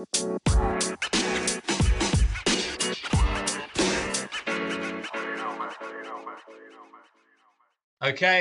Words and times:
Okay, 0.00 0.06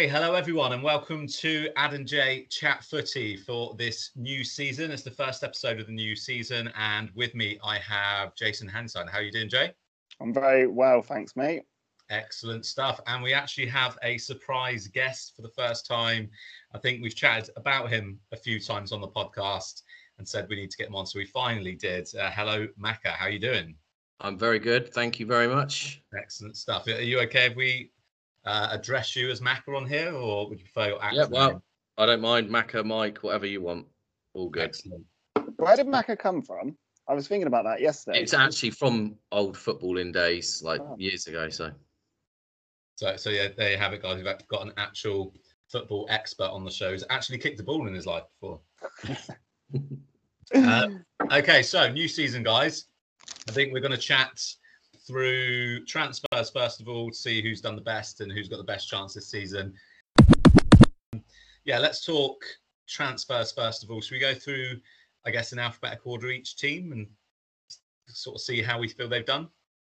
hello 0.07 0.35
everyone, 0.35 0.71
and 0.71 0.81
welcome 0.81 1.27
to 1.27 1.67
Ad 1.75 1.93
and 1.93 2.07
J 2.07 2.47
Chat 2.49 2.85
Footy 2.85 3.35
for 3.35 3.75
this 3.77 4.11
new 4.15 4.45
season. 4.45 4.89
It's 4.89 5.03
the 5.03 5.11
first 5.11 5.43
episode 5.43 5.81
of 5.81 5.87
the 5.87 5.91
new 5.91 6.15
season, 6.15 6.71
and 6.77 7.09
with 7.13 7.35
me 7.35 7.59
I 7.61 7.77
have 7.79 8.35
Jason 8.35 8.69
Hanson. 8.69 9.09
How 9.09 9.17
are 9.17 9.23
you 9.23 9.31
doing, 9.31 9.49
Jay? 9.49 9.73
I'm 10.21 10.33
very 10.33 10.65
well, 10.65 11.01
thanks, 11.01 11.35
mate. 11.35 11.63
Excellent 12.09 12.65
stuff. 12.65 13.01
And 13.05 13.21
we 13.21 13.33
actually 13.33 13.67
have 13.67 13.97
a 14.01 14.17
surprise 14.17 14.87
guest 14.87 15.35
for 15.35 15.41
the 15.41 15.49
first 15.49 15.85
time. 15.85 16.29
I 16.73 16.77
think 16.77 17.03
we've 17.03 17.13
chatted 17.13 17.49
about 17.57 17.89
him 17.89 18.17
a 18.31 18.37
few 18.37 18.61
times 18.61 18.93
on 18.93 19.01
the 19.01 19.09
podcast 19.09 19.81
and 20.19 20.27
said 20.27 20.47
we 20.49 20.57
need 20.57 20.69
to 20.69 20.77
get 20.77 20.87
him 20.87 20.95
on, 20.95 21.07
so 21.07 21.17
we 21.17 21.25
finally 21.25 21.73
did. 21.75 22.07
Uh, 22.13 22.29
hello, 22.29 22.67
Macca. 22.79 23.07
How 23.07 23.25
are 23.25 23.29
you 23.31 23.39
doing? 23.39 23.73
I'm 24.19 24.37
very 24.37 24.59
good. 24.59 24.93
Thank 24.93 25.19
you 25.19 25.25
very 25.25 25.47
much. 25.47 26.03
Excellent 26.15 26.57
stuff. 26.57 26.85
Are 26.87 27.01
you 27.01 27.21
okay 27.21 27.47
if 27.47 27.55
we 27.55 27.91
uh, 28.45 28.67
address 28.71 29.15
you 29.15 29.31
as 29.31 29.39
Macca 29.39 29.75
on 29.75 29.87
here, 29.87 30.13
or 30.13 30.47
would 30.49 30.59
you 30.59 30.65
prefer 30.65 30.89
your 30.89 31.03
actual 31.03 31.19
Yeah, 31.19 31.27
well, 31.31 31.49
name? 31.51 31.61
I 31.97 32.05
don't 32.05 32.21
mind 32.21 32.49
Macca, 32.49 32.85
Mike, 32.85 33.19
whatever 33.19 33.45
you 33.45 33.61
want. 33.61 33.87
All 34.33 34.49
good. 34.49 34.63
Excellent. 34.63 35.05
Where 35.55 35.75
did 35.75 35.87
Macca 35.87 36.19
come 36.19 36.41
from? 36.41 36.77
I 37.07 37.13
was 37.13 37.27
thinking 37.27 37.47
about 37.47 37.63
that 37.63 37.81
yesterday. 37.81 38.19
It's 38.21 38.33
actually 38.33 38.69
from 38.71 39.15
old 39.31 39.55
footballing 39.55 40.13
days, 40.13 40.61
like 40.63 40.81
Oh. 40.81 40.95
years 40.99 41.25
ago. 41.27 41.49
So 41.49 41.71
So, 42.95 43.15
so 43.15 43.29
yeah, 43.29 43.47
there 43.57 43.71
you 43.71 43.77
have 43.77 43.93
it, 43.93 44.01
guys. 44.01 44.17
We've 44.17 44.25
got- 44.25 44.45
got 44.49 44.61
an 44.63 44.73
actual 44.75 45.33
football 45.71 46.05
expert 46.09 46.49
on 46.49 46.65
the 46.65 46.71
show. 46.71 46.91
Who's 46.91 47.05
actually 47.09 47.37
kicked 47.37 47.59
a 47.61 47.63
ball 47.63 47.87
in 47.87 47.93
his 47.93 48.05
life 48.05 48.23
before. 48.33 48.59
Uh, 50.53 50.87
Okay, 51.31 51.61
so 51.61 51.91
new 51.91 52.07
season, 52.07 52.41
guys. 52.43 52.85
I 53.47 53.51
think 53.51 53.71
we're 53.73 53.81
going 53.81 53.91
to 53.91 53.97
chat 53.97 54.41
through 55.05 55.85
transfers 55.85 56.49
first 56.49 56.79
of 56.81 56.87
all 56.87 57.09
to 57.11 57.15
see 57.15 57.41
who's 57.41 57.61
done 57.61 57.75
the 57.75 57.81
best 57.81 58.21
and 58.21 58.31
who's 58.31 58.47
got 58.47 58.57
the 58.57 58.63
best 58.63 58.89
chance 58.89 59.13
this 59.13 59.27
season. 59.27 59.73
Yeah, 61.65 61.77
let's 61.79 62.05
talk 62.05 62.41
transfers 62.87 63.51
first 63.51 63.83
of 63.83 63.91
all. 63.91 64.01
Should 64.01 64.13
we 64.13 64.19
go 64.19 64.33
through, 64.33 64.79
I 65.25 65.31
guess, 65.31 65.51
in 65.53 65.59
alphabetical 65.59 66.13
order 66.13 66.29
each 66.31 66.55
team 66.55 66.93
and 66.93 67.05
sort 68.07 68.35
of 68.37 68.41
see 68.41 68.61
how 68.61 68.79
we 68.79 68.87
feel 68.87 69.07
they've 69.09 69.25
done? 69.25 69.49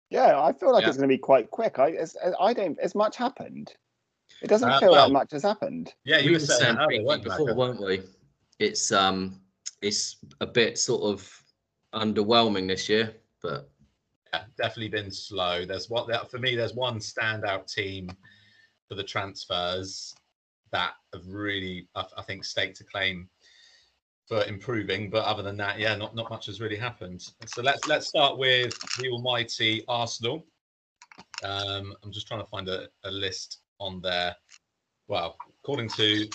yeah, 0.09 0.41
I 0.41 0.51
feel 0.51 0.73
like 0.73 0.81
Yeah. 0.81 0.88
it's 0.89 0.97
going 0.97 1.07
to 1.07 1.13
be 1.13 1.19
quite 1.19 1.51
quick. 1.51 1.77
I, 1.77 1.89
it's, 1.89 2.17
I 2.39 2.51
don't. 2.53 2.77
As 2.79 2.95
much 2.95 3.16
happened. 3.16 3.71
It 4.41 4.47
doesn't 4.47 4.67
Uh, 4.69 4.79
feel 4.79 4.91
well- 4.91 5.03
like 5.05 5.13
much 5.13 5.31
has 5.33 5.44
happened. 5.44 5.94
Yeah, 6.03 6.17
you 6.17 6.25
we 6.25 6.31
were 6.31 6.33
were 6.39 6.39
saying 6.47 6.59
saying 6.61 6.75
earlier, 6.77 6.88
briefly 6.88 7.05
weren't 7.05 7.23
before, 7.23 7.53
weren't 7.55 7.79
we? 7.81 8.01
It's 8.57 8.91
um, 8.91 9.39
it's 9.81 10.17
a 10.41 10.47
bit 10.47 10.77
sort 10.77 11.03
of 11.03 11.44
underwhelming 11.94 12.67
this 12.67 12.89
year, 12.89 13.13
but 13.41 13.69
yeah, 14.33 14.44
definitely 14.58 14.89
been 14.89 15.11
slow. 15.11 15.66
There's 15.66 15.89
what 15.89 16.08
that 16.08 16.30
for 16.30 16.38
me. 16.38 16.55
There's 16.55 16.73
one 16.73 16.99
standout 16.99 17.72
team 17.72 18.09
for 18.88 18.95
the 18.95 19.03
transfers 19.03 20.13
that 20.72 20.94
have 21.13 21.27
really, 21.27 21.88
I, 21.95 22.05
I 22.17 22.22
think, 22.23 22.45
staked 22.45 22.81
a 22.81 22.83
claim 22.83 23.30
for 24.27 24.44
improving. 24.45 25.09
But 25.09 25.25
other 25.25 25.44
than 25.44 25.57
that, 25.57 25.80
yeah, 25.80 25.95
not 25.95 26.16
not 26.16 26.30
much 26.30 26.45
has 26.45 26.61
really 26.61 26.77
happened. 26.77 27.22
So 27.47 27.61
let's 27.61 27.88
let's 27.88 28.07
start 28.07 28.38
with 28.38 28.77
the 28.97 29.09
almighty 29.09 29.83
Arsenal. 29.88 30.45
Um, 31.44 31.94
I'm 32.03 32.11
just 32.11 32.27
trying 32.27 32.41
to 32.41 32.50
find 32.50 32.67
a, 32.69 32.88
a 33.03 33.11
list 33.11 33.59
on 33.80 34.02
there. 34.02 34.35
Well, 35.07 35.35
according 35.63 35.89
to 35.89 36.27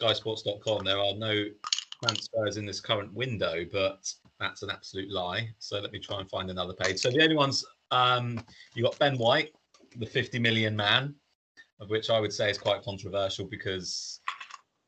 SkySports.com, 0.00 0.84
there 0.84 0.98
are 0.98 1.14
no 1.14 1.46
transfers 2.02 2.56
in 2.56 2.66
this 2.66 2.80
current 2.80 3.12
window, 3.12 3.64
but 3.72 4.12
that's 4.38 4.62
an 4.62 4.70
absolute 4.70 5.10
lie. 5.10 5.48
So 5.58 5.80
let 5.80 5.92
me 5.92 5.98
try 5.98 6.20
and 6.20 6.28
find 6.28 6.50
another 6.50 6.74
page. 6.74 6.98
So 6.98 7.10
the 7.10 7.22
only 7.22 7.36
ones 7.36 7.64
um, 7.90 8.40
you 8.74 8.84
got 8.84 8.98
Ben 8.98 9.16
White, 9.18 9.50
the 9.96 10.06
50 10.06 10.38
million 10.38 10.76
man, 10.76 11.14
of 11.80 11.90
which 11.90 12.10
I 12.10 12.20
would 12.20 12.32
say 12.32 12.50
is 12.50 12.58
quite 12.58 12.82
controversial 12.82 13.46
because 13.46 14.20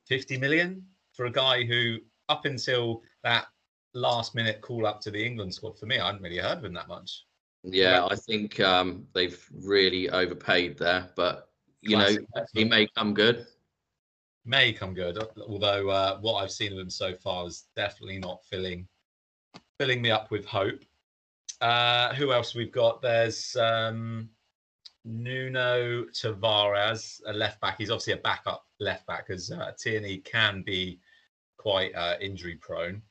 50 0.08 0.38
million 0.38 0.84
for 1.14 1.26
a 1.26 1.30
guy 1.30 1.64
who, 1.64 1.98
up 2.28 2.44
until 2.44 3.02
that 3.22 3.46
last 3.94 4.34
minute 4.34 4.60
call 4.60 4.86
up 4.86 5.00
to 5.02 5.10
the 5.10 5.24
England 5.24 5.54
squad, 5.54 5.78
for 5.78 5.86
me, 5.86 5.98
I 5.98 6.06
hadn't 6.06 6.22
really 6.22 6.38
heard 6.38 6.58
of 6.58 6.64
him 6.64 6.74
that 6.74 6.88
much. 6.88 7.24
yeah, 7.64 8.06
I 8.08 8.16
think 8.16 8.60
um, 8.60 9.06
they've 9.14 9.44
really 9.52 10.10
overpaid 10.10 10.78
there. 10.78 11.10
But 11.16 11.48
you 11.80 11.96
Classic 11.96 12.20
know, 12.34 12.44
he 12.54 12.64
may 12.64 12.86
come 12.96 13.14
good. 13.14 13.46
May 14.44 14.72
come 14.72 14.94
good. 14.94 15.18
Although 15.46 15.90
uh, 15.90 16.18
what 16.20 16.42
I've 16.42 16.50
seen 16.50 16.72
of 16.72 16.78
him 16.78 16.90
so 16.90 17.14
far 17.14 17.46
is 17.46 17.66
definitely 17.76 18.18
not 18.18 18.44
filling 18.44 18.86
filling 19.78 20.02
me 20.02 20.10
up 20.10 20.30
with 20.30 20.44
hope. 20.44 20.84
Uh, 21.60 22.14
who 22.14 22.32
else 22.32 22.54
we've 22.54 22.72
got? 22.72 23.00
There's 23.02 23.56
um, 23.56 24.28
Nuno 25.04 26.04
Tavares, 26.06 27.20
a 27.26 27.32
left 27.32 27.60
back. 27.60 27.76
He's 27.78 27.90
obviously 27.90 28.14
a 28.14 28.18
backup 28.18 28.66
left 28.78 29.06
back 29.06 29.26
because 29.26 29.50
uh, 29.50 29.72
Tierney 29.78 30.18
can 30.18 30.62
be 30.62 31.00
quite 31.56 31.94
uh, 31.94 32.16
injury 32.20 32.56
prone. 32.56 33.02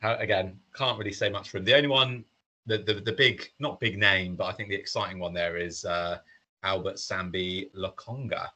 How, 0.00 0.16
again, 0.16 0.58
can't 0.74 0.98
really 0.98 1.12
say 1.12 1.28
much 1.28 1.50
for 1.50 1.58
him. 1.58 1.64
The 1.64 1.76
only 1.76 1.88
one, 1.88 2.24
the, 2.66 2.78
the 2.78 2.94
the 2.94 3.12
big, 3.12 3.48
not 3.58 3.80
big 3.80 3.98
name, 3.98 4.36
but 4.36 4.46
I 4.46 4.52
think 4.52 4.68
the 4.68 4.74
exciting 4.74 5.18
one 5.18 5.34
there 5.34 5.56
is 5.56 5.84
uh, 5.84 6.18
Albert 6.62 6.96
Sambi 6.96 7.70
Lokonga 7.74 8.48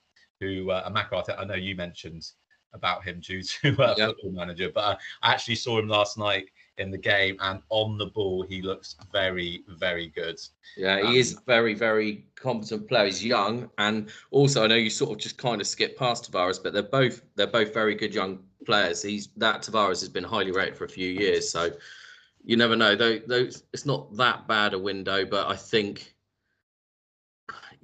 who 0.45 0.71
uh, 0.71 0.91
I, 0.95 1.33
I 1.41 1.45
know 1.45 1.55
you 1.55 1.75
mentioned 1.77 2.25
about 2.73 3.05
him 3.05 3.21
due 3.21 3.43
to 3.43 3.83
uh, 3.83 3.95
Yeah. 3.97 4.07
football 4.09 4.33
manager, 4.33 4.71
but 4.75 4.81
uh, 4.85 4.97
I 5.23 5.33
actually 5.33 5.55
saw 5.57 5.79
him 5.79 5.89
last 5.89 6.19
night 6.19 6.47
in 6.79 6.91
the 6.91 6.99
game 6.99 7.37
and 7.41 7.61
on 7.71 7.99
the 7.99 8.07
ball 8.07 8.43
he 8.43 8.61
looks 8.61 8.97
very 9.13 9.63
very 9.69 10.09
good 10.09 10.41
Yeah, 10.77 10.97
Um, 11.01 11.07
he 11.07 11.19
is 11.19 11.35
a 11.35 11.41
very, 11.47 11.75
very 11.75 12.27
competent 12.35 12.89
player. 12.89 13.07
He's 13.07 13.25
young, 13.25 13.71
and 13.79 14.11
also 14.33 14.65
I 14.65 14.67
know 14.67 14.75
you 14.75 14.91
sort 14.91 15.13
of 15.13 15.19
just 15.19 15.39
kind 15.39 15.61
of 15.61 15.67
skip 15.67 15.97
past 15.97 16.31
Tavares, 16.31 16.61
but 16.63 16.73
they're 16.73 16.83
both 17.01 17.23
they're 17.37 17.47
both 17.47 17.73
very 17.73 17.95
good 17.95 18.13
young 18.15 18.41
players. 18.67 19.03
He's 19.03 19.29
that 19.37 19.63
Tavares 19.63 20.01
has 20.01 20.09
been 20.09 20.25
highly 20.25 20.51
rated 20.51 20.77
for 20.77 20.85
a 20.85 20.89
few 20.89 21.09
years, 21.09 21.49
so 21.51 21.71
you 22.45 22.57
never 22.57 22.77
know. 22.77 22.97
Though, 22.97 23.19
those 23.19 23.63
it's 23.73 23.87
not 23.87 24.17
that 24.17 24.49
bad 24.49 24.75
a 24.75 24.79
window, 24.79 25.25
but 25.25 25.47
I 25.49 25.57
think. 25.57 26.14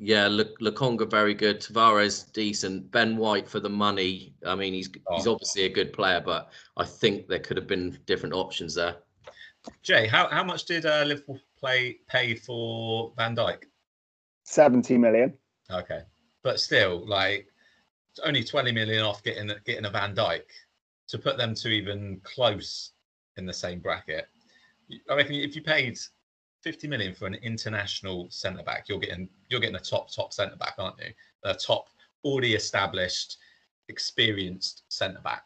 Yeah, 0.03 0.29
Le- 0.29 0.57
Lokonga 0.63 1.09
very 1.11 1.35
good. 1.35 1.61
Tavares 1.61 2.33
decent. 2.33 2.91
Ben 2.91 3.19
White 3.19 3.47
for 3.47 3.61
the 3.61 3.69
money. 3.69 4.33
I 4.47 4.55
mean, 4.55 4.73
he's 4.73 4.89
he's 5.13 5.27
Oh. 5.27 5.33
obviously 5.35 5.65
a 5.65 5.69
good 5.69 5.93
player, 5.93 6.23
but 6.25 6.51
I 6.79 6.87
think 6.87 7.29
there 7.29 7.39
could 7.39 7.59
have 7.59 7.67
been 7.67 7.99
different 8.07 8.35
options 8.35 8.75
there. 8.75 8.97
jay 9.83 10.07
how, 10.07 10.27
how 10.29 10.43
much 10.43 10.65
did 10.65 10.87
uh, 10.87 11.05
liverpool 11.05 11.39
play 11.59 11.99
pay 12.09 12.35
for 12.35 13.13
van 13.19 13.37
Dijk 13.37 13.65
Seventy 14.45 14.97
million. 14.97 15.35
okay 15.71 16.01
but 16.43 16.59
still 16.59 17.07
like 17.07 17.47
it's 18.11 18.21
only 18.21 18.43
20 18.43 18.73
million 18.73 19.05
off 19.05 19.23
getting 19.23 19.51
getting 19.67 19.85
a 19.85 19.91
van 19.91 20.15
Dijk 20.15 20.45
to 21.09 21.19
put 21.19 21.37
them 21.37 21.55
to 21.57 21.69
even 21.69 22.19
close 22.25 22.93
in 23.37 23.45
the 23.45 23.53
same 23.53 23.81
bracket 23.81 24.29
i 25.11 25.15
reckon 25.15 25.35
if 25.35 25.55
you 25.55 25.61
paid 25.63 25.99
50 26.63 26.89
million 26.89 27.15
for 27.15 27.27
an 27.27 27.35
international 27.35 28.29
centre 28.31 28.63
back 28.63 28.89
you're 28.89 28.99
getting 28.99 29.29
you're 29.49 29.61
getting 29.61 29.77
a 29.77 29.81
top 29.81 30.13
top 30.13 30.33
centre 30.33 30.57
back 30.57 30.75
aren't 30.79 30.99
you 30.99 31.13
a 31.45 31.55
top 31.55 31.89
already 32.25 32.55
established 32.55 33.39
experienced 33.89 34.83
centre 34.89 35.21
back 35.21 35.45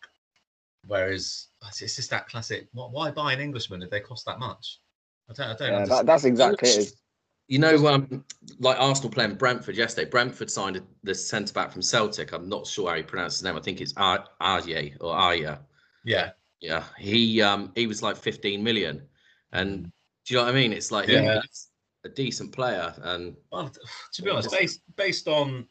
whereas 0.87 1.49
it's 1.69 1.83
it's 1.83 1.97
just 1.97 2.11
that 2.11 2.29
classic 2.29 2.69
why 2.73 3.11
buy 3.11 3.33
an 3.33 3.41
englishman 3.41 3.83
if 3.83 3.91
they 3.91 4.01
cost 4.01 4.27
that 4.27 4.39
much 4.39 4.81
i 5.31 5.33
don't 5.33 5.51
i 5.51 5.55
don't 5.55 5.81
Yeah, 5.81 5.87
that, 5.87 6.07
that's 6.07 6.25
exactly 6.25 6.69
it. 6.69 6.93
You 7.47 7.59
know, 7.59 7.87
um, 7.89 8.25
like 8.59 8.79
Arsenal 8.81 9.11
playing 9.11 9.35
Brentford 9.35 9.77
yesterday. 9.77 10.09
Brentford 10.09 10.51
signed 10.51 10.81
the 11.03 11.15
centre 11.15 11.53
back 11.53 11.71
from 11.71 11.83
Celtic. 11.83 12.33
I'm 12.33 12.49
not 12.49 12.67
sure 12.67 12.89
how 12.89 12.97
he 12.97 13.03
pronounced 13.03 13.37
his 13.37 13.45
name. 13.45 13.55
I 13.55 13.61
think 13.61 13.83
it's 13.83 13.93
Ar- 13.99 14.27
Arye 14.41 14.97
or 15.03 15.15
Arya. 15.15 15.61
yeah 16.07 16.31
Yeah, 16.63 16.85
he 16.99 17.43
um 17.43 17.71
he 17.75 17.87
was 17.87 18.03
like 18.03 18.17
15 18.17 18.63
million, 18.63 19.03
and 19.53 19.93
do 20.25 20.35
you 20.35 20.41
know 20.41 20.45
what 20.47 20.55
I 20.55 20.59
mean? 20.59 20.73
It's 20.73 20.91
like 20.91 21.09
Yeah. 21.09 21.41
he's 21.43 21.69
a 22.05 22.09
decent 22.09 22.53
player, 22.53 22.95
and 23.03 23.37
Well, 23.51 23.71
to 24.15 24.23
be 24.23 24.31
honest, 24.31 24.51
based 24.51 24.81
based 24.97 25.29
on 25.29 25.67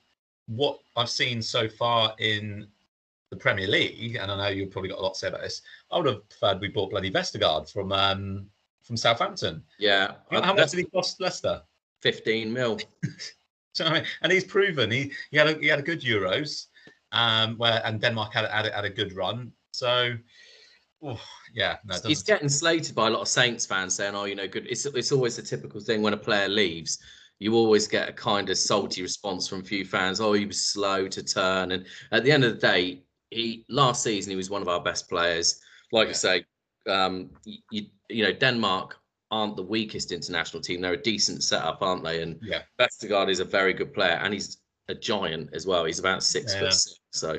what 0.47 0.79
I've 0.95 1.09
seen 1.09 1.41
so 1.41 1.67
far 1.69 2.15
in 2.19 2.67
the 3.29 3.37
Premier 3.37 3.67
League, 3.67 4.15
and 4.15 4.31
I 4.31 4.35
know 4.37 4.47
you've 4.49 4.71
probably 4.71 4.89
got 4.89 4.99
a 4.99 5.01
lot 5.01 5.13
to 5.13 5.19
say 5.19 5.27
about 5.29 5.41
this, 5.41 5.61
I 5.91 5.97
would 5.97 6.05
have 6.05 6.27
preferred 6.29 6.59
we 6.61 6.67
bought 6.67 6.91
bloody 6.91 7.11
Vestergaard 7.11 7.71
from 7.71 7.91
um 7.91 8.49
from 8.83 8.97
Southampton. 8.97 9.63
yeah, 9.79 10.15
How, 10.29 10.41
how 10.41 10.53
much 10.53 10.71
did 10.71 10.79
he 10.79 10.85
cost 10.85 11.21
Leicester? 11.21 11.61
15 12.01 12.51
mil. 12.51 12.75
Do 13.01 13.83
you 13.83 13.85
know 13.85 13.85
what 13.85 13.91
I 13.91 13.93
mean? 14.01 14.07
And 14.21 14.31
he's 14.31 14.43
proven 14.43 14.91
he 14.91 15.11
he 15.31 15.37
had 15.37 15.47
a, 15.47 15.53
he 15.59 15.67
had 15.67 15.79
a 15.79 15.83
good 15.83 16.01
Euros, 16.01 16.67
um, 17.11 17.57
where 17.57 17.81
and 17.85 17.99
Denmark 18.01 18.33
had 18.33 18.45
had, 18.51 18.65
a- 18.67 18.73
had 18.75 18.85
a 18.85 18.89
good 18.89 19.13
run. 19.15 19.51
So, 19.71 20.15
oh, 21.03 21.19
yeah, 21.53 21.77
no, 21.85 21.95
He's 22.05 22.23
getting 22.23 22.49
slated 22.49 22.95
by 22.95 23.07
a 23.07 23.09
lot 23.09 23.21
of 23.21 23.27
Saints 23.27 23.65
fans 23.65 23.95
saying, 23.95 24.15
"Oh, 24.15 24.25
you 24.25 24.35
know, 24.35 24.47
good." 24.47 24.67
It's 24.67 24.85
it's 24.85 25.11
always 25.11 25.35
the 25.35 25.41
typical 25.41 25.81
thing 25.81 26.01
when 26.01 26.13
a 26.13 26.17
player 26.17 26.47
leaves. 26.47 26.99
You 27.39 27.55
always 27.55 27.87
get 27.87 28.07
a 28.09 28.13
kind 28.13 28.49
of 28.49 28.57
salty 28.57 29.01
response 29.01 29.47
from 29.47 29.59
a 29.61 29.63
few 29.63 29.83
fans. 29.85 30.21
Oh, 30.21 30.33
he 30.33 30.45
was 30.45 30.65
slow 30.65 31.07
to 31.07 31.23
turn, 31.23 31.71
and 31.71 31.85
at 32.11 32.23
the 32.23 32.31
end 32.31 32.43
of 32.43 32.53
the 32.53 32.67
day, 32.67 33.03
he 33.31 33.65
last 33.69 34.03
season 34.03 34.31
he 34.31 34.37
was 34.37 34.49
one 34.49 34.61
of 34.61 34.67
our 34.67 34.81
best 34.81 35.09
players. 35.09 35.59
Like 35.91 36.07
Yeah. 36.07 36.11
I 36.11 36.13
say, 36.13 36.45
um, 36.87 37.31
you, 37.43 37.57
you, 37.71 37.85
you 38.09 38.23
know, 38.23 38.31
Denmark 38.33 38.97
aren't 39.31 39.55
the 39.57 39.63
weakest 39.63 40.11
international 40.11 40.61
team. 40.61 40.79
They're 40.81 40.93
a 40.93 41.01
decent 41.01 41.43
setup, 41.43 41.81
aren't 41.81 42.03
they? 42.03 42.21
And 42.21 42.39
Yeah. 42.41 42.61
Vestergaard 42.79 43.29
is 43.29 43.39
a 43.39 43.45
very 43.45 43.73
good 43.73 43.93
player, 43.93 44.19
and 44.23 44.33
he's 44.33 44.57
a 44.89 44.95
giant 44.95 45.49
as 45.53 45.65
well. 45.65 45.85
He's 45.85 45.99
about 45.99 46.23
six 46.23 46.53
Yeah. 46.53 46.59
foot 46.61 46.73
six. 46.73 46.99
So 47.13 47.37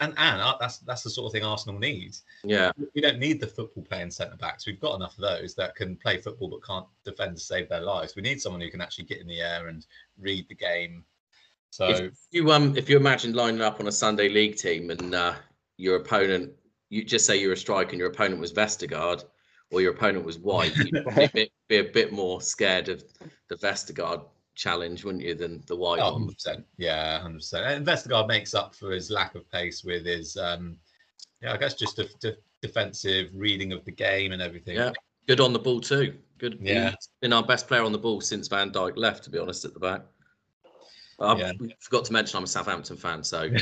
And 0.00 0.14
and 0.16 0.40
uh, 0.40 0.56
that's 0.60 0.78
that's 0.78 1.02
the 1.02 1.10
sort 1.10 1.26
of 1.26 1.32
thing 1.32 1.44
Arsenal 1.44 1.78
needs. 1.80 2.22
yeah, 2.44 2.70
We 2.94 3.00
don't 3.00 3.18
need 3.18 3.40
the 3.40 3.46
football 3.48 3.82
playing 3.82 4.12
centre 4.12 4.36
backs. 4.36 4.66
We've 4.66 4.80
got 4.80 4.94
enough 4.94 5.18
of 5.18 5.22
those 5.22 5.56
that 5.56 5.74
can 5.74 5.96
play 5.96 6.18
football 6.18 6.48
but 6.48 6.64
can't 6.64 6.86
defend 7.04 7.36
to 7.36 7.42
save 7.42 7.68
their 7.68 7.80
lives. 7.80 8.14
We 8.14 8.22
need 8.22 8.40
someone 8.40 8.60
who 8.60 8.70
can 8.70 8.80
actually 8.80 9.04
get 9.04 9.18
in 9.18 9.26
the 9.26 9.40
air 9.40 9.66
and 9.66 9.84
read 10.18 10.48
the 10.48 10.54
game. 10.54 11.04
So 11.70 11.88
if 11.88 12.12
you 12.30 12.52
um 12.52 12.76
if 12.76 12.88
you 12.88 12.96
imagine 12.96 13.32
lining 13.32 13.62
up 13.62 13.80
on 13.80 13.88
a 13.88 13.92
Sunday 13.92 14.28
league 14.28 14.56
team 14.56 14.90
and 14.90 15.12
uh, 15.12 15.34
your 15.76 15.96
opponent, 15.96 16.52
you 16.88 17.04
just 17.04 17.26
say 17.26 17.36
you're 17.36 17.54
a 17.54 17.56
striker 17.56 17.90
and 17.90 17.98
your 17.98 18.10
opponent 18.10 18.40
was 18.40 18.52
Vestergaard 18.52 19.24
or 19.72 19.80
your 19.80 19.92
opponent 19.92 20.24
was 20.24 20.38
White, 20.38 20.76
you'd 20.76 21.02
probably 21.02 21.26
be, 21.34 21.52
be 21.68 21.76
a 21.78 21.84
bit 21.84 22.12
more 22.12 22.40
scared 22.40 22.88
of 22.88 23.02
the 23.48 23.56
Vestergaard 23.56 24.24
challenge, 24.56 25.04
wouldn't 25.04 25.22
you, 25.22 25.34
than 25.34 25.62
the 25.66 25.76
White 25.76 26.00
Oh, 26.02 26.14
one? 26.14 26.28
100%. 26.28 26.64
Yeah, 26.78 27.20
100%. 27.20 27.54
And 27.76 27.86
Vestergaard 27.86 28.26
makes 28.26 28.54
up 28.54 28.74
for 28.74 28.90
his 28.90 29.10
lack 29.10 29.34
of 29.36 29.48
pace 29.50 29.84
with 29.84 30.04
his, 30.04 30.36
um, 30.36 30.76
yeah, 31.40 31.52
I 31.52 31.56
guess 31.56 31.74
just 31.74 31.98
a, 32.00 32.08
de- 32.20 32.36
defensive 32.62 33.28
reading 33.34 33.72
of 33.72 33.84
the 33.84 33.92
game 33.92 34.32
and 34.32 34.42
everything. 34.42 34.76
Yeah. 34.76 34.92
Good 35.28 35.40
on 35.40 35.52
the 35.52 35.58
ball 35.58 35.80
too. 35.80 36.14
Good. 36.38 36.58
Yeah. 36.60 36.90
He's 36.90 37.08
been 37.20 37.32
our 37.32 37.42
best 37.44 37.68
player 37.68 37.82
on 37.82 37.92
the 37.92 37.98
ball 37.98 38.20
since 38.20 38.48
Van 38.48 38.70
Dijk 38.72 38.96
left, 38.96 39.24
to 39.24 39.30
be 39.30 39.38
honest, 39.38 39.64
at 39.64 39.74
the 39.74 39.80
back. 39.80 40.02
I 41.18 41.36
Yeah. 41.36 41.52
forgot 41.80 42.04
to 42.06 42.12
mention 42.12 42.36
I'm 42.36 42.44
a 42.44 42.46
Southampton 42.46 42.96
fan, 42.96 43.24
so 43.24 43.42
You're 43.42 43.60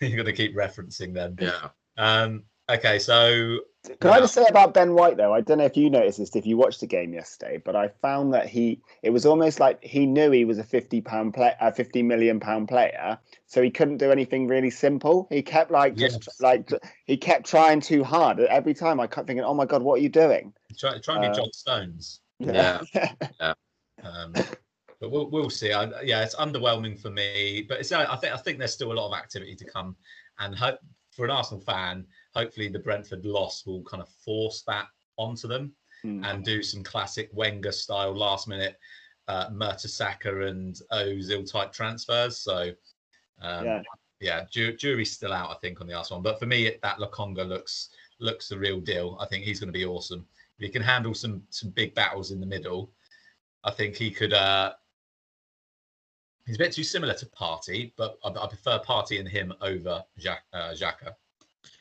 going 0.00 0.24
to 0.26 0.32
keep 0.32 0.54
referencing 0.56 1.12
them. 1.14 1.36
yeah. 1.40 1.68
Um, 1.96 2.44
okay, 2.70 2.98
so 2.98 3.58
Can 4.00 4.10
I 4.10 4.18
just 4.18 4.32
say 4.32 4.46
about 4.48 4.72
Ben 4.72 4.94
White 4.94 5.16
though? 5.16 5.34
I 5.34 5.42
don't 5.42 5.58
know 5.58 5.64
if 5.64 5.76
you 5.76 5.90
noticed 5.90 6.18
this 6.18 6.34
if 6.34 6.46
you 6.46 6.56
watched 6.56 6.80
the 6.80 6.86
game 6.86 7.12
yesterday, 7.12 7.60
but 7.62 7.76
I 7.76 7.88
found 7.88 8.32
that 8.32 8.48
he 8.48 8.80
it 9.02 9.10
was 9.10 9.26
almost 9.26 9.60
like 9.60 9.84
he 9.84 10.06
knew 10.06 10.30
he 10.30 10.44
was 10.44 10.58
a 10.58 10.64
fifty 10.64 11.00
pound 11.00 11.34
play 11.34 11.52
a 11.60 11.72
fifty 11.72 12.02
million 12.02 12.40
pound 12.40 12.68
player, 12.68 13.18
so 13.46 13.62
he 13.62 13.70
couldn't 13.70 13.98
do 13.98 14.10
anything 14.10 14.46
really 14.46 14.70
simple. 14.70 15.26
He 15.30 15.42
kept 15.42 15.70
like 15.70 15.96
just 15.96 16.40
like 16.40 16.70
he 17.04 17.16
kept 17.16 17.46
trying 17.46 17.80
too 17.80 18.02
hard 18.04 18.40
every 18.40 18.74
time. 18.74 19.00
I 19.00 19.06
kept 19.06 19.26
thinking, 19.26 19.44
oh 19.44 19.54
my 19.54 19.66
god, 19.66 19.82
what 19.82 20.00
are 20.00 20.02
you 20.02 20.08
doing? 20.08 20.54
try, 20.78 20.98
try 20.98 21.16
and 21.16 21.22
be 21.22 21.28
Uh, 21.28 21.34
John 21.34 21.52
Stones. 21.52 22.20
Yeah. 22.38 22.80
Um, 24.02 24.34
but 25.00 25.10
we'll, 25.10 25.30
we'll 25.30 25.48
see. 25.48 25.72
I, 25.72 25.84
yeah, 26.02 26.22
it's 26.22 26.34
underwhelming 26.34 26.98
for 26.98 27.10
me, 27.10 27.64
but 27.66 27.80
it's 27.80 27.90
I 27.90 28.16
think 28.16 28.34
I 28.34 28.36
think 28.36 28.58
there's 28.58 28.74
still 28.74 28.92
a 28.92 28.94
lot 28.94 29.08
of 29.08 29.14
activity 29.18 29.54
to 29.56 29.64
come, 29.64 29.96
and 30.40 30.54
hope 30.54 30.78
for 31.10 31.24
an 31.24 31.30
Arsenal 31.30 31.62
fan, 31.62 32.06
hopefully 32.34 32.68
the 32.68 32.78
Brentford 32.78 33.24
loss 33.24 33.64
will 33.66 33.82
kind 33.84 34.02
of 34.02 34.08
force 34.08 34.62
that 34.66 34.86
onto 35.16 35.48
them 35.48 35.72
Hmm. 36.02 36.22
and 36.22 36.44
do 36.44 36.62
some 36.62 36.82
classic 36.82 37.30
Wenger 37.32 37.72
style 37.72 38.14
last 38.14 38.46
minute 38.46 38.76
uh, 39.28 39.48
Mertesacker 39.48 40.48
and 40.50 40.78
Ozil 40.92 41.50
type 41.50 41.72
transfers. 41.72 42.36
So 42.38 42.72
um, 43.40 43.64
Yeah. 43.64 43.82
yeah, 44.20 44.44
ju- 44.50 44.76
jury's 44.76 45.12
still 45.12 45.32
out, 45.32 45.50
I 45.50 45.54
think, 45.62 45.80
on 45.80 45.86
the 45.86 45.94
Arsenal 45.94 46.18
one. 46.18 46.22
But 46.24 46.38
for 46.38 46.44
me, 46.44 46.70
that 46.82 46.98
Lokonga 46.98 47.48
looks 47.48 47.88
looks 48.20 48.48
the 48.50 48.58
real 48.58 48.80
deal. 48.80 49.16
I 49.18 49.24
think 49.26 49.44
he's 49.44 49.58
going 49.60 49.72
to 49.72 49.78
be 49.78 49.86
awesome. 49.86 50.26
If 50.58 50.66
he 50.66 50.68
can 50.68 50.82
handle 50.82 51.14
some 51.14 51.42
some 51.48 51.70
big 51.70 51.94
battles 51.94 52.32
in 52.32 52.40
the 52.40 52.46
middle, 52.46 52.92
I 53.64 53.70
think 53.70 53.96
he 53.96 54.10
could. 54.10 54.34
uh 54.34 54.74
He's 56.46 56.56
a 56.56 56.58
bit 56.58 56.72
too 56.72 56.84
similar 56.84 57.14
to 57.14 57.26
Partey, 57.26 57.92
but 57.96 58.18
I, 58.22 58.28
I 58.28 58.46
prefer 58.46 58.78
Partey 58.80 59.18
and 59.18 59.26
him 59.28 59.54
over 59.62 60.04
Jack, 60.18 60.42
uh, 60.52 60.72
Xhaka. 60.74 61.14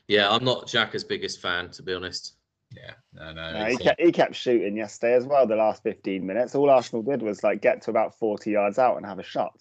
Yeah, 0.07 0.29
I'm 0.29 0.43
not 0.43 0.67
Xhaka's 0.67 1.03
biggest 1.03 1.41
fan, 1.41 1.69
to 1.71 1.83
be 1.83 1.93
honest. 1.93 2.35
Yeah, 2.75 2.93
no, 3.13 3.31
no. 3.33 3.53
No, 3.53 3.65
he, 3.65 3.77
kept, 3.77 4.01
he 4.01 4.11
kept 4.11 4.35
shooting 4.35 4.75
yesterday 4.75 5.13
as 5.13 5.25
well. 5.25 5.45
The 5.45 5.55
last 5.55 5.83
fifteen 5.83 6.25
minutes, 6.25 6.55
all 6.55 6.69
Arsenal 6.69 7.03
did 7.03 7.21
was 7.21 7.43
like 7.43 7.61
get 7.61 7.81
to 7.83 7.91
about 7.91 8.17
forty 8.17 8.51
yards 8.51 8.79
out 8.79 8.97
and 8.97 9.05
have 9.05 9.19
a 9.19 9.23
shot. 9.23 9.53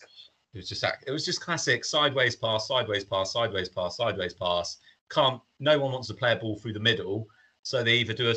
It 0.54 0.58
was 0.58 0.68
just 0.68 0.84
it 1.06 1.10
was 1.10 1.24
just 1.24 1.40
classic 1.40 1.84
sideways 1.84 2.36
pass, 2.36 2.68
sideways 2.68 3.04
pass, 3.04 3.32
sideways 3.32 3.68
pass, 3.68 3.96
sideways 3.96 4.34
pass. 4.34 4.78
Can't 5.10 5.40
no 5.60 5.78
one 5.78 5.92
wants 5.92 6.08
to 6.08 6.14
play 6.14 6.32
a 6.32 6.36
ball 6.36 6.58
through 6.58 6.72
the 6.72 6.80
middle, 6.80 7.26
so 7.62 7.82
they 7.82 7.96
either 7.96 8.14
do 8.14 8.30
a 8.30 8.34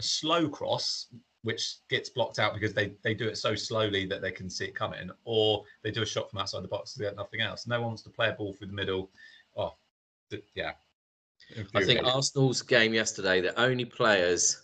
slow 0.00 0.48
cross, 0.48 1.06
which 1.42 1.76
gets 1.88 2.10
blocked 2.10 2.38
out 2.38 2.54
because 2.54 2.74
they 2.74 2.94
they 3.02 3.14
do 3.14 3.28
it 3.28 3.38
so 3.38 3.54
slowly 3.54 4.04
that 4.06 4.20
they 4.20 4.32
can 4.32 4.50
see 4.50 4.66
it 4.66 4.74
coming, 4.74 5.10
or 5.24 5.64
they 5.82 5.90
do 5.90 6.02
a 6.02 6.06
shot 6.06 6.30
from 6.30 6.40
outside 6.40 6.64
the 6.64 6.68
box 6.68 6.94
to 6.94 7.00
get 7.00 7.16
nothing 7.16 7.40
else. 7.40 7.66
No 7.66 7.80
one 7.80 7.88
wants 7.88 8.02
to 8.02 8.10
play 8.10 8.28
a 8.28 8.32
ball 8.32 8.52
through 8.52 8.68
the 8.68 8.72
middle. 8.72 9.10
Oh, 9.56 9.74
th- 10.30 10.44
yeah. 10.54 10.72
I 11.74 11.84
think 11.84 12.04
Arsenal's 12.04 12.62
game 12.62 12.92
yesterday, 12.92 13.40
the 13.40 13.58
only 13.60 13.84
players 13.84 14.62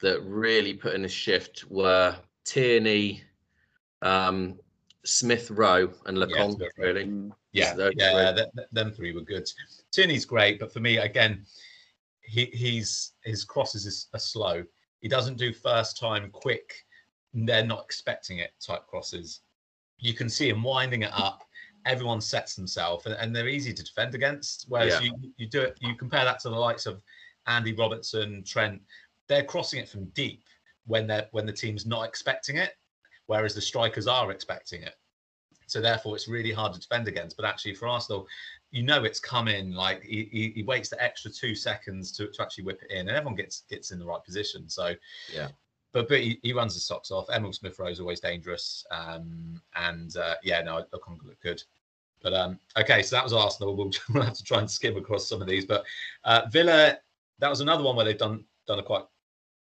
that 0.00 0.20
really 0.22 0.74
put 0.74 0.94
in 0.94 1.04
a 1.04 1.08
shift 1.08 1.64
were 1.70 2.16
Tierney, 2.44 3.22
um, 4.02 4.58
Smith 5.04 5.50
Rowe, 5.50 5.92
and 6.06 6.18
Yeah, 6.18 6.26
Lecomte, 6.26 6.56
Smith 6.56 6.72
really. 6.76 7.04
Mm. 7.04 7.30
Yeah, 7.52 7.74
those 7.74 7.94
yeah, 7.96 8.32
three. 8.32 8.42
th- 8.42 8.52
th- 8.56 8.68
them 8.72 8.92
three 8.92 9.14
were 9.14 9.20
good. 9.20 9.48
Tierney's 9.92 10.24
great, 10.24 10.58
but 10.58 10.72
for 10.72 10.80
me, 10.80 10.98
again, 10.98 11.46
he 12.22 12.46
he's 12.46 13.12
his 13.22 13.44
crosses 13.44 13.86
is 13.86 14.08
are 14.12 14.18
slow. 14.18 14.64
He 15.00 15.08
doesn't 15.08 15.38
do 15.38 15.52
first 15.52 15.98
time 15.98 16.30
quick. 16.30 16.74
They're 17.32 17.64
not 17.64 17.84
expecting 17.84 18.38
it 18.38 18.52
type 18.60 18.86
crosses. 18.86 19.40
You 19.98 20.14
can 20.14 20.28
see 20.28 20.48
him 20.48 20.62
winding 20.62 21.02
it 21.02 21.12
up. 21.12 21.44
Everyone 21.86 22.20
sets 22.20 22.54
themselves, 22.54 23.06
and, 23.06 23.14
and 23.14 23.34
they're 23.34 23.48
easy 23.48 23.72
to 23.72 23.82
defend 23.82 24.14
against. 24.14 24.66
Whereas 24.68 24.94
Yeah. 24.94 25.00
you 25.00 25.32
you 25.36 25.46
do 25.46 25.60
it, 25.60 25.76
you 25.80 25.94
compare 25.94 26.24
that 26.24 26.40
to 26.40 26.48
the 26.50 26.56
likes 26.56 26.86
of 26.86 27.02
Andy 27.46 27.74
Robertson, 27.74 28.42
Trent. 28.44 28.80
They're 29.28 29.44
crossing 29.44 29.80
it 29.80 29.88
from 29.88 30.06
deep 30.10 30.44
when 30.86 31.06
they're 31.06 31.28
when 31.32 31.46
the 31.46 31.52
team's 31.52 31.86
not 31.86 32.02
expecting 32.02 32.56
it, 32.56 32.72
whereas 33.26 33.54
the 33.54 33.60
strikers 33.60 34.06
are 34.06 34.30
expecting 34.30 34.82
it. 34.82 34.94
So 35.66 35.80
therefore, 35.80 36.14
it's 36.14 36.28
really 36.28 36.52
hard 36.52 36.74
to 36.74 36.80
defend 36.80 37.08
against. 37.08 37.36
But 37.36 37.46
actually, 37.46 37.74
for 37.74 37.88
Arsenal, 37.88 38.26
you 38.70 38.82
know 38.82 39.04
it's 39.04 39.20
coming. 39.20 39.72
Like 39.72 40.02
he, 40.02 40.28
he, 40.30 40.52
he 40.56 40.62
waits 40.62 40.88
the 40.90 41.02
extra 41.02 41.30
two 41.30 41.54
seconds 41.54 42.12
to, 42.12 42.28
to 42.28 42.42
actually 42.42 42.64
whip 42.64 42.82
it 42.82 42.90
in, 42.90 43.08
and 43.08 43.16
everyone 43.16 43.34
gets 43.34 43.62
gets 43.70 43.90
in 43.90 43.98
the 43.98 44.06
right 44.06 44.22
position. 44.22 44.68
So 44.68 44.94
Yeah. 45.32 45.48
But 45.94 46.08
but 46.08 46.20
he, 46.20 46.38
he 46.42 46.52
runs 46.52 46.74
his 46.74 46.84
socks 46.84 47.12
off. 47.12 47.30
Emile 47.30 47.52
Smith 47.52 47.78
Rowe 47.78 47.86
is 47.86 48.00
always 48.00 48.20
dangerous. 48.20 48.84
Um, 48.90 49.62
and 49.76 50.14
uh, 50.16 50.34
yeah, 50.42 50.60
no, 50.60 50.84
look 50.92 51.08
on 51.08 51.18
look 51.24 51.40
good. 51.40 51.62
But 52.20 52.34
um, 52.34 52.58
okay, 52.76 53.00
so 53.00 53.14
that 53.14 53.22
was 53.22 53.32
Arsenal. 53.32 53.76
We'll, 53.76 53.92
we'll 54.12 54.24
have 54.24 54.34
to 54.34 54.42
try 54.42 54.58
and 54.58 54.70
skim 54.70 54.96
across 54.96 55.26
some 55.28 55.40
of 55.40 55.46
these. 55.46 55.64
But 55.64 55.84
uh, 56.24 56.42
Villa, 56.50 56.98
that 57.38 57.48
was 57.48 57.60
another 57.60 57.84
one 57.84 57.94
where 57.94 58.04
they've 58.04 58.18
done 58.18 58.44
done 58.66 58.80
a 58.80 58.82
quite 58.82 59.04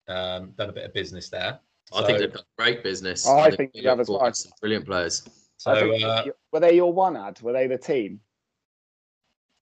um, 0.09 0.53
done 0.57 0.71
a 0.71 0.73
bit 0.73 0.85
of 0.85 0.95
business 0.95 1.29
there. 1.29 1.59
I 1.95 2.05
think 2.05 2.21
they've 2.21 2.33
done 2.33 2.45
great 2.57 2.85
business. 2.85 3.27
Oh, 3.29 3.39
I 3.39 3.51
think 3.51 3.73
they 3.75 3.83
have 3.83 4.01
as 4.01 4.09
well. 4.09 4.21
got 4.21 4.37
some 4.37 4.53
Brilliant 4.61 4.87
players. 4.87 5.29
So 5.57 5.75
think- 5.75 6.05
uh, 6.05 6.25
were 6.53 6.61
they 6.61 6.77
your 6.77 6.93
one 6.93 7.17
ad? 7.17 7.41
Were 7.43 7.53
they 7.53 7.67
the 7.67 7.79
team? 7.79 8.21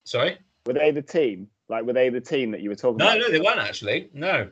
sorry. 0.04 0.38
Were 0.66 0.74
they 0.74 0.90
the 0.90 1.02
team? 1.02 1.48
Like, 1.68 1.84
were 1.84 1.92
they 1.92 2.08
the 2.08 2.20
team 2.20 2.50
that 2.50 2.60
you 2.60 2.68
were 2.68 2.76
talking 2.76 2.98
No, 2.98 3.06
about? 3.06 3.18
no, 3.20 3.30
they 3.30 3.40
weren't 3.40 3.60
actually. 3.60 4.10
No, 4.12 4.50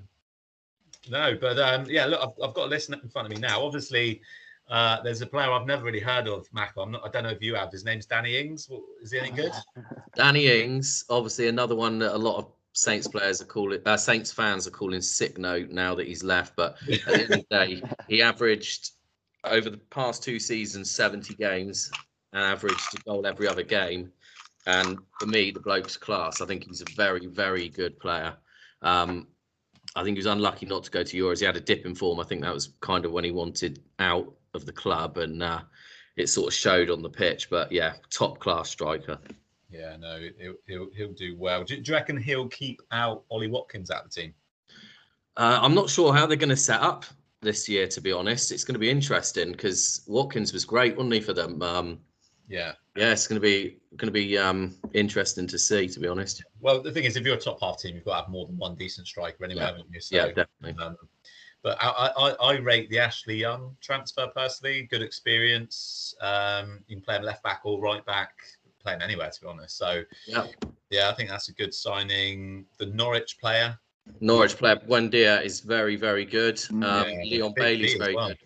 no. 1.11 1.37
But 1.41 1.59
um, 1.59 1.87
yeah, 1.89 2.07
look, 2.07 2.21
I've, 2.21 2.49
I've 2.49 2.55
got 2.55 2.67
a 2.67 2.71
list 2.71 2.91
in 2.91 3.09
front 3.09 3.27
of 3.27 3.33
me 3.33 3.41
now. 3.41 3.65
Obviously, 3.65 4.21
uh, 4.71 5.03
there's 5.03 5.23
a 5.23 5.27
player 5.27 5.51
I've 5.51 5.67
never 5.67 5.85
really 5.85 6.01
heard 6.01 6.29
of, 6.29 6.47
Macca. 6.51 6.83
I'm 6.83 6.93
not. 6.93 7.05
I 7.05 7.09
don't 7.09 7.23
know 7.23 7.31
if 7.31 7.43
you 7.43 7.55
have. 7.55 7.73
His 7.73 7.85
name's 7.85 8.07
Danny 8.07 8.37
Ings. 8.37 8.69
Is 9.03 9.13
he 9.13 9.19
any 9.19 9.31
good? 9.31 9.53
Danny 10.15 10.49
Ings, 10.49 11.05
obviously 11.09 11.49
another 11.49 11.75
one 11.75 11.99
that 12.01 12.15
a 12.15 12.19
lot 12.19 12.37
of 12.37 12.53
Saints 12.73 13.09
players 13.09 13.41
are 13.41 13.47
calling, 13.47 13.81
uh, 13.87 13.97
Saints 13.97 14.33
fans 14.33 14.67
are 14.67 14.71
calling 14.71 15.01
sick 15.01 15.39
note 15.39 15.71
now 15.71 15.95
that 15.95 16.07
he's 16.07 16.23
left. 16.23 16.55
But 16.55 16.77
at 16.83 17.05
the 17.05 17.13
end 17.13 17.23
of 17.23 17.29
the 17.29 17.47
day, 17.51 17.83
he 18.09 18.23
averaged 18.23 18.93
over 19.45 19.71
the 19.71 19.79
past 19.79 20.23
two 20.23 20.39
seasons 20.39 20.91
70 20.91 21.35
games 21.35 21.91
and 22.33 22.43
averaged 22.43 22.95
a 22.95 23.03
goal 23.03 23.27
every 23.27 23.49
other 23.49 23.63
game. 23.63 24.13
And 24.67 24.99
for 25.19 25.27
me, 25.27 25.51
the 25.51 25.61
bloke's 25.61 25.97
class. 25.97 26.41
I 26.41 26.47
think 26.47 26.65
he's 26.65 26.83
a 26.83 26.95
very, 26.95 27.27
very 27.27 27.69
good 27.69 27.99
player. 27.99 28.37
Um, 28.83 29.29
I 29.99 30.05
think 30.05 30.17
he 30.17 30.21
was 30.21 30.27
unlucky 30.27 30.67
not 30.67 30.85
to 30.85 30.91
go 30.91 31.03
to 31.03 31.17
Euros. 31.17 31.41
He 31.41 31.45
had 31.45 31.57
a 31.57 31.61
dip 31.61 31.85
in 31.85 31.95
form. 31.95 32.21
I 32.21 32.25
think 32.25 32.43
that 32.43 32.55
was 32.55 32.75
kind 32.81 33.05
of 33.05 33.13
when 33.13 33.25
he 33.25 33.31
wanted 33.31 33.83
out 33.99 34.33
of 34.55 34.65
the 34.65 34.73
club, 34.73 35.19
and 35.19 35.43
uh, 35.43 35.61
it 36.17 36.29
sort 36.29 36.49
of 36.49 36.55
showed 36.55 36.91
on 36.91 37.03
the 37.03 37.11
pitch. 37.11 37.51
But 37.51 37.73
yeah, 37.73 37.95
top 38.11 38.39
class 38.39 38.71
striker. 38.71 39.19
Yeah, 39.71 39.97
no, 39.99 40.21
he'll 40.39 40.55
he'll, 40.67 40.89
he'll 40.97 41.13
do 41.13 41.37
well. 41.37 41.65
Do, 41.65 41.77
do 41.77 41.91
you 41.91 41.97
reckon 41.97 42.17
he'll 42.17 42.49
keep 42.49 42.81
out 42.93 43.25
Ollie 43.31 43.49
Watkins 43.49 43.91
out 43.91 44.05
of 44.05 44.11
the 44.13 44.23
team? 44.23 44.35
Uh, 45.37 45.59
I'm 45.63 45.75
not 45.75 45.91
sure 45.91 46.13
how 46.13 46.27
they're 46.27 46.37
going 46.37 46.49
to 46.49 46.57
set 46.57 46.81
up 46.81 47.05
this 47.41 47.69
year. 47.69 47.87
To 47.89 48.01
be 48.01 48.13
honest, 48.13 48.53
it's 48.53 48.65
going 48.65 48.75
to 48.75 48.81
be 48.81 48.91
interesting 48.91 49.53
because 49.53 50.03
Watkins 50.07 50.53
was 50.53 50.65
great, 50.65 50.97
wasn't 50.97 51.15
he, 51.15 51.21
for 51.21 51.33
them? 51.33 51.61
Um, 51.63 51.99
Yeah. 52.49 52.73
Yeah, 52.99 53.13
it's 53.13 53.27
going 53.29 53.41
to 53.41 53.47
be 53.47 53.79
going 53.97 54.07
to 54.09 54.13
be 54.13 54.37
um, 54.37 54.75
interesting 54.95 55.47
to 55.47 55.59
see. 55.59 55.89
To 55.89 56.01
be 56.01 56.09
honest, 56.09 56.43
Well, 56.61 56.83
the 56.83 56.91
thing 56.93 57.05
is, 57.05 57.17
if 57.17 57.25
you're 57.25 57.37
a 57.37 57.41
top 57.41 57.59
half 57.61 57.79
team, 57.81 57.95
you've 57.95 58.05
got 58.05 58.17
to 58.17 58.23
have 58.23 58.29
more 58.31 58.47
than 58.47 58.57
one 58.59 58.75
decent 58.75 59.07
striker 59.07 59.45
anyway, 59.45 59.61
Yeah. 59.63 59.67
haven't 59.69 59.87
you? 59.93 60.01
So, 60.01 60.17
yeah, 60.17 60.27
definitely. 60.29 60.85
Um, 60.85 60.97
but 61.63 61.77
I, 61.81 62.13
I, 62.17 62.31
I- 62.53 62.59
rate 62.59 62.89
the 62.91 62.99
Ashley 62.99 63.37
Young 63.37 63.77
transfer 63.81 64.27
personally. 64.35 64.87
Good 64.91 65.03
experience. 65.03 66.15
Um, 66.21 66.81
you 66.89 66.97
can 66.97 67.05
play 67.05 67.17
him 67.17 67.23
left 67.23 67.43
back 67.43 67.61
or 67.65 67.81
right 67.81 68.05
back, 68.07 68.31
play 68.81 68.95
him 68.95 69.03
anywhere 69.03 69.31
to 69.31 69.41
be 69.41 69.47
honest. 69.47 69.77
So 69.77 70.03
Yeah, 70.27 70.47
yeah, 70.91 71.09
I 71.11 71.15
think 71.15 71.31
that's 71.31 71.49
a 71.49 71.53
good 71.53 71.75
signing. 71.75 72.65
The 72.79 72.87
Norwich 72.87 73.39
player, 73.41 73.79
Norwich 74.21 74.57
player 74.57 74.77
Buendia 74.77 75.45
is 75.45 75.61
very, 75.61 75.97
very 75.97 76.25
good. 76.25 76.61
Um, 76.71 76.83
yeah, 76.83 77.05
Leon 77.25 77.53
Bailey's 77.57 77.95
very 77.95 78.15
well. 78.15 78.29
good. 78.29 78.39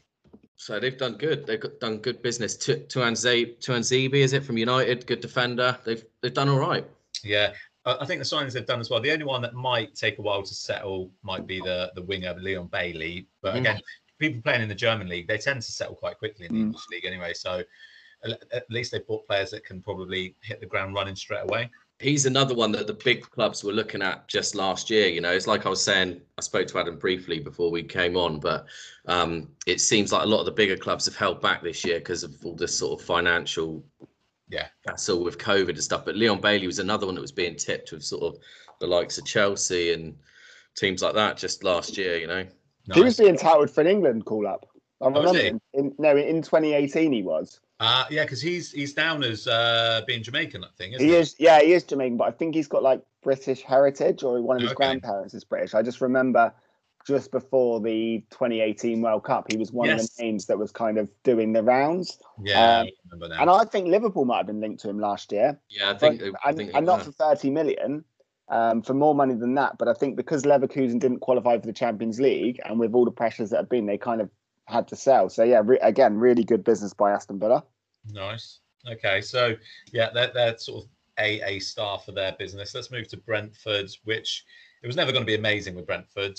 So 0.63 0.79
they've 0.79 0.97
done 0.97 1.15
good. 1.17 1.45
They've 1.45 1.59
got, 1.59 1.81
done 1.81 1.99
good 1.99 2.23
business. 2.23 2.57
Tu- 2.57 2.85
Tuan 2.89 3.15
Zabe, 3.15 3.59
Tuanzebe, 3.59 4.15
is 4.15 4.33
it 4.33 4.45
from 4.45 4.57
United? 4.57 5.05
Good 5.09 5.21
defender. 5.21 5.77
They've 5.85 6.05
they've 6.21 6.33
done 6.33 6.49
all 6.49 6.61
right. 6.61 6.87
Yeah, 7.25 7.53
I 7.85 8.07
think 8.07 8.21
the 8.21 8.25
signings 8.25 8.53
they've 8.53 8.65
done 8.65 8.79
as 8.79 8.89
well. 8.89 9.01
The 9.01 9.11
only 9.11 9.25
one 9.25 9.43
that 9.43 9.55
might 9.55 9.97
take 9.97 10.21
a 10.21 10.23
while 10.23 10.45
to 10.45 10.55
settle 10.55 11.11
might 11.25 11.49
be 11.49 11.59
the 11.59 11.91
the 11.97 12.03
winger 12.03 12.33
Leon 12.39 12.69
Bailey. 12.69 13.27
But 13.41 13.57
again, 13.57 13.81
people 14.21 14.41
playing 14.41 14.63
in 14.63 14.69
the 14.69 14.75
German 14.77 15.09
league 15.09 15.27
they 15.27 15.37
tend 15.37 15.63
to 15.63 15.73
settle 15.73 15.97
quite 15.97 16.17
quickly 16.19 16.47
in 16.47 16.53
the 16.53 16.61
Mm. 16.61 16.67
English 16.67 16.85
league 16.93 17.07
anyway. 17.07 17.33
So 17.35 17.65
at 18.53 18.71
least 18.71 18.93
they've 18.93 19.05
bought 19.09 19.27
players 19.27 19.51
that 19.51 19.65
can 19.65 19.83
probably 19.83 20.37
hit 20.43 20.61
the 20.61 20.67
ground 20.67 20.95
running 20.95 21.17
straight 21.17 21.43
away. 21.43 21.69
He's 22.03 22.27
another 22.27 22.55
one 22.55 22.73
that 22.73 22.87
the 22.89 22.95
big 22.95 23.23
clubs 23.31 23.63
were 23.63 23.73
looking 23.73 24.03
at 24.03 24.27
just 24.27 24.55
last 24.57 24.91
year. 24.91 25.07
You 25.09 25.21
know, 25.21 25.31
it's 25.31 25.47
like 25.47 25.65
I 25.67 25.69
was 25.69 25.83
saying. 25.83 26.21
I 26.37 26.41
spoke 26.43 26.67
to 26.69 26.79
Adam 26.81 26.99
briefly 26.99 27.39
before 27.39 27.71
we 27.71 27.83
came 27.85 28.17
on, 28.17 28.41
but 28.41 28.67
um, 29.07 29.49
it 29.67 29.81
seems 29.81 30.13
like 30.13 30.25
a 30.25 30.29
lot 30.29 30.41
of 30.41 30.47
the 30.47 30.53
bigger 30.53 30.77
clubs 30.77 31.05
have 31.05 31.15
held 31.17 31.41
back 31.41 31.63
this 31.63 31.85
year 31.85 31.99
because 32.01 32.25
of 32.25 32.35
all 32.45 32.57
this 32.57 32.77
sort 32.77 33.01
of 33.01 33.07
financial 33.07 33.85
Yeah. 34.51 34.67
hassle 34.87 35.23
with 35.23 35.39
COVID 35.39 35.71
and 35.71 35.83
stuff. 35.83 36.05
But 36.05 36.17
Leon 36.17 36.41
Bailey 36.41 36.67
was 36.67 36.81
another 36.81 37.07
one 37.07 37.15
that 37.15 37.21
was 37.21 37.33
being 37.33 37.55
tipped 37.57 37.93
with 37.93 38.03
sort 38.03 38.25
of 38.35 38.43
the 38.81 38.87
likes 38.89 39.17
of 39.19 39.25
Chelsea 39.25 39.93
and 39.93 40.17
teams 40.77 41.03
like 41.03 41.15
that 41.15 41.37
just 41.37 41.63
last 41.63 41.97
year. 41.97 42.17
You 42.19 42.27
know. 42.27 42.47
He 42.95 43.01
was 43.01 43.17
Nice. 43.19 43.27
being 43.27 43.37
touted 43.39 43.71
for 43.71 43.81
an 43.83 43.87
England 43.87 44.25
call 44.25 44.47
up. 44.47 44.67
I 45.01 45.07
remember. 45.07 45.39
he? 45.39 45.47
in, 45.49 45.61
in, 45.75 45.95
no, 45.99 46.17
in 46.17 46.43
2018 46.43 47.13
he 47.13 47.23
was. 47.23 47.61
Uh, 47.81 48.05
yeah, 48.11 48.23
because 48.23 48.41
he's 48.41 48.71
he's 48.71 48.95
down 48.95 49.25
as 49.25 49.47
uh, 49.49 50.03
being 50.07 50.23
Jamaican, 50.23 50.63
I 50.65 50.69
think. 50.77 50.95
Isn't 50.95 51.07
He 51.07 51.15
he 51.15 51.19
is, 51.19 51.35
yeah, 51.39 51.61
he 51.61 51.73
is 51.73 51.83
Jamaican, 51.83 52.17
but 52.17 52.29
I 52.29 52.31
think 52.31 52.55
he's 52.55 52.69
got 52.69 52.83
like 52.83 53.03
British 53.23 53.63
heritage, 53.63 54.23
or 54.23 54.41
one 54.41 54.57
of 54.57 54.63
his 54.63 54.71
Okay. 54.73 54.77
grandparents 54.77 55.35
is 55.35 55.45
British. 55.45 55.75
I 55.75 55.83
just 55.83 56.01
remember 56.01 56.53
just 57.07 57.33
before 57.33 57.81
the 57.81 58.25
2018 58.31 59.01
World 59.01 59.25
Cup, 59.25 59.51
he 59.51 59.57
was 59.57 59.73
one 59.73 59.91
of 59.91 59.99
the 59.99 60.09
names 60.21 60.47
that 60.47 60.59
was 60.59 60.71
kind 60.71 60.99
of 60.99 61.09
doing 61.25 61.53
the 61.53 61.63
rounds. 61.63 62.19
Yeah, 62.45 62.81
Um, 62.81 62.87
I. 63.21 63.41
And 63.41 63.51
I 63.51 63.65
think 63.65 63.89
Liverpool 63.89 64.25
might 64.25 64.37
have 64.37 64.47
been 64.47 64.61
linked 64.61 64.83
to 64.83 64.89
him 64.91 65.01
last 65.01 65.33
year, 65.33 65.59
Yeah, 65.69 65.91
I 65.91 65.95
think. 65.95 66.21
they- 66.21 66.29
I 66.45 66.51
and, 66.51 66.57
think 66.57 66.73
they 66.73 66.79
and 66.79 66.87
not 66.87 67.03
for 67.03 67.11
30 67.13 67.51
million. 67.51 68.05
Um, 68.49 68.83
for 68.83 68.93
more 68.93 69.15
money 69.15 69.35
than 69.35 69.55
that, 69.55 69.79
but 69.79 69.89
I 69.89 69.95
think 69.95 70.15
because 70.15 70.43
Leverkusen 70.43 70.99
didn't 70.99 71.21
qualify 71.21 71.59
for 71.59 71.67
the 71.67 71.73
Champions 71.73 72.21
League, 72.21 72.61
and 72.67 72.79
with 72.79 72.93
all 72.93 73.07
the 73.07 73.11
pressures 73.11 73.49
that 73.51 73.57
have 73.57 73.69
been, 73.71 73.87
they 73.87 73.97
kind 73.97 74.21
of 74.21 74.29
had 74.67 74.89
to 74.89 74.97
sell. 74.97 75.29
So 75.29 75.45
yeah, 75.45 75.63
re- 75.65 75.79
again, 75.83 76.17
really 76.17 76.45
good 76.45 76.65
business 76.65 76.93
by 76.95 77.13
Aston 77.13 77.39
Villa. 77.39 77.65
Nice. 78.11 78.61
Okay, 78.91 79.21
so 79.21 79.55
yeah, 79.93 80.11
they're, 80.13 80.33
they're 80.33 80.59
sort 80.59 80.85
of 80.85 80.91
a 81.19 81.41
a 81.43 81.59
star 81.61 81.99
for 81.99 82.13
their 82.13 82.33
business. 82.39 82.75
Let's 82.75 82.91
move 82.91 83.09
to 83.09 83.17
Brentford, 83.17 83.91
which 84.05 84.45
it 84.83 84.87
was 84.87 84.97
never 84.97 85.13
going 85.13 85.23
to 85.23 85.27
be 85.27 85.35
amazing 85.37 85.75
with 85.75 85.87
Brentford. 85.87 86.39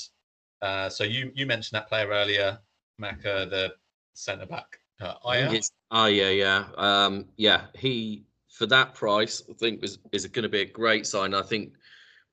Uh, 0.61 0.89
so 0.89 1.03
you 1.03 1.31
you 1.35 1.45
mentioned 1.45 1.77
that 1.77 1.87
player 1.87 2.07
earlier, 2.07 2.59
Macca, 3.01 3.49
the 3.49 3.73
centre 4.13 4.45
back. 4.45 4.79
Uh, 5.01 5.13
I 5.25 5.47
think 5.47 5.63
Aya? 5.91 6.03
Oh 6.03 6.05
yeah, 6.07 6.29
yeah, 6.29 6.65
um, 6.77 7.25
yeah. 7.37 7.65
He 7.75 8.25
for 8.49 8.65
that 8.67 8.93
price, 8.93 9.43
I 9.49 9.53
think 9.53 9.81
was 9.81 9.99
is 10.11 10.25
going 10.27 10.43
to 10.43 10.49
be 10.49 10.61
a 10.61 10.65
great 10.65 11.07
sign. 11.07 11.33
I 11.33 11.41
think 11.41 11.73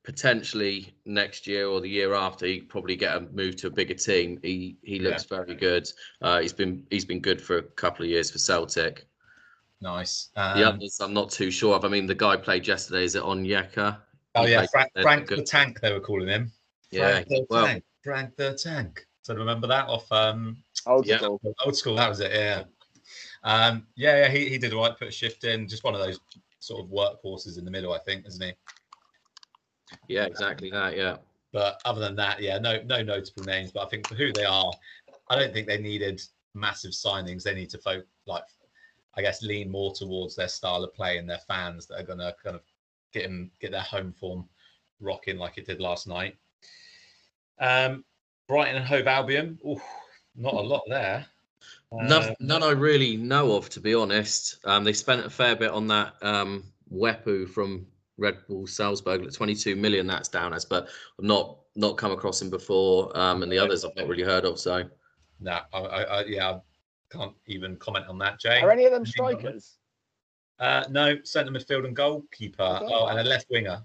potentially 0.02 0.95
next 1.04 1.47
year 1.47 1.66
or 1.69 1.80
the 1.80 1.88
year 1.88 2.14
after, 2.14 2.47
he 2.47 2.61
probably 2.61 2.97
get 2.97 3.16
a 3.16 3.21
move 3.21 3.57
to 3.57 3.66
a 3.69 3.71
bigger 3.71 3.95
team. 3.95 4.38
He 4.42 4.76
he 4.83 4.99
looks 4.99 5.25
very 5.25 5.54
good. 5.54 5.88
Uh, 6.23 6.40
he's 6.40 6.52
been 6.52 6.87
he's 6.90 7.04
been 7.04 7.21
good 7.21 7.40
for 7.40 7.59
a 7.59 7.62
couple 7.62 8.04
of 8.04 8.11
years 8.11 8.30
for 8.30 8.38
Celtic. 8.38 9.07
Nice. 9.80 10.28
The 10.35 10.69
Um, 10.69 10.75
others, 10.76 11.00
I'm 11.00 11.14
not 11.14 11.30
too 11.30 11.50
sure 11.50 11.75
of. 11.75 11.85
I 11.85 11.88
mean, 11.88 12.07
the 12.07 12.14
guy 12.14 12.37
played 12.37 12.66
yesterday. 12.66 13.04
Is 13.04 13.14
it 13.14 13.23
on 13.23 13.45
Onyeka? 13.45 13.99
oh 14.35 14.45
He 14.45 14.52
yeah, 14.52 14.66
Frank, 14.71 14.90
Frank 15.00 15.26
good. 15.28 15.38
the 15.38 15.42
Tank. 15.45 15.80
They 15.80 15.92
were 15.92 16.00
calling 16.00 16.28
him. 16.28 16.52
Yeah, 16.90 17.12
Frank 17.12 17.28
the 17.28 17.47
well- 17.50 17.66
Tank. 17.66 17.85
Frank 18.02 18.37
the 18.37 18.54
Tank. 18.54 19.07
So 19.23 19.35
remember 19.35 19.66
that 19.66 19.87
off 19.88 20.11
um, 20.12 20.57
Old 20.87 21.07
Yeah. 21.07 21.19
school. 21.19 21.40
old 21.64 21.76
school. 21.76 21.95
That 21.97 22.09
was 22.09 22.21
it. 22.21 22.33
Yeah. 22.33 22.64
Um, 23.45 23.87
yeah, 23.97 24.16
yeah. 24.25 24.28
He, 24.30 24.49
he 24.49 24.59
did 24.59 24.73
right. 24.73 24.97
Put 24.99 25.09
a 25.09 25.11
shift 25.12 25.45
in. 25.45 25.69
Just 25.69 25.85
one 25.85 25.95
of 25.95 26.00
those 26.00 26.19
sort 26.59 26.83
of 26.85 26.90
workhorses 26.90 27.59
in 27.59 27.64
the 27.64 27.71
middle, 27.71 27.92
I 27.92 27.99
think, 27.99 28.26
isn't 28.26 28.42
he? 28.42 28.52
Yeah, 30.09 30.25
exactly 30.25 30.70
that. 30.70 30.97
Yeah. 30.97 31.16
But 31.52 31.80
other 31.85 32.00
than 32.00 32.16
that, 32.16 32.40
yeah, 32.40 32.59
no 32.59 32.80
no 32.82 33.02
notable 33.02 33.44
names. 33.44 33.73
But 33.73 33.87
I 33.87 33.88
think 33.88 34.06
for 34.06 34.14
who 34.14 34.32
they 34.32 34.44
are, 34.44 34.73
I 35.28 35.37
don't 35.37 35.52
think 35.52 35.66
they 35.66 35.78
needed 35.78 36.23
massive 36.54 36.92
signings. 36.92 37.42
They 37.42 37.54
need 37.54 37.70
to 37.70 37.78
folk 37.78 38.04
like 38.26 38.44
I 39.14 39.23
guess 39.23 39.42
lean 39.42 39.70
more 39.70 39.92
towards 39.92 40.37
their 40.37 40.49
style 40.49 40.85
of 40.85 40.94
play 40.94 41.18
and 41.18 41.28
their 41.28 41.40
fans 41.49 41.87
that 41.87 42.00
are 42.00 42.04
gonna 42.04 42.35
kind 42.42 42.56
of 42.56 42.62
get 43.12 43.25
them 43.25 43.50
get 43.61 43.73
their 43.73 43.80
home 43.80 44.12
form 44.12 44.49
rocking 45.00 45.38
like 45.38 45.59
it 45.59 45.66
did 45.66 45.80
last 45.80 46.06
night. 46.06 46.37
Um 47.59 48.04
Brighton 48.47 48.76
and 48.76 48.85
Hove 48.85 49.06
Albion. 49.06 49.59
Ooh, 49.64 49.80
not 50.37 50.54
a 50.54 50.61
lot 50.61 50.82
there. 50.88 51.26
None, 51.92 52.23
Uh, 52.23 52.35
none 52.40 52.62
I 52.62 52.70
really 52.70 53.16
know 53.16 53.52
of, 53.56 53.68
to 53.70 53.80
be 53.80 53.94
honest. 53.94 54.59
Um, 54.64 54.82
they 54.82 54.92
spent 54.92 55.25
a 55.25 55.30
fair 55.30 55.54
bit 55.54 55.70
on 55.70 55.87
that 55.88 56.14
um, 56.23 56.64
Mwepu 56.92 57.49
from 57.49 57.87
Red 58.20 58.36
Bull 58.46 58.66
Salzburg, 58.66 59.22
like 59.22 59.32
22 59.32 59.74
million 59.74 60.06
that's 60.06 60.28
down 60.28 60.52
as, 60.52 60.64
but 60.64 60.88
I've 61.18 61.24
not 61.24 61.56
not 61.74 61.96
come 61.96 62.12
across 62.12 62.40
him 62.40 62.50
before, 62.50 63.16
um, 63.18 63.42
and 63.42 63.50
the 63.50 63.58
others 63.58 63.84
I've 63.84 63.96
not 63.96 64.06
really 64.06 64.22
heard 64.22 64.44
of. 64.44 64.60
So 64.60 64.84
no, 65.40 65.60
I, 65.72 65.78
I, 65.78 66.02
I 66.02 66.24
yeah, 66.26 66.50
I 66.50 66.60
can't 67.10 67.34
even 67.46 67.76
comment 67.76 68.06
on 68.08 68.18
that, 68.18 68.38
Jay. 68.38 68.60
Are 68.60 68.70
any 68.70 68.84
of 68.84 68.92
them 68.92 69.02
Anything 69.02 69.24
on 69.24 69.32
that? 69.32 69.38
strikers? 69.40 69.76
Uh, 70.58 70.84
no, 70.90 71.16
centre 71.24 71.50
midfield 71.50 71.86
and 71.86 71.96
goalkeeper. 71.96 72.62
Okay. 72.82 72.92
Oh, 72.92 73.06
and 73.06 73.18
a 73.18 73.24
left 73.24 73.46
winger. 73.50 73.82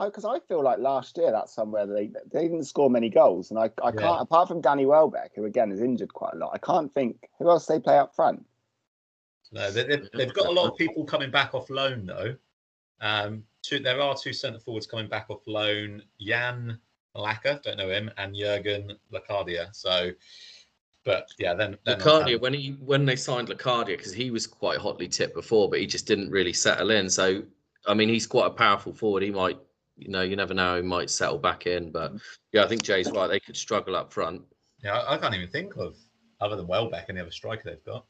Because 0.00 0.24
I, 0.24 0.38
feel 0.48 0.62
like 0.62 0.78
last 0.78 1.18
year 1.18 1.32
that's 1.32 1.54
somewhere 1.54 1.86
they 1.86 2.10
they 2.32 2.42
didn't 2.42 2.64
score 2.64 2.88
many 2.88 3.10
goals, 3.10 3.50
and 3.50 3.58
I, 3.58 3.64
I 3.84 3.90
can't 3.90 4.22
apart 4.22 4.48
from 4.48 4.62
Danny 4.62 4.86
Welbeck, 4.86 5.32
who 5.34 5.44
again 5.44 5.70
is 5.70 5.82
injured 5.82 6.14
quite 6.14 6.32
a 6.32 6.38
lot. 6.38 6.52
I 6.54 6.58
can't 6.58 6.92
think 6.94 7.28
who 7.38 7.50
else 7.50 7.66
they 7.66 7.78
play 7.78 7.98
up 7.98 8.14
front. 8.14 8.42
No, 9.50 9.70
they, 9.70 9.84
they've, 9.84 10.08
they've 10.14 10.32
got 10.32 10.46
a 10.46 10.50
lot 10.50 10.70
of 10.70 10.78
people 10.78 11.04
coming 11.04 11.30
back 11.30 11.54
off 11.54 11.68
loan 11.68 12.06
though. 12.06 12.36
Um, 13.02 13.44
two, 13.62 13.80
there 13.80 14.00
are 14.00 14.16
two 14.16 14.32
centre 14.32 14.60
forwards 14.60 14.86
coming 14.86 15.08
back 15.08 15.26
off 15.28 15.42
loan: 15.46 16.02
Jan 16.20 16.78
Mlakar, 17.16 17.62
don't 17.62 17.76
know 17.76 17.90
him, 17.90 18.10
and 18.16 18.34
Jurgen 18.34 18.96
Locadia. 19.12 19.68
So, 19.74 20.12
but 21.04 21.28
yeah, 21.38 21.52
then 21.52 21.76
Locadia, 21.86 22.40
when 22.40 22.54
he 22.54 22.70
when 22.80 23.04
they 23.04 23.16
signed 23.16 23.48
Locadia, 23.48 23.96
because 23.98 24.12
he 24.14 24.30
was 24.30 24.46
quite 24.46 24.78
hotly 24.78 25.08
tipped 25.08 25.34
before, 25.34 25.68
but 25.68 25.80
he 25.80 25.86
just 25.86 26.06
didn't 26.06 26.30
really 26.30 26.52
settle 26.52 26.90
in. 26.90 27.10
So 27.10 27.42
I 27.86 27.94
mean, 27.94 28.08
he's 28.08 28.26
quite 28.26 28.46
a 28.46 28.50
powerful 28.50 28.92
forward. 28.92 29.22
He 29.22 29.30
might, 29.30 29.58
you 29.96 30.08
know, 30.08 30.22
you 30.22 30.36
never 30.36 30.54
know, 30.54 30.76
he 30.76 30.82
might 30.82 31.10
settle 31.10 31.38
back 31.38 31.66
in. 31.66 31.90
But 31.90 32.12
yeah, 32.52 32.64
I 32.64 32.68
think 32.68 32.82
Jay's 32.82 33.10
right. 33.10 33.28
They 33.28 33.40
could 33.40 33.56
struggle 33.56 33.96
up 33.96 34.12
front. 34.12 34.42
yeah, 34.82 34.98
I, 34.98 35.14
I 35.14 35.18
can't 35.18 35.34
even 35.34 35.48
think 35.48 35.76
of 35.76 35.96
other 36.40 36.56
than 36.56 36.66
Welbeck 36.66 37.06
any 37.08 37.20
other 37.20 37.30
striker 37.30 37.68
they've 37.68 37.84
got. 37.84 38.04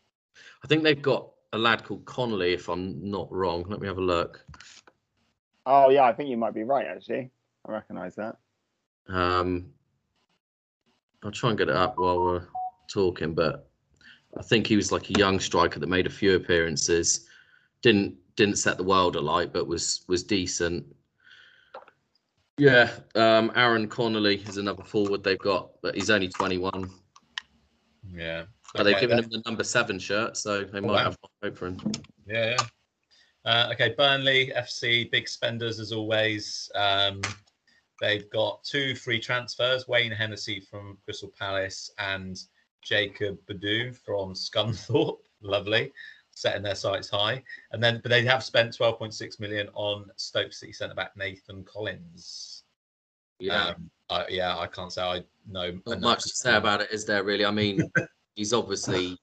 I 0.65 0.69
think 0.69 0.83
they've 0.83 1.01
got 1.01 1.31
a 1.53 1.59
lad 1.59 1.85
called 1.85 2.05
Connolly, 2.07 2.55
if 2.55 2.69
I'm 2.69 3.11
not 3.11 3.31
wrong. 3.31 3.65
Let 3.69 3.81
me 3.81 3.87
have 3.87 3.99
a 3.99 4.03
look. 4.03 4.45
Oh 5.67 5.91
yeah, 5.91 6.05
I 6.05 6.13
think 6.13 6.29
you 6.29 6.37
might 6.37 6.55
be 6.55 6.65
right 6.65 6.87
actually. 6.87 7.31
I 7.67 7.73
recognise 7.73 8.15
that. 8.17 8.37
Um, 9.09 9.73
I'll 11.25 11.31
try 11.31 11.51
and 11.51 11.59
get 11.59 11.69
it 11.69 11.77
up 11.77 11.95
while 11.97 12.21
we're 12.21 12.47
talking, 12.89 13.35
but 13.35 13.69
I 14.39 14.43
think 14.43 14.67
he 14.67 14.77
was 14.77 14.91
like 14.91 15.11
a 15.11 15.19
young 15.19 15.39
striker 15.39 15.79
that 15.79 15.89
made 15.89 16.07
a 16.07 16.11
few 16.11 16.35
appearances. 16.35 17.27
Didn't 17.83 18.17
didn't 18.37 18.57
set 18.57 18.77
the 18.77 18.85
world 18.85 19.17
alight, 19.17 19.53
but 19.53 19.67
was 19.67 20.05
was 20.09 20.23
decent. 20.25 20.85
Yeah, 22.59 22.91
um, 23.15 23.51
Aaron 23.55 23.89
Connolly 23.89 24.37
is 24.47 24.57
another 24.57 24.85
forward 24.85 25.25
they've 25.25 25.39
got, 25.39 25.71
but 25.83 25.95
he's 25.95 26.11
only 26.11 26.29
21. 26.29 26.91
Yeah, 28.15 28.45
But 28.75 28.83
they've 28.83 29.01
given 29.01 29.19
him 29.19 29.29
the 29.31 29.43
number 29.47 29.65
seven 29.65 29.99
shirt, 29.99 30.37
so 30.37 30.65
they 30.65 30.81
might 30.81 30.93
wow. 30.93 31.05
have 31.05 31.17
hope 31.43 31.57
for 31.57 31.69
him. 31.69 31.79
Yeah, 32.27 32.51
yeah. 32.51 32.57
Uh, 33.45 33.71
okay, 33.73 33.95
Burnley 33.97 34.53
FC, 34.57 35.11
big 35.11 35.29
spenders 35.29 35.81
as 35.81 35.93
always. 35.93 36.71
Um, 36.75 37.21
they've 38.01 38.29
got 38.31 38.63
two 38.63 38.95
free 38.95 39.19
transfers: 39.19 39.89
Wayne 39.89 40.13
Hennessey 40.13 40.61
from 40.61 40.99
Crystal 41.05 41.33
Palace 41.39 41.91
and 41.99 42.41
Jacob 42.83 43.39
Badu 43.47 43.97
from 43.97 44.35
Scunthorpe. 44.35 45.19
Lovely, 45.45 45.93
setting 46.31 46.63
their 46.63 46.77
sights 46.77 47.11
high. 47.11 47.43
And 47.73 47.83
then, 47.83 48.01
but 48.03 48.11
they 48.11 48.25
have 48.25 48.45
spent 48.45 48.77
12.6 48.79 49.41
million 49.41 49.69
on 49.75 50.09
Stoke 50.15 50.53
City 50.53 50.73
centre 50.73 50.95
back 50.95 51.17
Nathan 51.17 51.65
Collins. 51.65 52.63
Yeah, 53.41 53.71
Um, 53.71 53.91
I, 54.09 54.27
yeah, 54.29 54.57
I 54.57 54.69
can't 54.69 54.93
say 54.93 55.03
I 55.03 55.25
know 55.49 55.81
not 55.85 56.01
much 56.01 56.23
to 56.23 56.29
say 56.29 56.55
about 56.55 56.81
it, 56.81 56.93
is 56.93 57.05
there? 57.05 57.25
Really? 57.25 57.45
I 57.45 57.51
mean, 57.51 57.83
he's 58.37 58.53
obviously 58.53 59.19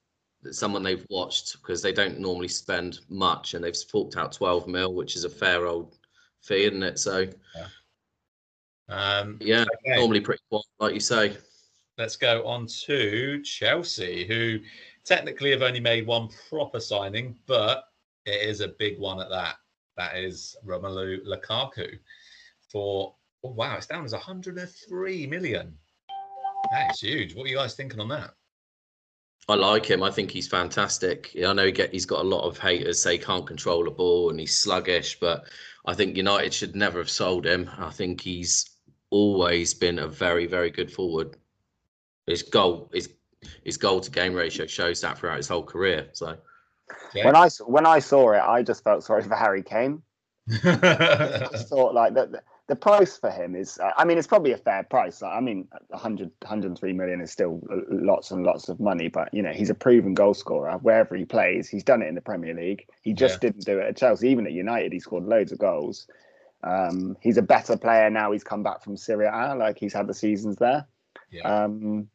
someone 0.51 0.83
they've 0.83 1.05
watched 1.09 1.57
because 1.61 1.81
they 1.81 1.91
don't 1.91 2.19
normally 2.19 2.47
spend 2.47 2.99
much, 3.09 3.53
and 3.53 3.63
they've 3.63 3.75
forked 3.75 4.17
out 4.17 4.31
12 4.31 4.67
mil, 4.67 4.93
which 4.93 5.15
is 5.15 5.23
a 5.23 5.29
fair 5.29 5.67
old 5.67 5.97
fee, 6.41 6.63
isn't 6.65 6.83
it? 6.83 6.99
So 6.99 7.27
Um, 8.87 9.37
yeah, 9.39 9.65
okay. 9.85 9.97
normally 9.97 10.21
pretty 10.21 10.41
quiet, 10.49 10.65
like 10.79 10.93
you 10.95 10.99
say. 10.99 11.37
let's 11.97 12.15
go 12.15 12.45
on 12.47 12.65
to 12.85 13.41
Chelsea, 13.43 14.25
who 14.25 14.59
technically 15.05 15.51
have 15.51 15.61
only 15.61 15.79
made 15.79 16.07
one 16.07 16.29
proper 16.49 16.79
signing, 16.79 17.37
but 17.45 17.83
it 18.25 18.41
is 18.47 18.61
a 18.61 18.69
big 18.79 18.97
one 18.97 19.19
at 19.21 19.29
that. 19.29 19.57
That 19.97 20.17
is 20.17 20.55
Romelu 20.65 21.25
Lukaku 21.25 21.99
for 22.71 23.15
Oh, 23.43 23.51
wow, 23.51 23.77
it's 23.77 23.87
down 23.87 24.03
as 24.03 24.11
103 24.11 25.27
million. 25.27 25.73
That 26.71 26.91
is 26.91 26.99
huge. 26.99 27.35
What 27.35 27.45
are 27.45 27.49
you 27.49 27.55
guys 27.55 27.73
thinking 27.73 27.99
on 28.01 28.09
that? 28.09 28.33
I 29.49 29.55
like 29.55 29.85
him. 29.85 30.03
I 30.03 30.11
think 30.11 30.29
he's 30.29 30.47
fantastic. 30.47 31.31
I 31.45 31.53
know 31.53 31.65
he 31.65 31.71
get, 31.71 31.91
he's 31.91 32.05
got 32.05 32.21
a 32.23 32.27
lot 32.27 32.43
of 32.47 32.59
haters 32.59 33.01
say 33.01 33.13
he 33.13 33.17
can't 33.23 33.47
control 33.47 33.83
the 33.83 33.89
ball 33.91 34.29
and 34.29 34.39
he's 34.39 34.57
sluggish, 34.59 35.19
but 35.19 35.45
I 35.87 35.95
think 35.95 36.15
United 36.15 36.53
should 36.53 36.75
never 36.75 36.99
have 36.99 37.09
sold 37.09 37.45
him. 37.45 37.69
I 37.77 37.89
think 37.89 38.21
he's 38.21 38.77
always 39.09 39.73
been 39.73 39.99
a 39.99 40.07
very, 40.07 40.45
very 40.45 40.69
good 40.69 40.91
forward. 40.91 41.35
His 42.27 42.43
goal, 42.43 42.91
his 42.93 43.09
his 43.63 43.77
goal 43.77 44.01
to 44.01 44.11
game 44.11 44.33
ratio 44.33 44.67
shows 44.67 45.01
that 45.01 45.17
throughout 45.17 45.37
his 45.37 45.47
whole 45.47 45.63
career. 45.63 46.09
So 46.13 46.37
Yeah. 47.15 47.25
When 47.25 47.35
I 47.35 47.45
s- 47.45 47.61
when 47.61 47.87
I 47.87 47.99
saw 47.99 48.31
it, 48.33 48.41
I 48.41 48.61
just 48.61 48.83
felt 48.83 49.03
sorry 49.03 49.23
for 49.23 49.35
Harry 49.35 49.63
Kane. 49.63 50.03
I 50.63 51.47
just 51.51 51.69
thought 51.69 51.93
like 51.95 52.13
that 52.13 52.43
the, 52.69 52.73
the 52.73 52.75
price 52.75 53.17
for 53.17 53.29
him 53.29 53.55
is. 53.55 53.79
uh, 53.79 53.91
I 53.97 54.05
mean, 54.05 54.17
it's 54.17 54.27
probably 54.27 54.51
a 54.51 54.57
fair 54.57 54.83
price. 54.83 55.21
I 55.23 55.39
mean, 55.39 55.67
100, 55.89 56.31
103 56.41 56.93
million 56.93 57.21
is 57.21 57.31
still 57.31 57.61
uh, 57.71 57.77
lots 57.89 58.31
and 58.31 58.43
lots 58.43 58.69
of 58.69 58.79
money, 58.79 59.07
but 59.07 59.33
you 59.33 59.41
know, 59.41 59.51
he's 59.51 59.69
a 59.69 59.75
proven 59.75 60.13
goal 60.13 60.33
scorer 60.33 60.77
wherever 60.77 61.15
he 61.15 61.25
plays. 61.25 61.67
He's 61.67 61.83
done 61.83 62.01
it 62.01 62.07
in 62.07 62.15
the 62.15 62.21
Premier 62.21 62.53
League. 62.53 62.85
He 63.01 63.13
just 63.13 63.41
didn't 63.41 63.65
do 63.65 63.79
it 63.79 63.87
at 63.87 63.97
Chelsea. 63.97 64.29
Even 64.29 64.45
at 64.45 64.53
United, 64.53 64.93
he 64.93 64.99
scored 64.99 65.25
loads 65.25 65.51
of 65.51 65.59
goals. 65.59 66.07
Um, 66.63 67.17
he's 67.21 67.37
a 67.37 67.41
better 67.41 67.77
player 67.77 68.09
now. 68.09 68.31
He's 68.31 68.43
come 68.43 68.63
back 68.63 68.83
from 68.83 68.97
Serie 68.97 69.27
A. 69.27 69.55
Like 69.55 69.77
he's 69.79 69.93
had 69.93 70.07
the 70.07 70.13
seasons 70.13 70.57
there. 70.57 70.85
yeah. 71.31 71.63
Um, 71.63 72.09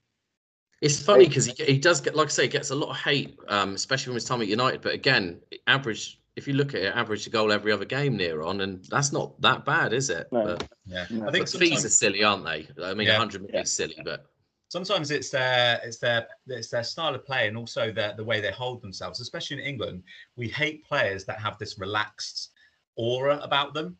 it's 0.81 1.03
funny 1.03 1.27
because 1.27 1.47
he, 1.47 1.65
he 1.65 1.79
does 1.79 2.03
get, 2.03 2.15
like 2.15 2.27
I 2.27 2.31
say, 2.31 2.43
he 2.43 2.49
gets 2.49 2.71
a 2.71 2.75
lot 2.75 2.91
of 2.91 2.97
hate, 2.97 3.39
um, 3.49 3.75
especially 3.75 4.07
from 4.11 4.15
his 4.17 4.25
time 4.27 4.43
at 4.43 4.49
United. 4.49 4.83
But 4.83 4.93
again, 4.93 5.41
average, 5.67 6.21
if 6.37 6.49
you 6.49 6.55
look 6.55 6.75
at 6.75 6.83
it, 6.83 6.95
average 6.95 7.27
a 7.27 7.31
goal 7.31 7.53
every 7.53 7.73
other 7.73 7.85
game 7.85 8.17
near 8.17 8.43
on, 8.43 8.61
and 8.61 8.85
that's 8.87 9.13
not 9.13 9.41
that 9.41 9.65
bad, 9.65 9.93
is 9.93 10.11
it? 10.11 10.27
No. 10.33 10.45
But, 10.45 10.69
yeah. 10.87 11.07
no, 11.11 11.29
I 11.29 11.31
think 11.31 11.51
but 11.51 11.61
fees 11.61 11.85
are 11.85 11.89
silly, 11.89 12.25
aren't 12.25 12.45
they? 12.45 12.67
I 12.83 12.95
mean, 12.95 13.07
Yeah. 13.07 13.19
100 13.19 13.43
million 13.43 13.63
is 13.63 13.73
silly, 13.73 13.97
but 14.05 14.27
sometimes 14.69 15.13
it's 15.13 15.31
their 15.31 15.81
it's 15.85 15.99
their 15.99 16.27
it's 16.49 16.69
their 16.69 16.83
style 16.83 17.15
of 17.15 17.25
play 17.25 17.47
and 17.47 17.57
also 17.57 17.93
their 17.93 18.15
the 18.17 18.25
way 18.25 18.41
they 18.41 18.51
hold 18.51 18.83
themselves. 18.83 19.21
Especially 19.21 19.59
in 19.59 19.65
England, 19.65 20.03
we 20.37 20.49
hate 20.49 20.85
players 20.85 21.25
that 21.27 21.39
have 21.39 21.59
this 21.59 21.79
relaxed 21.79 22.51
aura 22.97 23.39
about 23.39 23.75
them. 23.75 23.97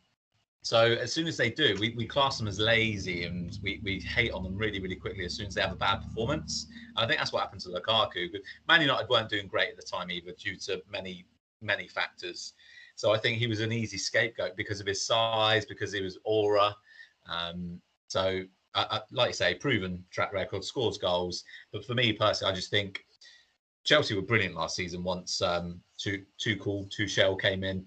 So 0.61 0.79
as 0.83 1.13
soon 1.13 1.27
as 1.27 1.37
they 1.37 1.51
do, 1.51 1.77
we, 1.79 1.93
we 1.95 2.07
class 2.07 2.39
them 2.39 2.47
as 2.47 2.59
lazy 2.59 3.23
and 3.25 3.55
we, 3.61 3.79
we 3.83 3.99
hate 3.99 4.31
on 4.31 4.41
them 4.41 4.55
really, 4.57 4.79
really 4.79 4.95
quickly 4.95 5.23
as 5.23 5.35
soon 5.35 5.45
as 5.45 5.53
they 5.53 5.61
have 5.61 5.71
a 5.71 5.75
bad 5.75 6.01
performance. 6.01 6.65
And 6.95 7.05
I 7.05 7.07
think 7.07 7.19
that's 7.19 7.31
what 7.31 7.41
happened 7.41 7.61
to 7.61 7.69
Lukaku. 7.69 8.31
But 8.31 8.41
Man 8.67 8.81
United 8.81 9.07
weren't 9.07 9.29
doing 9.29 9.45
great 9.45 9.69
at 9.69 9.75
the 9.75 9.83
time 9.83 10.09
either 10.09 10.31
due 10.31 10.57
to 10.61 10.81
many, 10.91 11.27
many 11.61 11.87
factors. 11.87 12.53
So 12.95 13.13
I 13.13 13.17
think 13.17 13.37
he 13.37 13.47
was 13.47 13.59
an 13.59 13.71
easy 13.71 13.97
scapegoat 13.97 14.55
because 14.55 14.79
of 14.79 14.87
his 14.87 15.05
size, 15.05 15.65
because 15.65 15.93
of 15.93 16.03
his 16.03 16.17
aura. 16.23 16.75
Um, 17.29 17.81
so, 18.07 18.43
I, 18.73 19.01
like 19.11 19.29
you 19.29 19.33
say, 19.33 19.53
proven 19.53 20.03
track 20.11 20.33
record, 20.33 20.63
scores 20.63 20.97
goals. 20.97 21.45
But 21.71 21.85
for 21.85 21.93
me 21.93 22.11
personally, 22.11 22.51
I 22.51 22.55
just 22.55 22.69
think 22.69 23.05
Chelsea 23.85 24.15
were 24.15 24.21
brilliant 24.21 24.55
last 24.55 24.75
season 24.75 25.03
once 25.03 25.41
um, 25.41 25.79
two 25.97 26.25
two 26.37 26.57
cool 26.57 26.85
Tuchel 26.85 27.39
came 27.39 27.63
in, 27.63 27.85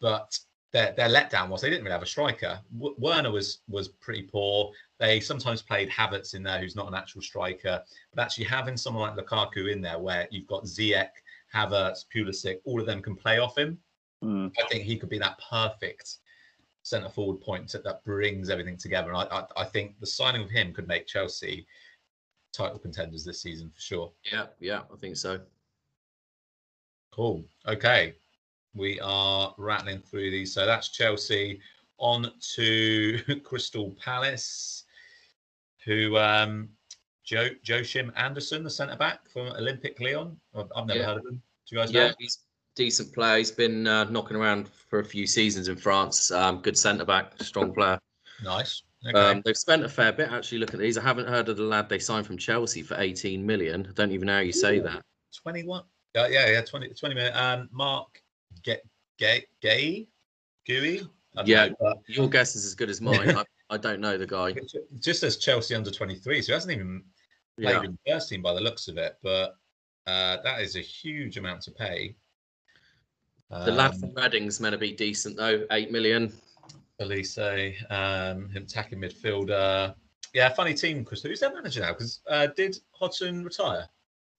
but 0.00 0.36
their 0.72 0.92
their 0.92 1.08
letdown 1.08 1.48
was 1.48 1.60
they 1.60 1.70
didn't 1.70 1.84
really 1.84 1.92
have 1.92 2.02
a 2.02 2.06
striker. 2.06 2.58
W- 2.78 2.96
Werner 2.98 3.30
was 3.30 3.58
was 3.68 3.88
pretty 3.88 4.22
poor. 4.22 4.72
They 4.98 5.20
sometimes 5.20 5.62
played 5.62 5.88
Havertz 5.88 6.34
in 6.34 6.42
there, 6.42 6.58
who's 6.58 6.74
not 6.74 6.88
an 6.88 6.94
actual 6.94 7.22
striker. 7.22 7.80
But 8.12 8.22
actually 8.22 8.44
having 8.44 8.76
someone 8.76 9.14
like 9.14 9.24
Lukaku 9.24 9.70
in 9.70 9.80
there, 9.80 9.98
where 9.98 10.26
you've 10.30 10.48
got 10.48 10.64
Ziyech, 10.64 11.10
Havertz, 11.56 12.04
Pulisic, 12.14 12.56
all 12.64 12.80
of 12.80 12.86
them 12.86 13.00
can 13.02 13.16
play 13.16 13.38
off 13.38 13.56
him. 13.56 13.78
mm. 14.22 14.52
I 14.62 14.66
think 14.68 14.84
he 14.84 14.96
could 14.98 15.08
be 15.08 15.18
that 15.18 15.40
perfect 15.50 16.16
centre 16.82 17.08
forward 17.08 17.40
point 17.40 17.72
that, 17.72 17.82
that 17.84 18.04
brings 18.04 18.50
everything 18.50 18.76
together. 18.76 19.08
And 19.12 19.16
I, 19.18 19.24
I, 19.38 19.62
I 19.62 19.64
think 19.64 19.98
the 19.98 20.06
signing 20.06 20.42
of 20.42 20.50
him 20.50 20.72
could 20.72 20.86
make 20.86 21.06
Chelsea 21.06 21.66
title 22.52 22.78
contenders 22.78 23.24
this 23.24 23.42
season 23.42 23.70
for 23.74 23.80
sure. 23.80 24.12
yeah, 24.32 24.46
yeah, 24.60 24.82
I 24.92 24.96
think 24.96 25.16
so. 25.16 25.40
Cool. 27.12 27.44
Okay. 27.66 28.14
We 28.74 29.00
are 29.00 29.54
rattling 29.58 30.00
through 30.00 30.30
these. 30.30 30.52
So 30.52 30.66
that's 30.66 30.88
Chelsea. 30.90 31.60
On 31.98 32.30
to 32.56 33.18
Crystal 33.44 33.96
Palace, 34.02 34.84
who 35.86 36.18
um 36.18 36.68
Joe 37.24 37.48
Joachim 37.64 38.12
Andersen, 38.16 38.62
the 38.62 38.70
centre 38.70 38.96
back 38.96 39.28
from 39.30 39.46
Olympique 39.54 39.98
Lyon. 39.98 40.38
I've, 40.54 40.70
I've 40.76 40.86
never 40.86 41.00
Yeah. 41.00 41.06
heard 41.06 41.18
of 41.18 41.24
him. 41.24 41.42
Do 41.68 41.76
you 41.76 41.82
guys 41.82 41.92
Yeah, 41.92 42.08
know? 42.08 42.14
he's 42.18 42.36
a 42.36 42.76
decent 42.76 43.12
player. 43.12 43.38
He's 43.38 43.50
been 43.50 43.86
uh, 43.86 44.04
knocking 44.04 44.36
around 44.36 44.68
for 44.68 45.00
a 45.00 45.04
few 45.04 45.26
seasons 45.26 45.68
in 45.68 45.76
France. 45.76 46.30
Um, 46.30 46.60
good 46.62 46.78
centre 46.78 47.04
back, 47.04 47.32
strong 47.42 47.72
player. 47.72 47.98
Nice. 48.42 48.82
Okay. 49.06 49.18
Um, 49.18 49.42
they've 49.44 49.56
spent 49.56 49.84
a 49.84 49.88
fair 49.88 50.12
bit 50.12 50.30
actually 50.30 50.58
looking 50.58 50.76
at 50.76 50.80
these. 50.82 50.98
I 50.98 51.02
haven't 51.02 51.28
heard 51.28 51.48
of 51.48 51.56
the 51.56 51.62
lad 51.64 51.88
they 51.88 51.98
signed 51.98 52.26
from 52.26 52.38
Chelsea 52.38 52.82
for 52.82 52.96
18 52.98 53.44
million. 53.44 53.86
I 53.88 53.92
don't 53.92 54.10
even 54.12 54.26
know 54.26 54.34
how 54.34 54.40
you 54.40 54.52
say 54.52 54.78
Ooh. 54.78 54.82
that. 54.82 55.02
21. 55.42 55.82
Uh, 56.16 56.26
yeah, 56.30 56.50
yeah, 56.50 56.62
20, 56.62 56.88
20. 56.90 57.20
Um, 57.20 57.68
Mark 57.72 58.20
Get 58.62 58.82
Gay 59.18 59.44
Gay 59.60 60.08
Gooey. 60.66 61.02
Yeah. 61.44 61.66
know, 61.66 61.74
but 61.80 61.98
Your 62.08 62.28
guess 62.28 62.56
is 62.56 62.64
as 62.64 62.74
good 62.74 62.88
as 62.90 63.00
mine. 63.00 63.30
I, 63.36 63.44
I 63.70 63.76
don't 63.76 64.00
know 64.00 64.16
the 64.16 64.26
guy. 64.26 64.48
it 64.50 64.72
just 65.00 65.22
as 65.22 65.36
Chelsea 65.36 65.74
under 65.74 65.90
23, 65.90 66.40
so 66.40 66.46
he 66.46 66.52
hasn't 66.52 66.72
even 66.72 67.02
played 67.60 67.72
Yeah. 67.74 67.82
in 67.84 67.92
the 68.04 68.12
first 68.12 68.28
team 68.30 68.40
by 68.42 68.54
the 68.54 68.60
looks 68.60 68.88
of 68.88 68.96
it. 68.96 69.16
But 69.22 69.56
uh, 70.06 70.38
that 70.42 70.60
is 70.60 70.76
a 70.76 70.80
huge 70.80 71.36
amount 71.36 71.62
to 71.62 71.70
pay. 71.70 72.14
The 73.50 73.72
lad 73.72 73.92
Um, 73.94 74.00
from 74.00 74.14
Reading's 74.14 74.60
meant 74.60 74.72
to 74.72 74.78
be 74.78 74.92
decent 74.92 75.36
though, 75.36 75.66
8 75.70 75.90
million. 75.92 76.32
Olise, 77.00 77.74
um, 77.90 78.48
him 78.50 78.62
attacking 78.64 79.00
midfielder. 79.00 79.94
Yeah, 80.34 80.48
funny 80.50 80.74
team, 80.74 81.04
Chris. 81.04 81.22
Who's 81.22 81.40
their 81.40 81.54
manager 81.54 81.80
now? 81.80 81.92
Because 81.92 82.20
uh, 82.28 82.48
did 82.56 82.76
Hodgson 82.92 83.44
retire? 83.44 83.88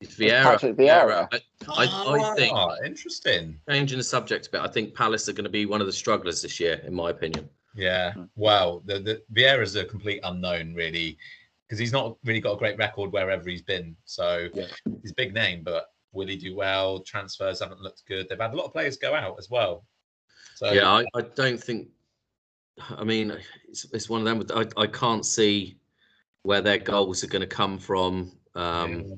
It's 0.02 0.16
Vieira. 0.16 0.44
Patrick 0.44 0.76
Vieira. 0.76 1.28
I, 1.32 1.40
I, 1.70 2.32
I 2.32 2.36
think, 2.36 2.54
Ah, 2.56 2.76
interesting. 2.86 3.60
changing 3.68 3.98
the 3.98 4.04
subject 4.04 4.48
a 4.48 4.52
bit, 4.52 4.62
I 4.62 4.68
think 4.68 4.94
Palace 4.94 5.28
are 5.28 5.34
going 5.34 5.46
to 5.46 5.50
be 5.50 5.66
one 5.66 5.82
of 5.82 5.88
the 5.88 5.94
strugglers 5.94 6.42
this 6.42 6.60
year, 6.60 6.82
in 6.86 6.94
my 6.94 7.10
opinion. 7.10 7.50
Yeah. 7.74 8.14
Well, 8.36 8.84
the, 8.86 9.00
the 9.00 9.22
Vieira's 9.34 9.76
a 9.76 9.86
complete 9.86 10.20
unknown, 10.24 10.74
really, 10.76 11.18
because 11.68 11.80
he's 11.80 11.92
not 11.92 12.18
really 12.24 12.40
got 12.40 12.54
a 12.54 12.58
great 12.58 12.78
record 12.78 13.12
wherever 13.12 13.50
he's 13.50 13.62
been. 13.62 13.96
So 14.06 14.48
Yeah. 14.54 14.68
he's 15.02 15.12
a 15.12 15.16
big 15.16 15.34
name, 15.34 15.64
but 15.64 15.88
will 16.14 16.28
he 16.28 16.38
do 16.38 16.56
well? 16.56 17.02
Transfers 17.02 17.60
haven't 17.60 17.82
looked 17.82 18.06
good. 18.08 18.28
They've 18.30 18.40
had 18.40 18.54
a 18.54 18.56
lot 18.58 18.66
of 18.66 18.74
players 18.74 18.98
go 18.98 19.14
out 19.14 19.36
as 19.38 19.50
well. 19.50 19.86
So 20.56 20.72
yeah, 20.72 20.90
I, 20.90 21.06
I 21.14 21.22
don't 21.36 21.62
think. 21.62 21.90
I 22.90 23.04
mean, 23.04 23.36
it's, 23.68 23.86
it's 23.92 24.10
one 24.10 24.26
of 24.26 24.48
them. 24.48 24.68
I, 24.78 24.82
I 24.82 24.88
can't 24.88 25.26
see 25.26 25.78
where 26.44 26.62
their 26.62 26.78
goals 26.78 27.24
are 27.24 27.28
going 27.28 27.42
to 27.42 27.48
come 27.48 27.78
from. 27.80 28.32
Um, 28.56 29.02
yeah. 29.02 29.16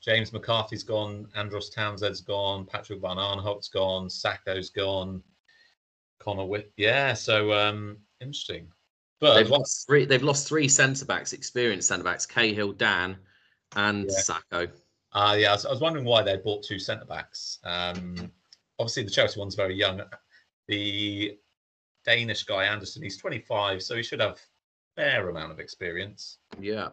James 0.00 0.32
McCarthy's 0.32 0.84
gone, 0.84 1.28
Andros 1.34 1.70
Townsend's 1.70 2.20
gone, 2.20 2.64
Patrick 2.66 3.00
van 3.00 3.16
Aanholt's 3.16 3.68
gone, 3.68 4.08
Sakho's 4.08 4.70
gone, 4.70 5.22
Connor 6.18 6.44
Whit. 6.44 6.72
Yeah, 6.76 7.14
so 7.14 7.52
um 7.52 7.98
interesting. 8.20 8.68
But 9.20 9.34
They've 9.34 9.50
lost 9.50 9.86
three. 9.86 10.04
They've 10.04 10.22
lost 10.22 10.46
three 10.46 10.68
centre 10.68 11.04
backs, 11.04 11.32
experienced 11.32 11.88
centre 11.88 12.04
backs: 12.04 12.24
Cahill, 12.24 12.72
Dann, 12.72 13.16
and 13.76 14.04
Yeah. 14.08 14.18
Sakho. 14.18 14.70
Uh, 15.12 15.36
yeah, 15.38 15.50
I 15.50 15.52
was, 15.52 15.66
I 15.66 15.70
was 15.70 15.80
wondering 15.80 16.04
why 16.04 16.22
they 16.22 16.36
bought 16.36 16.62
two 16.62 16.78
centre 16.78 17.06
backs. 17.06 17.58
Um, 17.64 18.30
obviously, 18.78 19.02
the 19.04 19.10
Chelsea 19.10 19.40
one's 19.40 19.54
very 19.54 19.74
young. 19.74 20.02
The 20.68 21.38
Danish 22.04 22.44
guy 22.44 22.64
Andersen, 22.64 23.02
he's 23.02 23.16
25, 23.16 23.82
so 23.82 23.96
he 23.96 24.02
should 24.02 24.20
have 24.20 24.38
fair 24.96 25.28
amount 25.30 25.50
of 25.50 25.60
experience. 25.60 26.38
Yeah, 26.60 26.90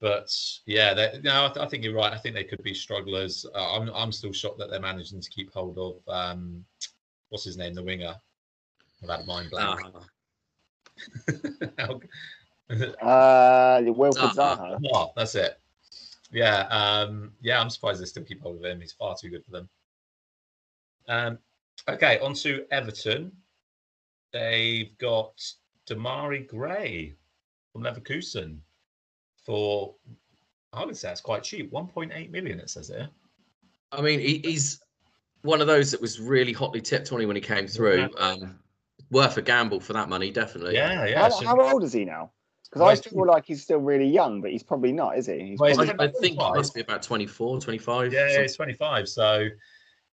But 0.00 0.34
yeah, 0.66 0.92
they, 0.92 1.20
no, 1.22 1.44
I, 1.46 1.48
th- 1.48 1.64
I 1.64 1.68
think 1.68 1.84
you're 1.84 1.94
right. 1.94 2.12
I 2.12 2.18
think 2.18 2.34
they 2.34 2.44
could 2.44 2.62
be 2.62 2.74
strugglers. 2.74 3.46
Uh, 3.54 3.76
I'm, 3.78 3.90
I'm 3.94 4.12
still 4.12 4.32
shocked 4.32 4.58
that 4.58 4.70
they're 4.70 4.80
managing 4.80 5.20
to 5.20 5.30
keep 5.30 5.52
hold 5.52 5.78
of 5.78 5.96
um, 6.08 6.64
what's 7.28 7.44
his 7.44 7.56
name, 7.56 7.74
the 7.74 7.82
winger. 7.82 8.14
I've 9.02 9.08
had 9.10 9.20
a 9.20 9.24
mind 9.24 9.50
blank. 9.50 9.80
Ah, 9.94 10.00
How- 11.78 12.00
Uh, 12.70 13.80
Wilfried 13.82 14.34
Zaha. 14.34 14.34
Zaha. 14.34 14.80
Oh, 14.92 15.12
that's 15.16 15.34
it. 15.34 15.58
Yeah, 16.32 16.66
um, 16.70 17.32
yeah, 17.40 17.60
I'm 17.60 17.68
surprised 17.70 18.00
they 18.00 18.04
still 18.06 18.22
keep 18.22 18.40
hold 18.40 18.58
of 18.58 18.64
him. 18.64 18.80
He's 18.80 18.92
far 18.92 19.16
too 19.20 19.28
good 19.30 19.44
for 19.44 19.50
them. 19.50 19.68
Um, 21.08 21.38
okay, 21.88 22.20
on 22.20 22.34
to 22.34 22.64
Everton. 22.70 23.32
They've 24.32 24.96
got 24.98 25.42
Demarai 25.88 26.46
Gray 26.46 27.16
from 27.72 27.82
Leverkusen 27.82 28.58
for, 29.44 29.96
I 30.72 30.84
would 30.84 30.96
say 30.96 31.08
that's 31.08 31.20
quite 31.20 31.42
cheap. 31.42 31.72
1.8 31.72 32.30
million, 32.30 32.60
it 32.60 32.70
says 32.70 32.86
here. 32.86 33.08
I 33.90 34.00
mean, 34.00 34.20
he, 34.20 34.38
he's 34.44 34.80
one 35.42 35.60
of 35.60 35.66
those 35.66 35.90
that 35.90 36.00
was 36.00 36.20
really 36.20 36.52
hotly 36.52 36.80
tipped 36.80 37.10
on 37.12 37.20
him 37.20 37.26
when 37.26 37.34
he 37.36 37.42
came 37.42 37.66
through. 37.66 38.08
Um, 38.18 38.59
worth 39.10 39.36
a 39.36 39.42
gamble 39.42 39.80
for 39.80 39.92
that 39.92 40.08
money, 40.08 40.30
definitely. 40.30 40.74
Yeah, 40.74 41.06
yeah. 41.06 41.28
How, 41.28 41.44
how 41.44 41.72
old 41.72 41.84
is 41.84 41.92
he 41.92 42.04
now? 42.04 42.32
Because 42.64 42.82
I 42.82 42.90
he's 42.90 43.00
feel 43.12 43.26
like 43.26 43.44
he's 43.46 43.62
still 43.62 43.80
really 43.80 44.06
young, 44.06 44.40
but 44.40 44.52
he's 44.52 44.62
probably 44.62 44.92
not, 44.92 45.18
is 45.18 45.26
he? 45.26 45.40
He's 45.40 45.58
Well, 45.58 45.70
he's 45.70 45.78
I, 45.78 45.86
probably- 45.86 46.06
I 46.06 46.10
think 46.20 46.40
he 46.40 46.50
must 46.50 46.74
be 46.74 46.80
about 46.80 47.02
24, 47.02 47.60
25. 47.60 48.12
Yeah, 48.12 48.28
something. 48.28 48.44
it's 48.44 48.54
25. 48.56 49.08
So, 49.08 49.48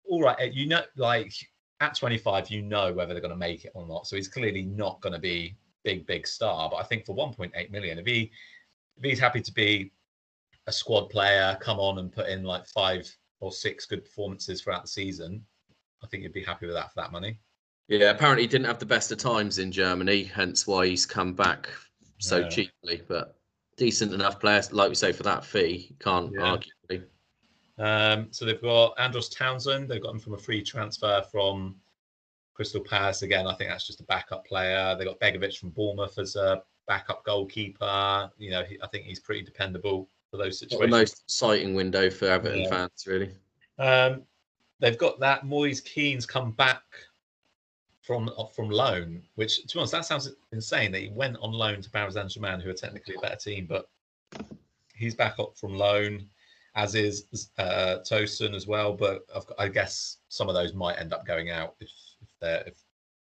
all 0.08 0.20
right, 0.22 0.36
eh, 0.38 0.50
you 0.52 0.66
know, 0.66 0.82
like 0.96 1.32
at 1.80 1.94
25, 1.94 2.50
you 2.50 2.60
know 2.62 2.92
whether 2.92 3.14
they're 3.14 3.22
going 3.22 3.32
to 3.32 3.36
make 3.36 3.64
it 3.64 3.72
or 3.74 3.86
not. 3.86 4.06
So 4.06 4.16
he's 4.16 4.28
clearly 4.28 4.62
not 4.62 5.00
going 5.00 5.14
to 5.14 5.18
be 5.18 5.56
big 5.82 6.06
big 6.06 6.26
star. 6.26 6.68
But 6.70 6.76
I 6.76 6.82
think 6.82 7.06
for 7.06 7.16
1.8 7.16 7.70
million, 7.70 7.98
if 7.98 8.06
he 8.06 8.30
if 8.98 9.02
he's 9.04 9.18
happy 9.18 9.40
to 9.40 9.52
be 9.52 9.90
a 10.66 10.72
squad 10.72 11.08
player, 11.08 11.56
come 11.60 11.78
on 11.80 11.98
and 11.98 12.12
put 12.12 12.28
in 12.28 12.44
like 12.44 12.66
five 12.66 13.10
or 13.40 13.50
six 13.50 13.86
good 13.86 14.04
performances 14.04 14.60
throughout 14.60 14.82
the 14.82 14.88
season, 14.88 15.44
I 16.04 16.06
think 16.06 16.22
you'd 16.22 16.32
be 16.32 16.44
happy 16.44 16.66
with 16.66 16.76
that 16.76 16.92
for 16.92 17.00
that 17.00 17.10
money. 17.10 17.38
Yeah, 17.92 18.10
apparently 18.10 18.44
he 18.44 18.48
didn't 18.48 18.68
have 18.68 18.78
the 18.78 18.86
best 18.86 19.12
of 19.12 19.18
times 19.18 19.58
in 19.58 19.70
Germany, 19.70 20.24
hence 20.24 20.66
why 20.66 20.86
he's 20.86 21.04
come 21.04 21.34
back 21.34 21.68
so 22.16 22.38
Yeah. 22.38 22.48
cheaply. 22.48 23.02
But 23.06 23.38
decent 23.76 24.14
enough 24.14 24.40
players, 24.40 24.72
like 24.72 24.88
we 24.88 24.94
say, 24.94 25.12
for 25.12 25.24
that 25.24 25.44
fee, 25.44 25.94
can't 26.00 26.32
Yeah. 26.32 26.40
argue. 26.40 26.72
Um, 27.76 28.32
so 28.32 28.46
they've 28.46 28.62
got 28.62 28.98
Andros 28.98 29.28
Townsend. 29.28 29.90
They've 29.90 30.02
got 30.02 30.12
him 30.14 30.20
from 30.20 30.32
a 30.32 30.38
free 30.38 30.62
transfer 30.62 31.22
from 31.30 31.82
Crystal 32.54 32.82
Palace. 32.82 33.20
Again, 33.20 33.46
I 33.46 33.52
think 33.54 33.68
that's 33.68 33.86
just 33.86 34.00
a 34.00 34.04
backup 34.04 34.46
player. 34.46 34.96
They 34.96 35.04
got 35.04 35.20
Begovic 35.20 35.58
from 35.58 35.70
Bournemouth 35.70 36.18
as 36.18 36.34
a 36.34 36.62
backup 36.86 37.24
goalkeeper. 37.24 38.30
You 38.38 38.52
know, 38.52 38.62
he, 38.62 38.80
I 38.82 38.86
think 38.86 39.04
he's 39.04 39.20
pretty 39.20 39.42
dependable 39.42 40.08
for 40.30 40.38
those 40.38 40.62
Not 40.62 40.70
the 40.70 40.76
situations. 40.76 40.90
most 40.90 41.22
exciting 41.26 41.74
window 41.74 42.08
for 42.08 42.24
Everton 42.24 42.62
Yeah. 42.62 42.70
fans, 42.70 43.06
really. 43.06 43.34
Um, 43.78 44.26
they've 44.80 44.98
got 44.98 45.20
that 45.20 45.44
Moise 45.44 45.82
Kean's 45.82 46.24
come 46.24 46.52
back 46.52 46.84
from 48.02 48.28
from 48.54 48.68
loan, 48.68 49.22
which 49.36 49.62
to 49.66 49.74
be 49.74 49.78
honest, 49.78 49.92
that 49.92 50.04
sounds 50.04 50.30
insane 50.52 50.92
that 50.92 51.02
he 51.02 51.08
went 51.10 51.36
on 51.40 51.52
loan 51.52 51.80
to 51.82 51.90
Paris 51.90 52.14
Saint 52.14 52.30
Germain, 52.30 52.60
who 52.60 52.70
are 52.70 52.74
technically 52.74 53.14
a 53.14 53.20
better 53.20 53.36
team, 53.36 53.66
but 53.68 53.88
he's 54.94 55.14
back 55.14 55.38
up 55.38 55.56
from 55.56 55.74
loan, 55.76 56.26
as 56.74 56.94
is 56.94 57.26
uh, 57.58 57.98
Tosun 58.08 58.54
as 58.54 58.66
well. 58.66 58.92
But 58.92 59.22
I've, 59.34 59.46
got- 59.46 59.60
I 59.60 59.68
guess 59.68 60.18
some 60.28 60.48
of 60.48 60.54
those 60.54 60.74
might 60.74 60.98
end 60.98 61.12
up 61.12 61.26
going 61.26 61.50
out 61.50 61.74
if, 61.80 61.90
if 62.20 62.28
they're 62.40 62.64
if 62.66 62.74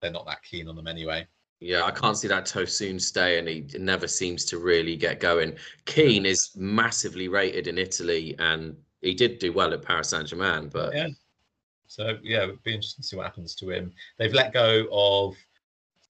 they're 0.02 0.12
not 0.12 0.26
that 0.28 0.44
keen 0.44 0.68
on 0.68 0.76
them 0.76 0.88
anyway. 0.88 1.26
Yeah, 1.62 1.84
I 1.84 1.92
can't 1.92 2.18
see 2.18 2.28
that 2.28 2.46
Tosun 2.46 3.00
stay, 3.00 3.40
and 3.40 3.48
he 3.48 3.66
never 3.80 4.08
seems 4.08 4.44
to 4.46 4.58
really 4.60 4.98
get 4.98 5.22
going. 5.22 5.56
Kean 5.86 6.26
is 6.26 6.52
massively 6.58 7.30
rated 7.30 7.68
in 7.68 7.78
Italy, 7.78 8.36
and 8.40 8.76
he 9.02 9.14
did 9.14 9.40
do 9.40 9.54
well 9.54 9.74
at 9.74 9.82
Paris 9.82 10.10
Saint 10.10 10.28
Germain, 10.28 10.68
but 10.68 10.94
Yeah. 10.94 11.08
So 11.88 12.18
yeah, 12.24 12.44
it'd 12.44 12.64
be 12.64 12.74
interesting 12.74 13.02
to 13.04 13.08
see 13.08 13.16
what 13.16 13.26
happens 13.26 13.56
to 13.56 13.70
him. 13.70 13.94
They've 14.18 14.34
let 14.34 14.54
go 14.54 14.88
of 14.92 15.36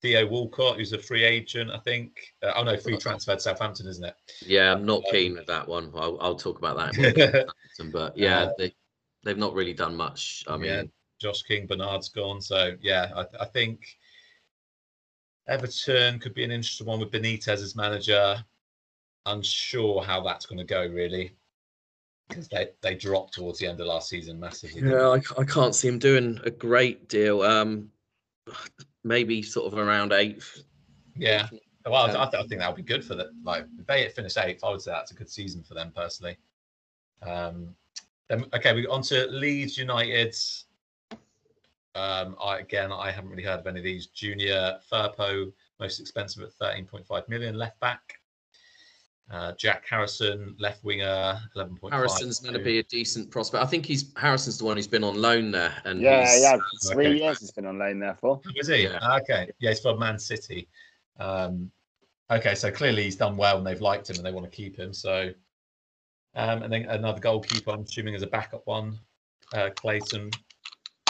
Theo 0.02 0.26
Walcott, 0.28 0.78
who's 0.78 0.94
a 0.94 0.98
free 1.00 1.24
agent, 1.24 1.72
I 1.72 1.80
think. 1.80 2.34
Uh, 2.44 2.54
oh 2.56 2.64
no, 2.64 2.78
free 2.78 2.98
transfer 2.98 3.34
to 3.34 3.40
Southampton, 3.40 3.88
isn't 3.88 4.04
it? 4.06 4.16
yeah, 4.46 4.72
I'm 4.74 4.86
not 4.86 5.04
Um, 5.06 5.12
keen 5.12 5.34
with 5.34 5.48
that 5.48 5.68
one. 5.68 5.92
I'll, 5.96 6.18
I'll 6.22 6.36
talk 6.36 6.58
about 6.60 6.78
that. 6.78 7.46
In 7.80 7.92
but 7.92 8.18
yeah, 8.18 8.44
Uh, 8.44 8.54
they 8.58 8.76
they've 9.24 9.38
not 9.38 9.54
really 9.54 9.74
done 9.74 9.96
much. 9.96 10.44
I 10.48 10.58
mean, 10.58 10.70
Yeah. 10.72 10.84
Josh 11.20 11.44
King, 11.44 11.66
Bernard's 11.66 12.10
gone. 12.10 12.42
So 12.42 12.76
yeah, 12.82 13.12
I, 13.16 13.44
I 13.44 13.46
think 13.46 13.98
Everton 15.48 16.20
could 16.20 16.34
be 16.34 16.44
an 16.44 16.52
interesting 16.52 16.88
one 16.88 17.00
with 17.00 17.12
Benitez 17.12 17.48
as 17.62 17.76
manager. 17.76 18.44
Unsure 19.26 20.04
how 20.04 20.22
that's 20.22 20.46
going 20.46 20.58
to 20.60 20.64
go 20.66 20.86
really, 20.86 21.36
because 22.28 22.48
they 22.48 22.70
they 22.82 22.96
dropped 22.96 23.34
towards 23.34 23.60
the 23.60 23.68
end 23.68 23.80
of 23.80 23.88
last 23.88 24.10
season 24.10 24.40
massively. 24.40 24.82
Yeah, 24.90 25.10
I, 25.10 25.22
I 25.42 25.44
can't 25.46 25.76
see 25.76 25.88
him 25.88 26.00
doing 26.00 26.40
a 26.44 26.50
great 26.52 27.08
deal. 27.10 27.42
Um, 27.42 27.92
maybe 29.04 29.42
sort 29.42 29.72
of 29.72 29.80
around 29.80 30.12
eighth. 30.14 30.64
yeah. 31.16 31.48
Well, 31.88 32.08
Yeah. 32.08 32.24
I, 32.24 32.26
th- 32.26 32.44
I 32.44 32.48
think 32.48 32.62
that 32.62 32.68
would 32.68 32.84
be 32.84 32.94
good 32.94 33.06
for 33.06 33.14
the 33.14 33.30
like 33.44 33.66
if 33.80 33.86
they 33.86 34.10
finish 34.10 34.38
eighth. 34.38 34.64
I 34.64 34.72
would 34.72 34.82
say 34.82 34.92
that's 34.92 35.12
a 35.12 35.16
good 35.16 35.30
season 35.30 35.62
for 35.64 35.76
them 35.76 35.92
personally. 35.96 36.38
Um, 37.22 37.76
then 38.28 38.46
okay, 38.56 38.74
we 38.74 38.88
on 38.88 39.04
to 39.04 39.28
Leeds 39.28 39.78
United. 39.78 40.36
Um, 41.94 42.36
I 42.44 42.58
again, 42.60 42.92
I 42.92 43.12
haven't 43.12 43.30
really 43.30 43.44
heard 43.44 43.60
of 43.60 43.68
any 43.68 43.80
of 43.80 43.84
these. 43.84 44.08
Junior 44.08 44.80
Firpo, 44.92 45.54
most 45.80 46.00
expensive 46.00 46.44
at 46.44 46.58
13.5 46.60 47.30
million, 47.30 47.56
left 47.56 47.80
back. 47.80 48.16
Uh, 49.32 49.54
Jack 49.54 49.86
Harrison, 49.90 50.56
left 50.60 50.84
winger, 50.84 51.40
eleven 51.56 51.76
11.5. 51.82 51.92
Harrison's 51.92 52.40
going 52.40 52.54
to 52.54 52.60
be 52.60 52.78
a 52.78 52.84
decent 52.84 53.32
prospect. 53.32 53.64
I 53.64 53.66
think 53.66 53.84
he's 53.84 54.14
Harrison's 54.16 54.60
the 54.60 54.66
one 54.66 54.78
who's 54.78 54.88
been 54.88 55.04
on 55.04 55.20
loan 55.20 55.50
there, 55.50 55.74
and 55.84 56.00
Yeah, 56.00 56.22
he's, 56.32 56.42
yeah. 56.42 56.58
Three 56.94 57.08
Okay. 57.08 57.18
years 57.24 57.40
he's 57.40 57.52
been 57.52 57.66
on 57.66 57.80
loan 57.80 58.00
there 58.00 58.16
for. 58.16 58.40
Is 58.56 58.68
he? 58.68 58.84
Yeah. 58.84 59.18
Okay. 59.22 59.50
Yeah, 59.60 59.72
he's 59.72 59.80
for 59.80 59.98
Man 59.98 60.20
City. 60.20 60.68
Um, 61.20 61.72
okay, 62.30 62.54
so 62.54 62.70
clearly 62.70 63.04
he's 63.04 63.16
done 63.16 63.36
well 63.36 63.58
and 63.58 63.66
they've 63.66 63.82
liked 63.82 64.10
him 64.10 64.18
and 64.18 64.26
they 64.26 64.32
want 64.32 64.50
to 64.50 64.56
keep 64.56 64.78
him. 64.78 64.94
So, 64.94 65.32
um, 66.36 66.62
and 66.62 66.72
then 66.72 66.86
another 66.86 67.20
goalkeeper, 67.20 67.72
I'm 67.72 67.82
assuming, 67.82 68.14
as 68.14 68.22
a 68.22 68.28
backup 68.28 68.68
one, 68.68 69.00
uh, 69.54 69.70
Clayton 69.76 70.30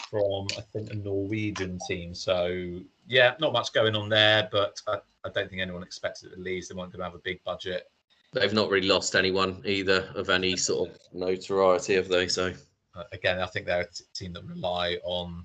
from 0.10 0.47
I 0.58 0.62
think 0.62 0.91
a 0.91 0.95
Norwegian 0.95 1.80
team. 1.86 2.15
So 2.15 2.80
yeah, 3.08 3.34
not 3.41 3.51
much 3.51 3.73
going 3.73 3.95
on 3.95 4.08
there, 4.08 4.47
but 4.54 4.80
I, 4.88 4.99
I 5.25 5.30
don't 5.34 5.49
think 5.49 5.62
anyone 5.62 5.84
expects 5.84 6.23
it 6.23 6.32
at 6.32 6.39
Leeds. 6.39 6.69
They 6.69 6.75
weren't 6.75 6.93
going 6.93 6.99
to 6.99 7.06
have 7.06 7.15
a 7.15 7.19
big 7.19 7.43
budget. 7.43 7.89
They've 8.36 8.54
not 8.54 8.69
really 8.69 8.88
lost 8.88 9.15
anyone 9.15 9.62
either 9.65 10.10
of 10.15 10.30
any 10.30 10.56
sort 10.56 10.89
of 10.89 10.98
notoriety, 11.13 11.95
have 11.95 12.08
they? 12.08 12.28
So 12.28 12.54
Uh, 12.95 13.04
again, 13.12 13.39
I 13.41 13.45
think 13.48 13.65
they're 13.65 13.82
a 13.82 13.91
t- 13.91 14.06
team 14.13 14.32
that 14.34 14.45
rely 14.45 14.98
on 15.04 15.43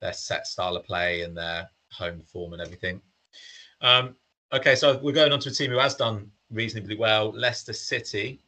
their 0.00 0.12
set 0.12 0.46
style 0.46 0.76
of 0.76 0.84
play 0.84 1.22
and 1.22 1.36
their 1.36 1.68
home 1.90 2.22
form 2.22 2.52
and 2.52 2.62
everything. 2.62 3.00
Um, 3.80 4.14
okay, 4.52 4.76
so 4.76 4.98
we're 4.98 5.12
going 5.12 5.32
on 5.32 5.40
to 5.40 5.48
a 5.48 5.52
team 5.52 5.70
who 5.72 5.78
has 5.78 5.96
done 5.96 6.30
reasonably 6.50 6.96
well. 6.96 7.32
Leicester 7.32 7.72
City. 7.72 8.40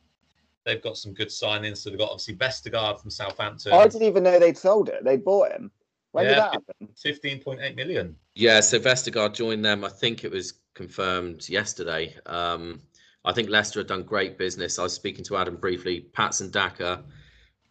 They've 0.64 0.82
got 0.82 0.96
some 0.96 1.14
good 1.14 1.28
signings. 1.28 1.78
So 1.78 1.90
they've 1.90 1.98
got 1.98 2.10
obviously 2.10 2.36
Vestergaard 2.36 3.00
from 3.00 3.10
Southampton, 3.10 3.72
I 3.72 3.88
didn't 3.88 4.02
even 4.06 4.22
know 4.22 4.38
they'd 4.38 4.56
sold 4.56 4.88
it. 4.88 5.02
They 5.02 5.16
bought 5.16 5.50
him. 5.52 5.70
When 6.12 6.24
did 6.26 6.38
that 6.38 6.52
happen? 6.52 6.88
15.8 7.04 7.76
million. 7.76 8.16
yeah, 8.34 8.60
so 8.60 8.78
Vestergaard 8.78 9.34
joined 9.34 9.64
them. 9.64 9.84
I 9.84 9.88
think 9.88 10.24
it 10.24 10.30
was 10.30 10.54
confirmed 10.74 11.48
yesterday. 11.48 12.16
Um, 12.26 12.80
I 13.28 13.32
think 13.32 13.50
Leicester 13.50 13.80
have 13.80 13.86
done 13.86 14.04
great 14.04 14.38
business. 14.38 14.78
I 14.78 14.84
was 14.84 14.94
speaking 14.94 15.22
to 15.26 15.36
Adam 15.36 15.56
briefly. 15.56 16.00
Patson 16.14 16.50
Daka, 16.50 17.04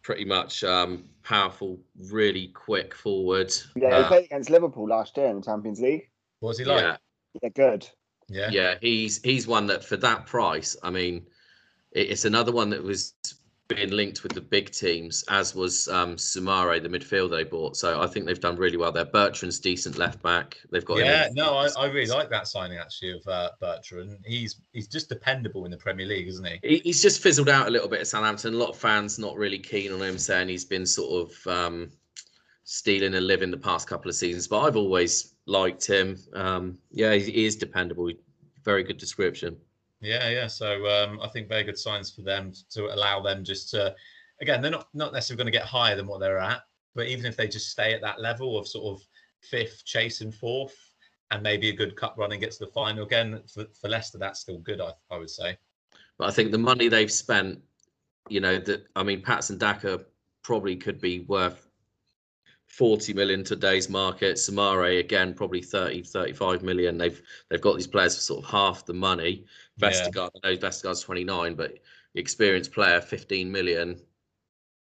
pretty 0.02 0.24
much 0.24 0.62
um, 0.62 1.06
powerful, 1.24 1.80
really 2.10 2.48
quick 2.54 2.94
forward. 2.94 3.52
Yeah, 3.74 3.88
Uh, 3.88 4.02
he 4.02 4.08
played 4.08 4.24
against 4.26 4.50
Liverpool 4.50 4.88
last 4.88 5.16
year 5.16 5.26
in 5.26 5.40
the 5.40 5.42
Champions 5.42 5.80
League. 5.80 6.10
What 6.38 6.50
was 6.50 6.58
he 6.58 6.64
like? 6.64 6.82
yeah, 6.82 6.96
Yeah, 7.42 7.48
good. 7.48 7.88
Yeah. 8.28 8.50
yeah, 8.52 8.74
he's 8.80 9.20
he's 9.22 9.48
one 9.48 9.66
that 9.66 9.84
for 9.84 9.96
that 9.96 10.26
price. 10.26 10.76
I 10.84 10.90
mean, 10.90 11.26
it, 11.90 12.10
it's 12.10 12.24
another 12.24 12.52
one 12.52 12.70
that 12.70 12.84
was 12.84 13.14
being 13.68 13.90
linked 13.90 14.22
with 14.22 14.32
the 14.32 14.40
big 14.40 14.70
teams, 14.70 15.22
as 15.28 15.54
was 15.54 15.88
um, 15.88 16.16
Soumaré, 16.16 16.82
the 16.82 16.88
midfielder 16.88 17.30
they 17.30 17.44
bought. 17.44 17.76
So 17.76 18.00
I 18.00 18.06
think 18.06 18.24
they've 18.24 18.40
done 18.40 18.56
really 18.56 18.78
well 18.78 18.90
there. 18.90 19.04
Bertrand's 19.04 19.58
decent 19.60 19.98
left 19.98 20.22
back. 20.22 20.56
They've 20.72 20.84
got 20.84 20.98
Yeah, 20.98 21.28
no, 21.34 21.54
I, 21.54 21.68
I 21.78 21.86
really 21.86 22.06
like 22.10 22.30
that 22.30 22.48
signing 22.48 22.78
actually 22.78 23.12
of 23.12 23.26
uh, 23.28 23.50
Bertrand. 23.60 24.18
He's 24.24 24.60
he's 24.72 24.88
just 24.88 25.10
dependable 25.10 25.66
in 25.66 25.70
the 25.70 25.76
Premier 25.76 26.06
League, 26.06 26.28
isn't 26.28 26.46
he? 26.46 26.58
He- 26.62 26.78
He's 26.84 27.02
just 27.02 27.22
fizzled 27.22 27.50
out 27.50 27.68
a 27.68 27.70
little 27.70 27.88
bit 27.88 28.00
at 28.00 28.06
Southampton. 28.06 28.54
A 28.54 28.56
lot 28.56 28.70
of 28.70 28.76
fans 28.78 29.18
not 29.18 29.36
really 29.36 29.58
keen 29.58 29.92
on 29.92 30.00
him, 30.00 30.16
saying 30.16 30.48
he's 30.48 30.64
been 30.64 30.86
sort 30.86 31.28
of 31.28 31.46
um, 31.46 31.90
stealing 32.64 33.14
a 33.16 33.20
living 33.20 33.50
the 33.50 33.58
past 33.58 33.86
couple 33.86 34.08
of 34.08 34.14
seasons. 34.14 34.48
But 34.48 34.60
I've 34.60 34.76
always 34.76 35.34
liked 35.46 35.86
him. 35.86 36.16
Um, 36.32 36.78
yeah, 36.90 37.12
he, 37.14 37.30
he 37.30 37.44
is 37.44 37.56
dependable. 37.56 38.10
Very 38.64 38.82
good 38.82 38.96
description. 38.96 39.58
Yeah, 40.00 40.28
yeah. 40.28 40.46
So 40.46 40.86
um, 40.86 41.20
I 41.22 41.28
think 41.28 41.48
very 41.48 41.64
good 41.64 41.78
signs 41.78 42.10
for 42.10 42.22
them 42.22 42.52
to 42.70 42.94
allow 42.94 43.20
them 43.20 43.44
just 43.44 43.70
to, 43.70 43.94
again, 44.40 44.60
they're 44.62 44.70
not 44.70 44.88
not 44.94 45.12
necessarily 45.12 45.38
going 45.42 45.52
to 45.52 45.58
get 45.58 45.66
higher 45.66 45.96
than 45.96 46.06
what 46.06 46.20
they're 46.20 46.38
at, 46.38 46.62
but 46.94 47.08
even 47.08 47.26
if 47.26 47.36
they 47.36 47.48
just 47.48 47.70
stay 47.70 47.94
at 47.94 48.00
that 48.02 48.20
level 48.20 48.58
of 48.58 48.68
sort 48.68 48.96
of 48.96 49.06
fifth, 49.42 49.84
chasing 49.84 50.32
fourth, 50.32 50.76
and 51.30 51.42
maybe 51.42 51.68
a 51.68 51.76
good 51.76 51.96
cup 51.96 52.14
run 52.16 52.32
and 52.32 52.40
get 52.40 52.52
to 52.52 52.60
the 52.60 52.70
final 52.70 53.04
again 53.04 53.42
for, 53.52 53.66
for 53.80 53.88
Leicester, 53.88 54.18
that's 54.18 54.40
still 54.40 54.58
good. 54.58 54.80
I, 54.80 54.92
I 55.10 55.18
would 55.18 55.30
say. 55.30 55.58
But 56.18 56.28
I 56.28 56.30
think 56.32 56.52
the 56.52 56.58
money 56.58 56.88
they've 56.88 57.12
spent, 57.12 57.60
you 58.28 58.40
know, 58.40 58.58
that 58.58 58.86
I 58.96 59.02
mean, 59.02 59.22
Patson 59.22 59.58
Daka 59.58 60.04
probably 60.42 60.76
could 60.76 61.00
be 61.00 61.20
worth 61.20 61.67
40 62.68 63.14
million 63.14 63.42
today's 63.42 63.88
market. 63.88 64.36
Soumaré 64.36 65.00
again, 65.00 65.34
probably 65.34 65.62
30, 65.62 66.02
35 66.02 66.62
million. 66.62 66.96
They've 66.98 67.20
they've 67.48 67.60
got 67.60 67.76
these 67.76 67.86
players 67.86 68.14
for 68.14 68.20
sort 68.20 68.44
of 68.44 68.50
half 68.50 68.84
the 68.86 68.94
money. 68.94 69.44
Yeah. 69.78 69.90
Vestergaard, 69.90 70.30
I 70.44 70.50
know 70.50 70.56
Vestergaard's 70.56 71.00
29, 71.02 71.54
but 71.54 71.78
experienced 72.14 72.72
player, 72.72 73.00
15 73.00 73.50
million. 73.50 74.00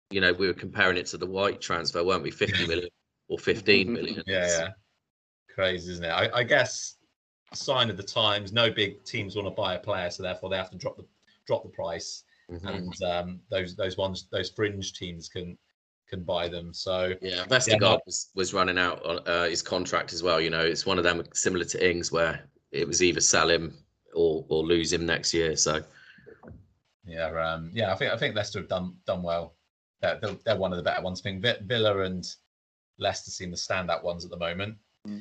You 0.09 0.21
know, 0.21 0.33
we 0.33 0.47
were 0.47 0.53
comparing 0.53 0.97
it 0.97 1.05
to 1.07 1.17
the 1.17 1.25
White 1.25 1.61
transfer, 1.61 2.03
weren't 2.03 2.23
we? 2.23 2.31
50 2.45 2.67
million 2.67 2.89
or 3.29 3.39
15 3.39 3.91
million. 3.91 4.23
Yeah, 4.27 4.47
yeah. 4.47 4.67
Crazy, 5.53 5.91
isn't 5.93 6.05
it? 6.05 6.09
I, 6.09 6.29
I 6.39 6.43
guess 6.43 6.95
sign 7.53 7.89
of 7.89 7.97
the 7.97 8.03
times. 8.03 8.51
No 8.53 8.69
big 8.71 9.03
teams 9.05 9.35
want 9.35 9.47
to 9.47 9.51
buy 9.51 9.75
a 9.75 9.79
player, 9.79 10.09
so 10.09 10.23
therefore 10.23 10.49
they 10.49 10.57
have 10.57 10.71
to 10.71 10.77
drop 10.77 10.97
the 10.97 11.05
drop 11.47 11.63
the 11.63 11.69
price, 11.69 12.23
Mhm. 12.49 12.65
and 12.75 13.03
um, 13.03 13.39
those 13.49 13.75
those 13.75 13.97
ones 13.97 14.27
those 14.31 14.49
fringe 14.49 14.93
teams 14.93 15.27
can 15.29 15.57
can 16.11 16.23
buy 16.23 16.47
them. 16.47 16.73
So 16.73 17.13
Yeah, 17.21 17.45
Vestergaard 17.45 17.99
was, 18.05 18.29
was 18.35 18.53
running 18.53 18.77
out 18.77 19.03
on 19.05 19.19
uh, 19.25 19.45
his 19.45 19.61
contract 19.61 20.13
as 20.13 20.21
well. 20.21 20.39
You 20.39 20.49
know, 20.49 20.59
it's 20.61 20.85
one 20.85 20.97
of 20.97 21.03
them 21.03 21.23
similar 21.33 21.65
to 21.65 21.89
Ings 21.89 22.11
where 22.11 22.43
it 22.71 22.87
was 22.87 23.01
either 23.01 23.21
sell 23.21 23.49
him 23.49 23.73
or 24.13 24.45
or 24.49 24.63
lose 24.63 24.91
him 24.93 25.05
next 25.05 25.33
year. 25.33 25.55
So 25.55 25.81
Yeah, 27.05 27.27
um, 27.41 27.71
yeah, 27.73 27.91
I 27.91 27.95
think 27.95 28.11
I 28.13 28.17
think 28.17 28.35
Leicester 28.35 28.59
have 28.59 28.69
done 28.69 28.95
done 29.07 29.23
well. 29.23 29.55
They're, 30.01 30.19
they're, 30.21 30.35
they're 30.45 30.57
one 30.57 30.73
of 30.73 30.77
the 30.77 30.83
better 30.83 31.01
ones. 31.01 31.21
I 31.21 31.23
think 31.23 31.45
Villa 31.65 32.01
and 32.01 32.27
Leicester 32.99 33.31
seem 33.31 33.51
the 33.51 33.57
standout 33.57 34.03
ones 34.03 34.25
at 34.25 34.31
the 34.31 34.37
moment. 34.37 34.75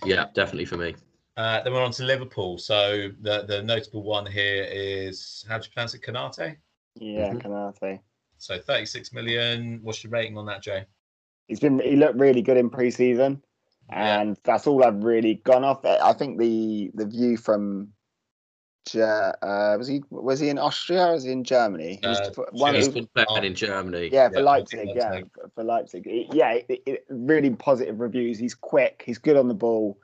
yeah, 0.05 0.27
definitely 0.35 0.65
for 0.65 0.77
me. 0.77 0.95
Uh, 1.37 1.63
then 1.63 1.73
we're 1.73 1.83
on 1.85 1.93
to 1.93 2.03
Liverpool. 2.05 2.59
So 2.59 3.11
the 3.21 3.45
the 3.47 3.63
notable 3.63 4.03
one 4.03 4.27
here 4.27 4.67
is 4.69 5.45
how 5.49 5.59
do 5.59 5.65
you 5.67 5.71
pronounce 5.73 5.95
it? 5.95 6.03
Konaté. 6.03 6.57
Yeah, 6.97 7.33
Mhm. 7.33 7.43
Konaté. 7.43 8.01
So 8.41 8.59
36 8.59 9.13
million. 9.13 9.79
What's 9.83 10.03
your 10.03 10.11
rating 10.11 10.37
on 10.39 10.47
that, 10.47 10.63
Jay? 10.63 10.85
He's 11.47 11.61
been 11.61 11.79
he 11.81 11.95
looked 11.97 12.19
really 12.19 12.41
good 12.43 12.57
in 12.57 12.71
pre-season, 12.71 13.43
Yeah. 13.91 14.21
and 14.21 14.37
that's 14.45 14.67
all 14.67 14.83
I've 14.83 15.05
really 15.05 15.35
gone 15.45 15.63
off. 15.63 15.85
I 15.85 16.13
think 16.15 16.39
the 16.39 16.91
the 16.95 17.07
view 17.07 17.37
from. 17.37 17.93
Ge- 18.89 18.97
Uh, 18.97 19.75
was 19.77 19.87
he 19.87 20.03
was 20.09 20.41
he 20.41 20.49
in 20.49 20.57
Austria 20.59 21.09
or 21.09 21.13
was 21.13 21.25
he 21.25 21.33
in 21.33 21.45
Germany? 21.45 21.99
He 22.01 22.09
was 22.09 22.19
Uh, 22.19 22.31
one, 22.53 22.75
He's 22.75 22.87
he- 22.87 22.93
been 22.93 23.09
playing 23.15 23.45
in 23.45 23.55
Germany. 23.55 24.09
yeah, 24.11 24.31
for 24.31 24.39
yeah, 24.39 24.45
Leipzig. 24.45 24.79
Leipzig. 24.87 24.97
Yeah, 24.97 25.21
for, 25.35 25.51
for 25.55 25.65
Leipzig. 25.65 26.07
Yeah, 26.33 26.53
it, 26.67 26.83
it, 26.87 27.05
really 27.11 27.51
positive 27.51 28.01
reviews. 28.01 28.39
He's 28.39 28.55
quick. 28.55 29.03
He's 29.05 29.19
good 29.19 29.37
on 29.37 29.49
the 29.49 29.55
ball. 29.55 29.99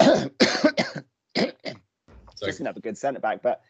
So 0.00 0.30
just 2.46 2.60
another 2.60 2.80
good 2.80 2.96
centre 2.96 3.18
back. 3.20 3.42
But 3.42 3.62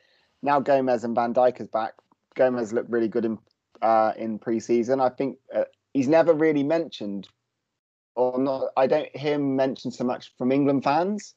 now 0.42 0.60
Gomez 0.60 1.04
and 1.04 1.14
Van 1.14 1.32
Dijk 1.32 1.58
is 1.62 1.68
back. 1.68 1.94
Gomez 2.34 2.74
looked 2.74 2.90
really 2.90 3.08
good 3.08 3.24
in 3.24 3.38
uh, 3.82 4.12
in 4.16 4.38
pre-season. 4.38 5.00
I 5.00 5.08
think 5.10 5.38
uh, 5.54 5.64
he's 5.94 6.08
never 6.08 6.32
really 6.32 6.62
mentioned, 6.62 7.28
or 8.14 8.38
not. 8.38 8.68
I 8.76 8.86
don't 8.86 9.14
hear 9.16 9.34
him 9.34 9.56
mentioned 9.56 9.94
so 9.94 10.04
much 10.04 10.32
from 10.36 10.52
England 10.52 10.84
fans. 10.84 11.34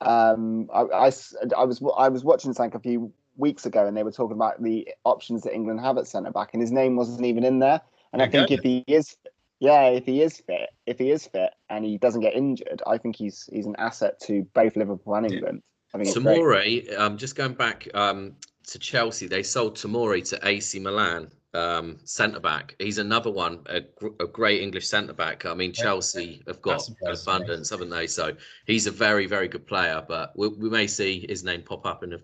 Um, 0.00 0.68
I, 0.72 0.82
I 0.82 1.06
s- 1.08 1.34
I 1.56 1.64
was 1.64 1.82
I 1.96 2.08
was 2.08 2.24
watching 2.24 2.52
something 2.52 2.76
a 2.76 2.82
few 2.82 3.12
weeks 3.36 3.66
ago, 3.66 3.86
and 3.86 3.96
they 3.96 4.02
were 4.02 4.12
talking 4.12 4.36
about 4.36 4.62
the 4.62 4.88
options 5.04 5.42
that 5.42 5.54
England 5.54 5.80
have 5.80 5.98
at 5.98 6.06
centre 6.06 6.30
back, 6.30 6.50
and 6.52 6.60
his 6.60 6.72
name 6.72 6.96
wasn't 6.96 7.24
even 7.24 7.44
in 7.44 7.58
there. 7.60 7.80
And 8.12 8.22
I 8.22 8.28
think 8.28 8.50
if 8.50 8.62
he 8.62 8.84
is, 8.86 9.16
yeah, 9.60 9.86
if 9.88 10.04
he 10.06 10.22
is 10.22 10.38
fit, 10.38 10.68
if 10.86 10.98
he 10.98 11.10
is 11.10 11.26
fit, 11.26 11.50
and 11.68 11.84
he 11.84 11.98
doesn't 11.98 12.20
get 12.20 12.34
injured, 12.34 12.82
I 12.86 12.98
think 12.98 13.16
he's 13.16 13.48
he's 13.52 13.66
an 13.66 13.76
asset 13.78 14.20
to 14.22 14.42
both 14.54 14.76
Liverpool 14.76 15.14
and 15.14 15.26
Yeah. 15.26 15.32
England. 15.36 15.62
I 15.94 15.98
think. 15.98 16.16
Tomori, 16.16 16.98
um, 16.98 17.16
just 17.16 17.36
going 17.36 17.54
back 17.54 17.88
um, 17.94 18.34
to 18.66 18.78
Chelsea, 18.78 19.26
they 19.28 19.42
sold 19.44 19.76
Tomori 19.76 20.28
to 20.30 20.46
AC 20.46 20.78
Milan, 20.80 21.30
um, 21.54 21.98
centre 22.04 22.40
back. 22.40 22.74
He's 22.78 22.98
another 22.98 23.30
one, 23.30 23.60
a, 23.66 23.80
gr- 23.80 24.08
a 24.20 24.26
great 24.26 24.60
English 24.62 24.86
centre 24.86 25.12
back. 25.12 25.46
I 25.46 25.54
mean, 25.54 25.72
Chelsea 25.72 26.42
have 26.46 26.60
got 26.60 26.88
abundance, 27.06 27.70
haven't 27.70 27.90
they? 27.90 28.06
So 28.06 28.32
he's 28.66 28.86
a 28.86 28.90
very, 28.90 29.26
very 29.26 29.48
good 29.48 29.66
player. 29.66 30.04
But 30.06 30.36
we, 30.36 30.48
we 30.48 30.68
may 30.68 30.86
see 30.86 31.24
his 31.28 31.44
name 31.44 31.62
pop 31.62 31.86
up 31.86 32.02
in 32.02 32.10
the 32.10 32.22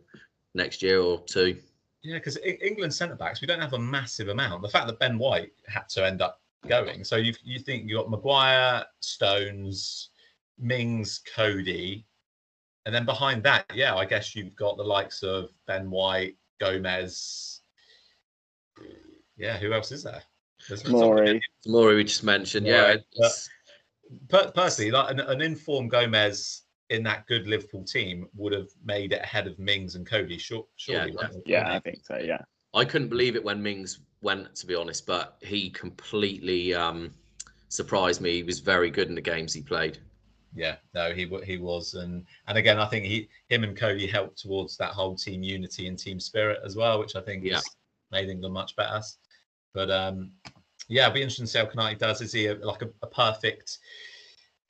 next 0.55 0.83
year 0.83 1.01
or 1.01 1.21
two. 1.21 1.57
Yeah, 2.03 2.16
because 2.16 2.38
England 2.45 2.95
centre 2.95 3.14
backs, 3.14 3.40
we 3.40 3.47
don't 3.47 3.61
have 3.61 3.75
a 3.75 3.79
massive 3.79 4.29
amount. 4.29 4.62
The 4.62 4.69
fact 4.69 4.87
that 4.87 4.99
Ben 4.99 5.19
White 5.19 5.53
had 5.69 5.88
to 5.90 6.07
end 6.07 6.23
up 6.23 6.40
going, 6.66 7.05
so 7.05 7.16
you 7.16 7.35
you 7.45 7.59
think 7.59 7.88
you've 7.88 7.99
got 7.99 8.11
Maguire, 8.11 8.85
Stones, 9.01 10.11
Mings, 10.59 11.21
Coady, 11.35 12.07
and 12.87 12.95
then 12.95 13.05
behind 13.05 13.43
that, 13.43 13.66
yeah, 13.75 13.95
I 13.95 14.07
guess 14.07 14.35
you've 14.35 14.57
got 14.57 14.77
the 14.79 14.83
likes 14.83 15.23
of 15.23 15.51
Ben 15.66 15.90
White, 15.90 16.37
Gomez. 16.59 17.61
Yeah, 19.40 19.57
who 19.57 19.72
else 19.72 19.90
is 19.90 20.03
there? 20.03 20.22
Maury. 20.88 21.40
Maury. 21.66 21.96
We 21.96 22.05
just 22.05 22.22
mentioned, 22.22 22.66
yeah. 22.66 22.83
Right, 22.83 23.00
but- 23.18 23.48
Per- 24.29 24.50
personally, 24.50 24.90
like 24.90 25.12
an, 25.12 25.20
an 25.20 25.40
informed 25.40 25.92
Gomez 25.92 26.62
in 26.90 27.05
that 27.05 27.29
good 27.29 27.46
Liverpool 27.46 27.85
team 27.85 28.26
would 28.35 28.53
have 28.53 28.66
made 28.85 29.12
it 29.12 29.22
ahead 29.22 29.46
of 29.46 29.57
Mings 29.61 29.94
and 29.94 30.05
Coady. 30.05 30.37
Sure, 30.37 30.66
surely. 30.76 31.12
Yeah, 31.12 31.16
wouldn't? 31.29 31.46
Yeah, 31.46 31.72
I 31.72 31.79
think 31.79 32.05
so. 32.05 32.18
Yeah. 32.18 32.40
I 32.74 32.85
couldn't 32.85 33.09
believe 33.09 33.37
it 33.37 33.44
when 33.44 33.62
Mings 33.62 34.00
went, 34.20 34.53
to 34.57 34.66
be 34.66 34.74
honest, 34.74 35.07
but 35.07 35.37
he 35.40 35.70
completely 35.70 36.74
um, 36.74 37.14
surprised 37.68 38.20
me. 38.20 38.33
He 38.33 38.42
was 38.42 38.59
very 38.59 38.90
good 38.90 39.09
in 39.09 39.14
the 39.14 39.20
games 39.20 39.55
he 39.55 39.62
played. 39.62 39.98
Yeah, 40.57 40.76
no, 40.92 41.12
he 41.12 41.31
he 41.44 41.57
was, 41.59 41.94
and 41.94 42.26
and 42.48 42.59
again, 42.59 42.81
I 42.81 42.87
think 42.87 43.05
he 43.05 43.29
him 43.48 43.62
and 43.62 43.76
Coady 43.76 44.09
helped 44.09 44.38
towards 44.38 44.76
that 44.79 44.90
whole 44.90 45.14
team 45.14 45.44
unity 45.44 45.87
and 45.87 45.96
team 45.96 46.18
spirit 46.18 46.59
as 46.64 46.74
well, 46.74 46.98
which 46.98 47.14
I 47.14 47.20
think 47.20 47.44
Yeah. 47.44 47.55
has 47.55 47.76
made 48.11 48.29
England 48.29 48.53
much 48.55 48.74
better. 48.74 49.00
But 49.72 49.90
um, 49.90 50.33
yeah, 50.88 51.04
it'll 51.04 51.14
be 51.14 51.22
interesting 51.22 51.46
to 51.46 51.50
see 51.50 51.59
how 51.59 51.66
Konaté 51.66 51.98
does. 51.98 52.20
Is 52.20 52.33
he 52.33 52.46
a, 52.46 52.54
like 52.54 52.83
a, 52.83 52.88
a 53.02 53.06
perfect 53.06 53.78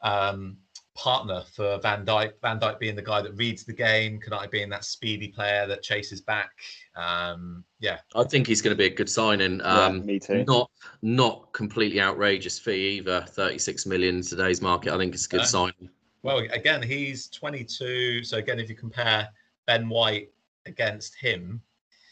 um 0.03 0.57
partner 0.97 1.43
for 1.55 1.79
Van 1.79 2.05
Dijk? 2.05 2.33
Van 2.43 2.59
Dijk 2.61 2.79
being 2.79 2.97
the 2.97 3.03
guy 3.03 3.23
that 3.23 3.33
reads 3.37 3.65
the 3.65 3.73
game, 3.73 4.21
Konaté 4.21 4.51
being 4.51 4.69
that 4.71 4.85
speedy 4.85 5.29
player 5.29 5.67
that 5.67 5.83
chases 5.83 6.21
back. 6.21 6.51
Um, 6.97 7.65
yeah, 7.79 7.99
I 8.15 8.25
think 8.25 8.47
he's 8.47 8.61
going 8.61 8.75
to 8.75 8.79
be 8.79 8.87
a 8.87 8.95
good 8.95 9.09
signing. 9.09 9.59
Yeah, 9.59 9.87
Um, 9.87 10.05
me 10.05 10.19
too. 10.19 10.45
Not 10.45 10.71
not 11.03 11.53
completely 11.53 12.01
outrageous 12.01 12.59
fee 12.59 12.99
either. 12.99 13.25
Thirty 13.29 13.59
six 13.59 13.87
million 13.87 14.17
in 14.17 14.23
today's 14.23 14.61
market. 14.61 14.93
I 14.93 14.99
think 14.99 15.15
it's 15.15 15.27
a 15.27 15.31
good 15.31 15.39
No. 15.39 15.45
signing. 15.45 15.89
Well, 16.23 16.41
again, 16.53 16.83
he's 16.83 17.29
22. 17.29 18.25
So 18.25 18.37
again, 18.37 18.59
if 18.61 18.69
you 18.69 18.75
compare 18.75 19.27
Ben 19.67 19.89
White 19.89 20.29
against 20.67 21.15
him, 21.15 21.63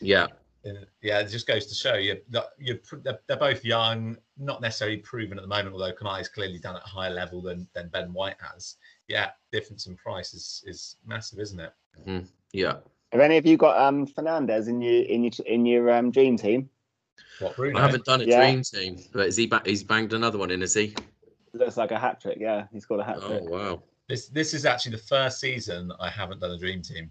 Yeah, 0.01 0.22
uh, 0.24 0.29
yeah, 1.03 1.21
it 1.21 1.29
just 1.29 1.47
goes 1.47 1.66
to 1.66 1.75
show 1.75 1.94
you 1.94 2.21
that 2.31 2.47
you're 2.59 2.79
they're, 3.03 3.21
they're 3.27 3.37
both 3.37 3.64
young, 3.64 4.16
not 4.37 4.61
necessarily 4.61 4.99
proven 4.99 5.38
at 5.38 5.42
the 5.42 5.49
moment. 5.49 5.73
Although 5.73 5.92
Konaté 5.92 6.18
has 6.18 6.29
clearly 6.29 6.59
done 6.59 6.77
at 6.77 6.83
a 6.83 6.88
higher 6.88 7.11
level 7.11 7.40
than 7.40 7.68
than 7.75 7.88
Ben 7.88 8.12
White 8.12 8.37
has. 8.40 8.77
Yeah, 9.09 9.31
difference 9.53 9.87
in 9.87 9.97
price 9.97 10.35
is 10.35 10.62
is 10.66 10.97
massive, 11.07 11.38
isn't 11.38 11.61
it? 11.61 11.73
yeah. 12.53 12.75
Have 13.12 13.21
any 13.21 13.37
of 13.38 13.47
you 13.47 13.57
got 13.57 13.79
um 13.81 14.07
Fernandez 14.07 14.68
in 14.68 14.83
your 14.83 15.05
in 15.05 15.25
your 15.25 15.33
in 15.47 15.64
your 15.64 15.90
um 15.90 16.11
dream 16.11 16.37
team? 16.37 16.68
What 17.38 17.57
Bruno? 17.57 17.79
I 17.79 17.83
haven't 17.83 18.05
done 18.05 18.21
a 18.21 18.25
Yeah. 18.25 18.40
dream 18.40 18.62
team, 18.62 18.99
but 19.12 19.29
is 19.29 19.37
he 19.37 19.47
ba- 19.47 19.62
he's 19.64 19.85
banged 19.85 20.12
another 20.12 20.38
one 20.38 20.51
in, 20.51 20.62
is 20.62 20.75
he? 20.75 20.94
Looks 21.53 21.77
like 21.77 21.92
a 21.92 21.99
hat 21.99 22.21
trick. 22.21 22.38
Yeah, 22.40 22.66
he's 22.73 22.85
got 22.85 23.01
a 23.01 23.05
hat 23.05 23.23
trick. 23.25 23.42
Oh 23.44 23.51
wow. 23.51 23.83
This 24.09 24.29
this 24.29 24.55
is 24.55 24.64
actually 24.66 24.92
the 24.92 25.03
first 25.03 25.40
season 25.40 25.92
I 26.01 26.11
haven't 26.11 26.40
done 26.40 26.51
a 26.51 26.59
dream 26.59 26.83
team, 26.83 27.11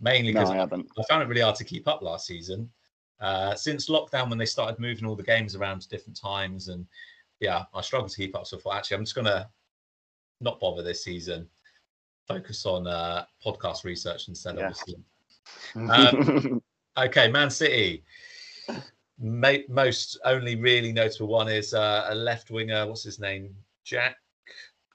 mainly 0.00 0.32
no, 0.32 0.40
because 0.40 0.50
I. 0.50 0.76
I 0.76 1.04
found 1.08 1.22
it 1.22 1.28
really 1.28 1.42
hard 1.42 1.56
to 1.56 1.64
keep 1.64 1.86
up 1.86 2.02
last 2.02 2.26
season. 2.26 2.70
Uh, 3.20 3.54
since 3.54 3.88
lockdown, 3.88 4.28
when 4.28 4.38
they 4.38 4.46
started 4.46 4.78
moving 4.78 5.04
all 5.06 5.16
the 5.16 5.22
games 5.22 5.54
around 5.56 5.80
to 5.80 5.88
different 5.88 6.16
times, 6.18 6.68
and 6.68 6.86
yeah, 7.40 7.64
I 7.74 7.80
struggled 7.80 8.10
to 8.10 8.16
keep 8.16 8.36
up. 8.36 8.46
So 8.46 8.56
I 8.56 8.60
thought, 8.60 8.76
actually, 8.76 8.96
I'm 8.98 9.04
just 9.04 9.14
gonna 9.14 9.48
not 10.40 10.60
bother 10.60 10.82
this 10.82 11.02
season, 11.04 11.48
focus 12.28 12.64
on 12.66 12.86
uh, 12.86 13.24
podcast 13.44 13.84
research 13.84 14.28
instead. 14.28 14.56
Yeah. 14.56 14.66
Obviously. 14.68 14.96
Um, 15.76 16.62
Okay, 16.98 17.30
Man 17.30 17.48
City. 17.48 18.04
Ma- 19.20 19.52
most 19.68 20.18
only 20.24 20.56
really 20.56 20.92
notable 20.92 21.28
one 21.28 21.48
is 21.48 21.72
uh, 21.74 22.06
a 22.10 22.14
left 22.14 22.50
winger. 22.50 22.86
What's 22.86 23.02
his 23.04 23.18
name? 23.20 23.54
Jack 23.84 24.16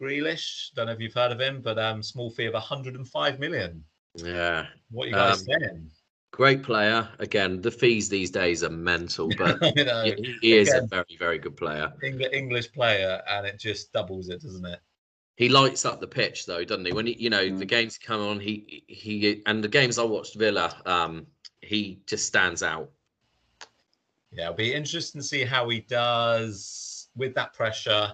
Grealish. 0.01 0.73
Don't 0.75 0.87
know 0.87 0.91
if 0.93 0.99
you've 0.99 1.13
heard 1.13 1.31
of 1.31 1.39
him, 1.39 1.61
but 1.61 1.79
um, 1.79 2.03
small 2.03 2.29
fee 2.29 2.45
of 2.45 2.53
105 2.53 3.39
million. 3.39 3.83
Yeah. 4.15 4.67
What 4.91 5.05
are 5.05 5.09
you 5.09 5.15
guys 5.15 5.39
Um, 5.39 5.45
saying? 5.45 5.91
Great 6.33 6.63
player. 6.63 7.07
Again, 7.19 7.61
the 7.61 7.69
fees 7.69 8.09
these 8.09 8.31
days 8.31 8.63
are 8.63 8.69
mental, 8.71 9.27
but 9.37 9.63
he, 9.63 10.35
he 10.41 10.57
is 10.57 10.73
a 10.73 10.81
very, 10.81 11.15
very 11.19 11.37
good 11.37 11.55
player. 11.55 11.93
English 12.01 12.71
player, 12.71 13.21
and 13.29 13.45
it 13.45 13.59
just 13.59 13.93
doubles 13.93 14.29
it, 14.29 14.41
doesn't 14.41 14.65
it? 14.65 14.79
He 15.35 15.47
lights 15.47 15.85
up 15.85 15.99
the 16.01 16.07
pitch 16.07 16.47
though, 16.47 16.63
doesn't 16.63 16.85
he? 16.85 16.91
When 16.91 17.05
he, 17.05 17.13
you 17.13 17.29
know, 17.29 17.43
the 17.55 17.65
Mm. 17.65 17.67
games 17.67 17.99
come 17.99 18.19
on, 18.19 18.39
he 18.39 18.83
he 18.87 19.43
and 19.45 19.63
the 19.63 19.67
games 19.67 19.99
I 19.99 20.03
watched 20.03 20.35
Villa, 20.35 20.75
um, 20.87 21.27
he 21.61 21.99
just 22.07 22.25
stands 22.25 22.63
out. 22.63 22.89
Yeah, 24.31 24.45
it'll 24.45 24.55
be 24.55 24.73
interesting 24.73 25.21
to 25.21 25.27
see 25.27 25.43
how 25.43 25.69
he 25.69 25.81
does 25.81 27.09
with 27.15 27.35
that 27.35 27.53
pressure 27.53 28.11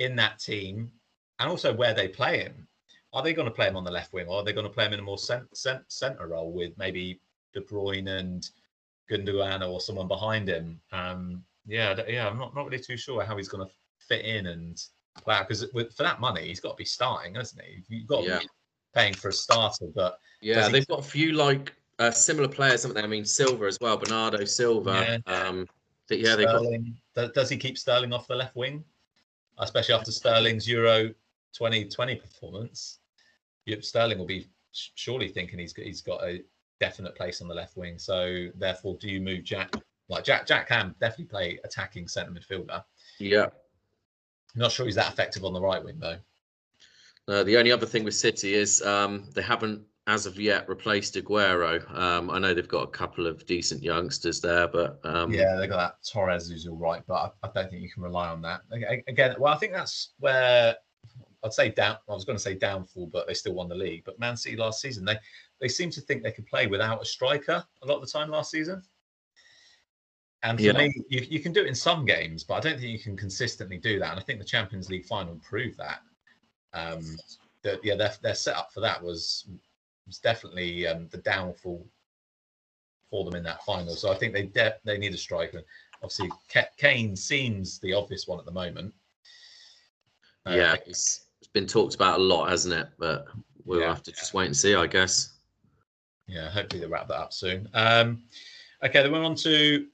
in 0.00 0.16
that 0.16 0.40
team, 0.40 0.90
and 1.38 1.48
also 1.48 1.72
where 1.72 1.94
they 1.94 2.08
play 2.08 2.38
him. 2.38 2.66
Are 3.12 3.22
they 3.22 3.32
going 3.34 3.48
to 3.48 3.54
play 3.54 3.68
him 3.68 3.76
on 3.76 3.84
the 3.84 3.90
left 3.92 4.12
wing, 4.12 4.26
or 4.26 4.40
are 4.40 4.44
they 4.44 4.52
going 4.52 4.66
to 4.66 4.72
play 4.72 4.86
him 4.86 4.94
in 4.94 4.98
a 4.98 5.02
more 5.02 5.18
cent- 5.18 5.56
cent- 5.56 5.84
centre 5.92 6.26
role 6.26 6.52
with 6.52 6.76
maybe 6.76 7.20
De 7.56 7.62
Bruyne 7.62 8.08
and 8.20 8.50
Gundogan 9.10 9.66
or 9.68 9.80
someone 9.80 10.06
behind 10.08 10.48
him? 10.48 10.78
Um, 10.92 11.42
yeah, 11.66 11.98
yeah, 12.06 12.28
I'm 12.28 12.38
not 12.38 12.54
not 12.54 12.66
really 12.66 12.78
too 12.82 12.96
sure 12.96 13.24
how 13.24 13.36
he's 13.36 13.48
going 13.48 13.66
to 13.66 13.72
fit 13.98 14.24
in 14.24 14.46
and 14.46 14.80
play 15.22 15.38
because 15.40 15.64
for 15.72 16.02
that 16.02 16.20
money, 16.20 16.46
he's 16.48 16.60
got 16.60 16.70
to 16.72 16.76
be 16.76 16.84
starting, 16.84 17.34
hasn't 17.34 17.62
he? 17.62 17.82
You've 17.88 18.06
got 18.06 18.22
to 18.22 18.28
Yeah. 18.28 18.38
be 18.40 18.48
paying 18.94 19.14
for 19.14 19.28
a 19.28 19.32
starter, 19.32 19.86
but 19.94 20.18
Yeah, 20.40 20.66
he- 20.66 20.72
they've 20.72 20.86
got 20.86 21.00
a 21.00 21.02
few 21.02 21.32
like 21.32 21.72
uh, 21.98 22.10
similar 22.10 22.46
players, 22.48 22.82
haven't 22.82 22.96
they? 22.96 23.02
I 23.02 23.06
mean, 23.06 23.24
Silva 23.24 23.64
as 23.64 23.78
well, 23.80 23.96
Bernardo 23.96 24.44
Silva. 24.44 25.20
Um, 25.26 25.66
but 26.08 26.18
yeah, 26.20 26.36
they've 26.36 26.46
got 26.46 27.32
does 27.34 27.48
he 27.48 27.56
keep 27.56 27.78
Sterling 27.78 28.12
off 28.12 28.28
the 28.28 28.36
left 28.36 28.54
wing? 28.54 28.84
Especially 29.58 29.94
after 29.94 30.12
Sterling's 30.12 30.68
Euro 30.68 31.08
2020 31.54 32.16
performance. 32.16 32.98
Yep, 33.64 33.82
Sterling 33.82 34.18
will 34.18 34.26
be 34.26 34.46
surely 34.72 35.28
thinking 35.30 35.58
he's 35.58 35.72
got, 35.72 35.86
he's 35.86 36.02
got 36.02 36.22
a 36.22 36.44
definite 36.80 37.14
place 37.14 37.40
on 37.40 37.48
the 37.48 37.54
left 37.54 37.76
wing. 37.76 37.98
So 37.98 38.48
therefore, 38.56 38.96
do 39.00 39.08
you 39.08 39.20
move 39.20 39.44
Jack? 39.44 39.74
Like 40.08 40.24
Jack, 40.24 40.46
Jack 40.46 40.68
can 40.68 40.94
definitely 41.00 41.26
play 41.26 41.58
attacking 41.64 42.08
centre 42.08 42.32
midfielder. 42.32 42.82
yeah. 43.18 43.46
Not 44.54 44.72
sure 44.72 44.86
he's 44.86 44.94
that 44.94 45.12
effective 45.12 45.44
on 45.44 45.52
the 45.52 45.60
right 45.60 45.84
wing 45.84 45.98
though. 45.98 46.16
Uh, 47.28 47.42
the 47.42 47.56
only 47.56 47.72
other 47.72 47.86
thing 47.86 48.04
with 48.04 48.14
City 48.14 48.54
is 48.54 48.80
um, 48.82 49.28
they 49.34 49.42
haven't, 49.42 49.82
as 50.06 50.24
of 50.24 50.38
yet, 50.40 50.68
replaced 50.68 51.16
Aguero. 51.16 51.82
Um, 51.94 52.30
I 52.30 52.38
know 52.38 52.54
they've 52.54 52.68
got 52.68 52.84
a 52.84 52.90
couple 52.90 53.26
of 53.26 53.44
decent 53.46 53.82
youngsters 53.82 54.40
there, 54.40 54.68
but 54.68 55.00
um, 55.04 55.32
Yeah, 55.32 55.56
they 55.56 55.66
got 55.66 55.76
that 55.76 56.08
Torres 56.08 56.48
who's 56.48 56.66
all 56.66 56.76
right, 56.76 57.02
but 57.06 57.14
I, 57.14 57.48
I 57.48 57.50
don't 57.54 57.68
think 57.68 57.82
you 57.82 57.90
can 57.90 58.04
rely 58.04 58.28
on 58.28 58.40
that. 58.42 58.60
Again, 59.08 59.34
well, 59.38 59.52
I 59.52 59.56
think 59.58 59.72
that's 59.72 60.12
where 60.20 60.76
I'd 61.46 61.52
say 61.54 61.70
down. 61.70 61.96
I 62.08 62.12
was 62.12 62.24
going 62.24 62.36
to 62.36 62.42
say 62.42 62.54
downfall, 62.54 63.06
but 63.06 63.26
they 63.26 63.34
still 63.34 63.54
won 63.54 63.68
the 63.68 63.74
league. 63.74 64.04
But 64.04 64.18
Man 64.18 64.36
City 64.36 64.56
last 64.56 64.80
season, 64.80 65.04
they 65.04 65.18
they 65.60 65.68
seem 65.68 65.90
to 65.90 66.00
think 66.00 66.22
they 66.22 66.32
could 66.32 66.46
play 66.46 66.66
without 66.66 67.00
a 67.00 67.04
striker 67.04 67.64
a 67.82 67.86
lot 67.86 67.96
of 67.96 68.00
the 68.02 68.12
time 68.12 68.30
last 68.30 68.50
season. 68.50 68.82
And 70.42 70.58
for 70.58 70.64
Yeah. 70.64 70.72
me, 70.72 70.94
you, 71.08 71.26
you 71.28 71.40
can 71.40 71.52
do 71.52 71.62
it 71.62 71.66
in 71.66 71.74
some 71.74 72.04
games, 72.04 72.44
but 72.44 72.54
I 72.54 72.60
don't 72.60 72.78
think 72.78 72.92
you 72.92 72.98
can 72.98 73.16
consistently 73.16 73.78
do 73.78 73.98
that. 73.98 74.10
And 74.10 74.20
I 74.20 74.22
think 74.22 74.38
the 74.38 74.44
Champions 74.44 74.90
League 74.90 75.06
final 75.06 75.40
proved 75.42 75.78
that. 75.78 76.00
Um, 76.72 77.16
that 77.62 77.82
yeah, 77.82 77.96
their 77.96 78.12
their 78.22 78.34
setup 78.34 78.72
for 78.72 78.80
that 78.80 79.02
was 79.02 79.48
was 80.06 80.18
definitely 80.18 80.86
um, 80.86 81.08
the 81.10 81.18
downfall 81.18 81.86
for 83.10 83.24
them 83.24 83.34
in 83.34 83.42
that 83.44 83.64
final. 83.64 83.94
So 83.94 84.12
I 84.12 84.16
think 84.16 84.32
they 84.32 84.44
de- 84.44 84.76
they 84.84 84.98
need 84.98 85.14
a 85.14 85.18
striker. 85.18 85.62
Obviously, 86.02 86.30
Kane 86.76 87.16
seems 87.16 87.78
the 87.80 87.94
obvious 87.94 88.28
one 88.28 88.38
at 88.38 88.44
the 88.44 88.52
moment. 88.52 88.92
Uh, 90.44 90.52
yeah, 90.54 90.76
it's, 90.86 91.25
it's 91.40 91.48
been 91.48 91.66
talked 91.66 91.94
about 91.94 92.18
a 92.18 92.22
lot, 92.22 92.48
hasn't 92.50 92.74
it? 92.74 92.88
But 92.98 93.26
we'll 93.64 93.80
Yeah. 93.80 93.88
have 93.88 94.02
to 94.04 94.12
just 94.12 94.34
wait 94.34 94.46
and 94.46 94.56
see, 94.56 94.74
I 94.74 94.86
guess. 94.86 95.32
Yeah, 96.26 96.50
hopefully 96.50 96.80
they'll 96.80 96.88
wrap 96.90 97.08
that 97.08 97.18
up 97.20 97.32
soon. 97.32 97.68
Um, 97.74 98.24
okay, 98.82 99.02
then 99.02 99.12
we're 99.12 99.22
on 99.22 99.36
to 99.36 99.86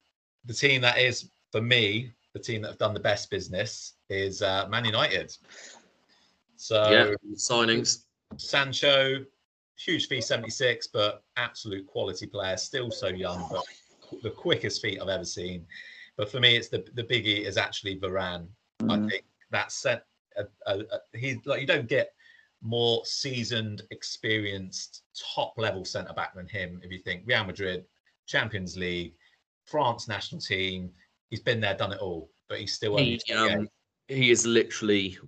the 0.45 0.55
team 0.55 0.81
that 0.83 0.99
is, 0.99 1.31
for 1.51 1.61
me, 1.61 2.13
the 2.33 2.39
team 2.39 2.63
that 2.63 2.69
have 2.69 2.79
done 2.79 2.95
the 2.95 3.01
best 3.01 3.31
business 3.31 3.95
is 4.09 4.41
uh, 4.41 4.67
Man 4.69 4.85
United. 4.85 5.37
So 6.57 6.91
yeah, 6.91 7.15
signings. 7.35 8.05
Sancho, 8.39 9.25
huge 9.77 10.07
fee 10.09 10.21
76, 10.23 10.87
but 10.87 11.23
absolute 11.37 11.87
quality 11.87 12.27
player, 12.27 12.57
still 12.57 12.91
so 12.91 13.09
young, 13.09 13.47
but 13.51 13.65
the 14.23 14.31
quickest 14.31 14.81
feet 14.81 15.01
I've 15.03 15.09
ever 15.09 15.25
seen. 15.25 15.67
But 16.17 16.31
for 16.31 16.41
me, 16.41 16.57
it's 16.57 16.69
the 16.69 16.85
the 16.95 17.05
biggie 17.05 17.41
is 17.45 17.57
actually 17.59 17.99
Varane. 17.99 18.49
I 18.89 18.97
Mm. 18.97 19.11
think 19.11 19.25
that's 19.51 19.75
set. 19.75 20.07
A, 20.37 20.45
a, 20.67 20.79
a, 20.81 21.19
he 21.19 21.41
like 21.45 21.61
you 21.61 21.67
don't 21.67 21.89
get 21.89 22.13
more 22.63 23.05
seasoned, 23.05 23.83
experienced, 23.91 25.03
top 25.35 25.55
level 25.57 25.85
centre 25.85 26.13
back 26.13 26.35
than 26.35 26.47
him. 26.47 26.81
If 26.83 26.93
you 26.93 26.99
think 26.99 27.23
Real 27.27 27.45
Madrid, 27.45 27.85
Champions 28.27 28.77
League, 28.77 29.15
France 29.65 30.09
national 30.09 30.41
team, 30.41 30.91
he's 31.31 31.41
been 31.41 31.61
there, 31.61 31.75
done 31.75 31.93
it 31.93 31.99
all, 31.99 32.31
but 32.49 32.61
he's 32.61 32.73
still 32.73 32.97
He, 32.97 33.19
28. 33.27 33.57
um, 33.57 33.69
he 34.09 34.31
is 34.31 34.47
literally 34.47 35.19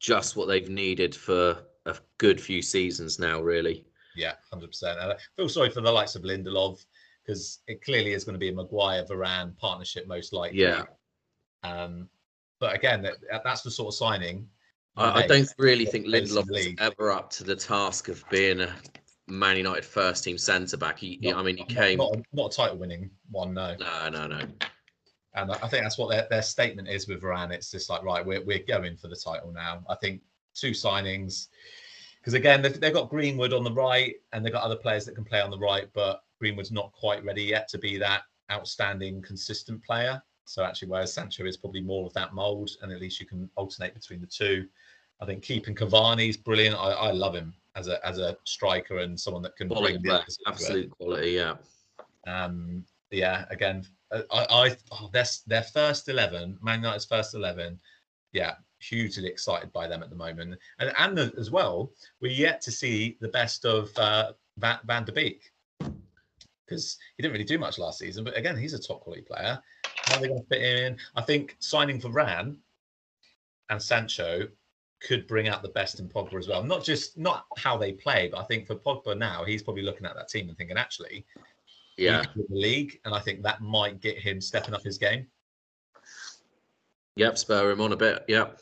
just 0.00 0.36
what 0.36 0.48
they've 0.48 0.68
needed 0.68 1.14
for 1.14 1.62
a 1.86 1.96
good 2.18 2.40
few 2.40 2.62
seasons 2.62 3.18
now, 3.18 3.40
really. 3.40 3.84
Yeah, 4.16 4.34
hundred 4.50 4.68
percent. 4.68 4.98
I 4.98 5.14
feel 5.36 5.48
sorry 5.48 5.70
for 5.70 5.80
the 5.80 5.92
likes 5.92 6.16
of 6.16 6.22
Lindelof 6.22 6.84
because 7.24 7.60
it 7.68 7.84
clearly 7.84 8.12
is 8.12 8.24
going 8.24 8.34
to 8.34 8.38
be 8.38 8.48
a 8.48 8.52
Maguire 8.52 9.04
Varane 9.04 9.56
partnership 9.56 10.08
most 10.08 10.32
likely. 10.32 10.58
Yeah. 10.58 10.84
Um, 11.62 12.08
but 12.60 12.74
again, 12.74 13.02
that, 13.02 13.16
that's 13.44 13.62
the 13.62 13.70
sort 13.70 13.88
of 13.88 13.94
signing. 13.96 14.46
I, 14.96 15.22
I 15.22 15.26
don't 15.26 15.48
really 15.58 15.86
think 15.86 16.06
Lindelof 16.06 16.46
is 16.56 16.74
ever 16.78 17.10
up 17.10 17.30
to 17.30 17.44
the 17.44 17.56
task 17.56 18.08
of 18.08 18.22
being 18.30 18.60
a 18.60 18.74
Man 19.28 19.56
United 19.56 19.84
first 19.84 20.24
team 20.24 20.36
centre 20.36 20.76
back. 20.76 20.98
He, 20.98 21.18
I 21.34 21.42
mean, 21.42 21.56
he 21.56 21.62
Not- 21.62 21.68
came. 21.68 21.98
not, 21.98 22.16
a- 22.16 22.22
not 22.32 22.52
a 22.52 22.56
title 22.56 22.76
winning 22.76 23.10
one, 23.30 23.54
no. 23.54 23.76
No, 23.78 24.08
no, 24.10 24.26
no. 24.26 24.40
And 25.34 25.52
I 25.52 25.54
I 25.62 25.68
think 25.68 25.84
that's 25.84 25.96
what 25.96 26.10
their, 26.10 26.26
their 26.28 26.42
statement 26.42 26.88
is 26.88 27.06
with 27.06 27.22
Varane. 27.22 27.52
It's 27.52 27.70
just 27.70 27.88
like, 27.88 28.02
right, 28.02 28.24
we're, 28.26 28.44
we're 28.44 28.64
going 28.66 28.96
for 28.96 29.08
the 29.08 29.16
title 29.16 29.52
now. 29.52 29.82
I 29.88 29.94
think 29.94 30.20
two 30.54 30.72
signings, 30.72 31.46
because 32.18 32.34
again, 32.34 32.60
they've, 32.60 32.78
they've 32.80 32.92
got 32.92 33.08
Greenwood 33.08 33.52
on 33.52 33.62
the 33.62 33.72
right 33.72 34.16
and 34.32 34.44
they've 34.44 34.52
got 34.52 34.64
other 34.64 34.76
players 34.76 35.04
that 35.06 35.14
can 35.14 35.24
play 35.24 35.40
on 35.40 35.50
the 35.52 35.58
right, 35.58 35.86
but 35.94 36.20
Greenwood's 36.40 36.72
not 36.72 36.90
quite 36.92 37.24
ready 37.24 37.44
yet 37.44 37.68
to 37.68 37.78
be 37.78 37.96
that 37.98 38.22
outstanding, 38.50 39.22
consistent 39.22 39.82
player. 39.84 40.20
So 40.44 40.64
actually, 40.64 40.88
whereas 40.88 41.12
Sancho 41.12 41.44
is 41.44 41.56
probably 41.56 41.80
more 41.80 42.06
of 42.06 42.12
that 42.14 42.34
mold, 42.34 42.70
and 42.82 42.92
at 42.92 43.00
least 43.00 43.20
you 43.20 43.26
can 43.26 43.48
alternate 43.56 43.94
between 43.94 44.20
the 44.20 44.26
two. 44.26 44.66
I 45.20 45.26
think 45.26 45.42
keeping 45.42 45.74
Cavani 45.74 46.28
is 46.28 46.36
brilliant. 46.36 46.76
I, 46.76 46.90
I 46.90 47.10
love 47.12 47.34
him 47.34 47.54
as 47.76 47.88
a 47.88 48.04
as 48.06 48.18
a 48.18 48.36
striker 48.44 48.98
and 48.98 49.18
someone 49.18 49.42
that 49.42 49.56
can 49.56 49.68
Quality 49.68 49.94
bring 49.94 50.02
the 50.02 50.08
player, 50.08 50.20
others 50.20 50.38
it. 50.40 50.48
absolute 50.48 50.90
quality. 50.90 51.30
Yeah. 51.30 51.54
Um, 52.26 52.84
yeah, 53.10 53.44
again, 53.50 53.86
uh, 54.12 54.22
I, 54.30 54.46
I 54.50 54.76
oh, 54.92 55.10
their 55.12 55.26
their 55.46 55.62
first 55.62 56.08
eleven, 56.08 56.58
Man 56.62 56.80
United's 56.80 57.04
first 57.04 57.34
eleven, 57.34 57.78
yeah, 58.32 58.54
hugely 58.80 59.28
excited 59.28 59.72
by 59.72 59.86
them 59.86 60.02
at 60.02 60.10
the 60.10 60.16
moment, 60.16 60.58
and 60.78 60.92
and 60.98 61.18
the, 61.18 61.32
as 61.38 61.50
well, 61.50 61.92
we're 62.20 62.32
yet 62.32 62.60
to 62.62 62.70
see 62.70 63.18
the 63.20 63.28
best 63.28 63.64
of 63.64 63.90
uh, 63.98 64.32
Van, 64.58 64.78
Van 64.84 65.04
der 65.04 65.12
Beek 65.12 65.52
because 66.70 66.98
he 67.16 67.22
didn't 67.22 67.32
really 67.32 67.44
do 67.44 67.58
much 67.58 67.78
last 67.78 67.98
season, 67.98 68.22
but 68.22 68.36
again, 68.36 68.56
he's 68.56 68.74
a 68.74 68.78
top 68.78 69.00
quality 69.00 69.22
player. 69.22 69.60
How 70.04 70.16
are 70.16 70.20
they 70.20 70.28
going 70.28 70.40
to 70.40 70.46
fit 70.46 70.62
in? 70.62 70.96
I 71.16 71.22
think 71.22 71.56
signing 71.58 72.00
Varane 72.00 72.56
and 73.68 73.82
Sancho 73.82 74.46
could 75.00 75.26
bring 75.26 75.48
out 75.48 75.62
the 75.62 75.68
best 75.70 75.98
in 75.98 76.08
Pogba 76.08 76.38
as 76.38 76.46
well. 76.46 76.62
Not 76.62 76.84
just 76.84 77.18
not 77.18 77.46
how 77.56 77.76
they 77.76 77.92
play, 77.92 78.28
but 78.30 78.40
I 78.40 78.44
think 78.44 78.66
for 78.66 78.76
Pogba 78.76 79.18
now, 79.18 79.44
he's 79.44 79.62
probably 79.62 79.82
looking 79.82 80.06
at 80.06 80.14
that 80.14 80.28
team 80.28 80.48
and 80.48 80.56
thinking, 80.56 80.76
actually, 80.76 81.26
Yeah. 81.96 82.22
the 82.36 82.46
league, 82.50 83.00
and 83.04 83.14
I 83.14 83.18
think 83.18 83.42
that 83.42 83.60
might 83.60 84.00
get 84.00 84.18
him 84.18 84.40
stepping 84.40 84.74
up 84.74 84.82
his 84.82 84.96
game. 84.98 85.26
Yep. 87.16 87.36
Spur 87.36 87.72
him 87.72 87.80
on 87.80 87.92
a 87.92 87.96
bit. 87.96 88.24
Yep. 88.28 88.60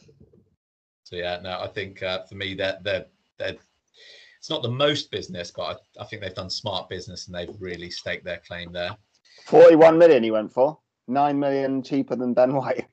So 1.05 1.17
yeah, 1.17 1.41
no, 1.43 1.61
I 1.61 1.69
think 1.69 2.03
uh, 2.03 2.25
for 2.25 2.37
me 2.37 2.55
that 2.55 2.85
they're, 2.85 3.07
they're 3.39 3.57
it's 4.49 4.51
not 4.51 4.63
the 4.63 4.71
most 4.71 5.11
business, 5.11 5.53
but 5.55 5.79
I, 5.99 6.03
I 6.03 6.05
think 6.07 6.23
they've 6.23 6.35
done 6.35 6.49
smart 6.49 6.89
business 6.89 7.27
and 7.27 7.35
they've 7.35 7.55
really 7.61 7.91
staked 7.91 8.25
their 8.25 8.41
claim 8.49 8.73
there. 8.73 8.97
41 9.45 9.99
million 9.99 10.23
he 10.23 10.31
went 10.31 10.51
for. 10.51 10.79
9 11.07 11.39
million 11.39 11.83
cheaper 11.83 12.17
than 12.17 12.33
Ben 12.33 12.55
White. 12.55 12.87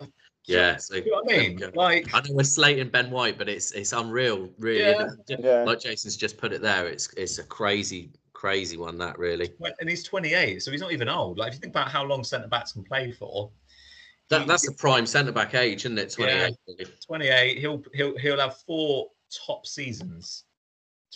Yeah. 0.48 0.76
So 0.76 0.94
You 0.94 1.10
know 1.10 1.22
what 1.24 1.34
I 1.34 1.38
mean? 1.38 1.60
Like, 1.74 2.14
I 2.14 2.20
know 2.20 2.32
we're 2.34 2.44
slating 2.44 2.88
Ben 2.88 3.10
White, 3.10 3.36
but 3.36 3.48
it's 3.48 3.72
it's 3.72 3.92
unreal, 3.92 4.48
really. 4.60 4.78
Yeah. 4.78 5.08
Yeah. 5.40 5.64
Like 5.64 5.80
Jason's 5.80 6.16
just 6.16 6.38
put 6.38 6.52
it 6.52 6.62
there. 6.62 6.86
It's 6.86 7.12
it's 7.16 7.38
a 7.38 7.42
crazy, 7.42 8.12
crazy 8.32 8.76
one. 8.76 8.96
That 8.96 9.18
really. 9.18 9.50
and 9.80 9.90
he's 9.90 10.04
28, 10.04 10.62
so 10.62 10.70
he's 10.70 10.80
not 10.80 10.92
even 10.92 11.08
old. 11.08 11.36
Like, 11.38 11.48
if 11.48 11.54
you 11.54 11.60
think 11.62 11.72
about 11.72 11.90
how 11.90 12.04
long 12.04 12.22
centre 12.22 12.46
backs 12.46 12.70
can 12.70 12.84
play 12.84 13.10
for, 13.10 13.50
That 14.30 14.42
he- 14.42 14.46
that's 14.46 14.64
the 14.68 14.74
prime 14.74 15.04
centre 15.04 15.32
back 15.32 15.56
age, 15.56 15.84
isn't 15.84 15.98
it? 15.98 16.12
Twenty 16.12 16.30
eight. 16.32 16.54
really. 16.68 16.92
28, 17.04 17.58
he'll 17.58 17.82
he'll 17.92 18.16
he'll 18.16 18.38
have 18.38 18.56
four 18.68 19.08
top 19.48 19.66
seasons. 19.66 20.44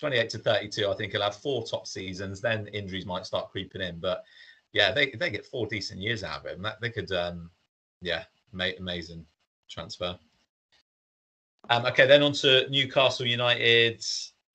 28 0.00 0.30
to 0.30 0.38
32, 0.38 0.88
I 0.88 0.94
think 0.94 1.12
he'll 1.12 1.22
have 1.22 1.36
four 1.36 1.64
top 1.64 1.86
seasons. 1.86 2.40
Then 2.40 2.66
injuries 2.68 3.06
might 3.06 3.26
start 3.26 3.50
creeping 3.50 3.82
in, 3.82 4.00
but 4.00 4.24
yeah, 4.72 4.92
they 4.92 5.10
they 5.10 5.30
get 5.30 5.46
four 5.46 5.66
decent 5.66 6.00
years 6.00 6.24
out 6.24 6.40
of 6.40 6.46
him. 6.46 6.62
That 6.62 6.80
they 6.80 6.90
could, 6.90 7.12
um, 7.12 7.50
yeah, 8.00 8.24
ma- 8.52 8.76
amazing 8.78 9.26
transfer. 9.68 10.18
Um, 11.68 11.84
okay, 11.86 12.06
then 12.06 12.22
on 12.22 12.32
to 12.34 12.68
Newcastle 12.70 13.26
United. 13.26 14.02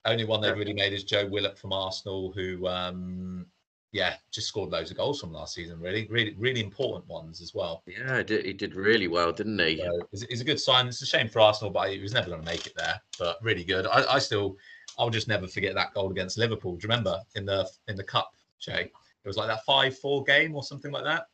Only 0.05 0.25
one 0.25 0.41
they've 0.41 0.57
really 0.57 0.73
made 0.73 0.93
is 0.93 1.03
Joe 1.03 1.25
Willock 1.25 1.57
from 1.57 1.73
Arsenal, 1.73 2.31
who, 2.31 2.67
um, 2.67 3.45
yeah, 3.91 4.15
just 4.31 4.47
scored 4.47 4.69
loads 4.69 4.91
of 4.91 4.97
goals 4.97 5.19
from 5.19 5.31
last 5.31 5.55
season. 5.55 5.79
Really, 5.79 6.07
really, 6.09 6.35
really 6.37 6.61
important 6.61 7.07
ones 7.07 7.41
as 7.41 7.53
well. 7.55 7.83
Yeah, 7.87 8.17
he 8.17 8.23
did, 8.23 8.45
he 8.45 8.53
did 8.53 8.75
really 8.75 9.07
well, 9.07 9.31
didn't 9.31 9.57
he? 9.59 9.77
So 9.77 10.07
it's, 10.11 10.23
it's 10.23 10.41
a 10.41 10.45
good 10.45 10.59
sign. 10.59 10.87
It's 10.87 11.01
a 11.01 11.05
shame 11.05 11.29
for 11.29 11.39
Arsenal, 11.39 11.71
but 11.71 11.89
he 11.89 11.99
was 11.99 12.13
never 12.13 12.29
going 12.29 12.41
to 12.41 12.45
make 12.45 12.67
it 12.67 12.73
there. 12.77 13.01
But 13.17 13.37
really 13.41 13.63
good. 13.63 13.87
I, 13.87 14.15
I 14.15 14.19
still, 14.19 14.57
I'll 14.97 15.09
just 15.09 15.27
never 15.27 15.47
forget 15.47 15.75
that 15.75 15.93
goal 15.93 16.11
against 16.11 16.37
Liverpool. 16.37 16.75
Do 16.75 16.85
you 16.85 16.89
remember 16.89 17.19
in 17.35 17.45
the 17.45 17.69
in 17.87 17.95
the 17.95 18.03
cup, 18.03 18.31
Jay? 18.59 18.91
It 19.23 19.27
was 19.27 19.37
like 19.37 19.47
that 19.47 19.65
five-four 19.65 20.23
game 20.23 20.55
or 20.55 20.63
something 20.63 20.91
like 20.91 21.03
that 21.03 21.27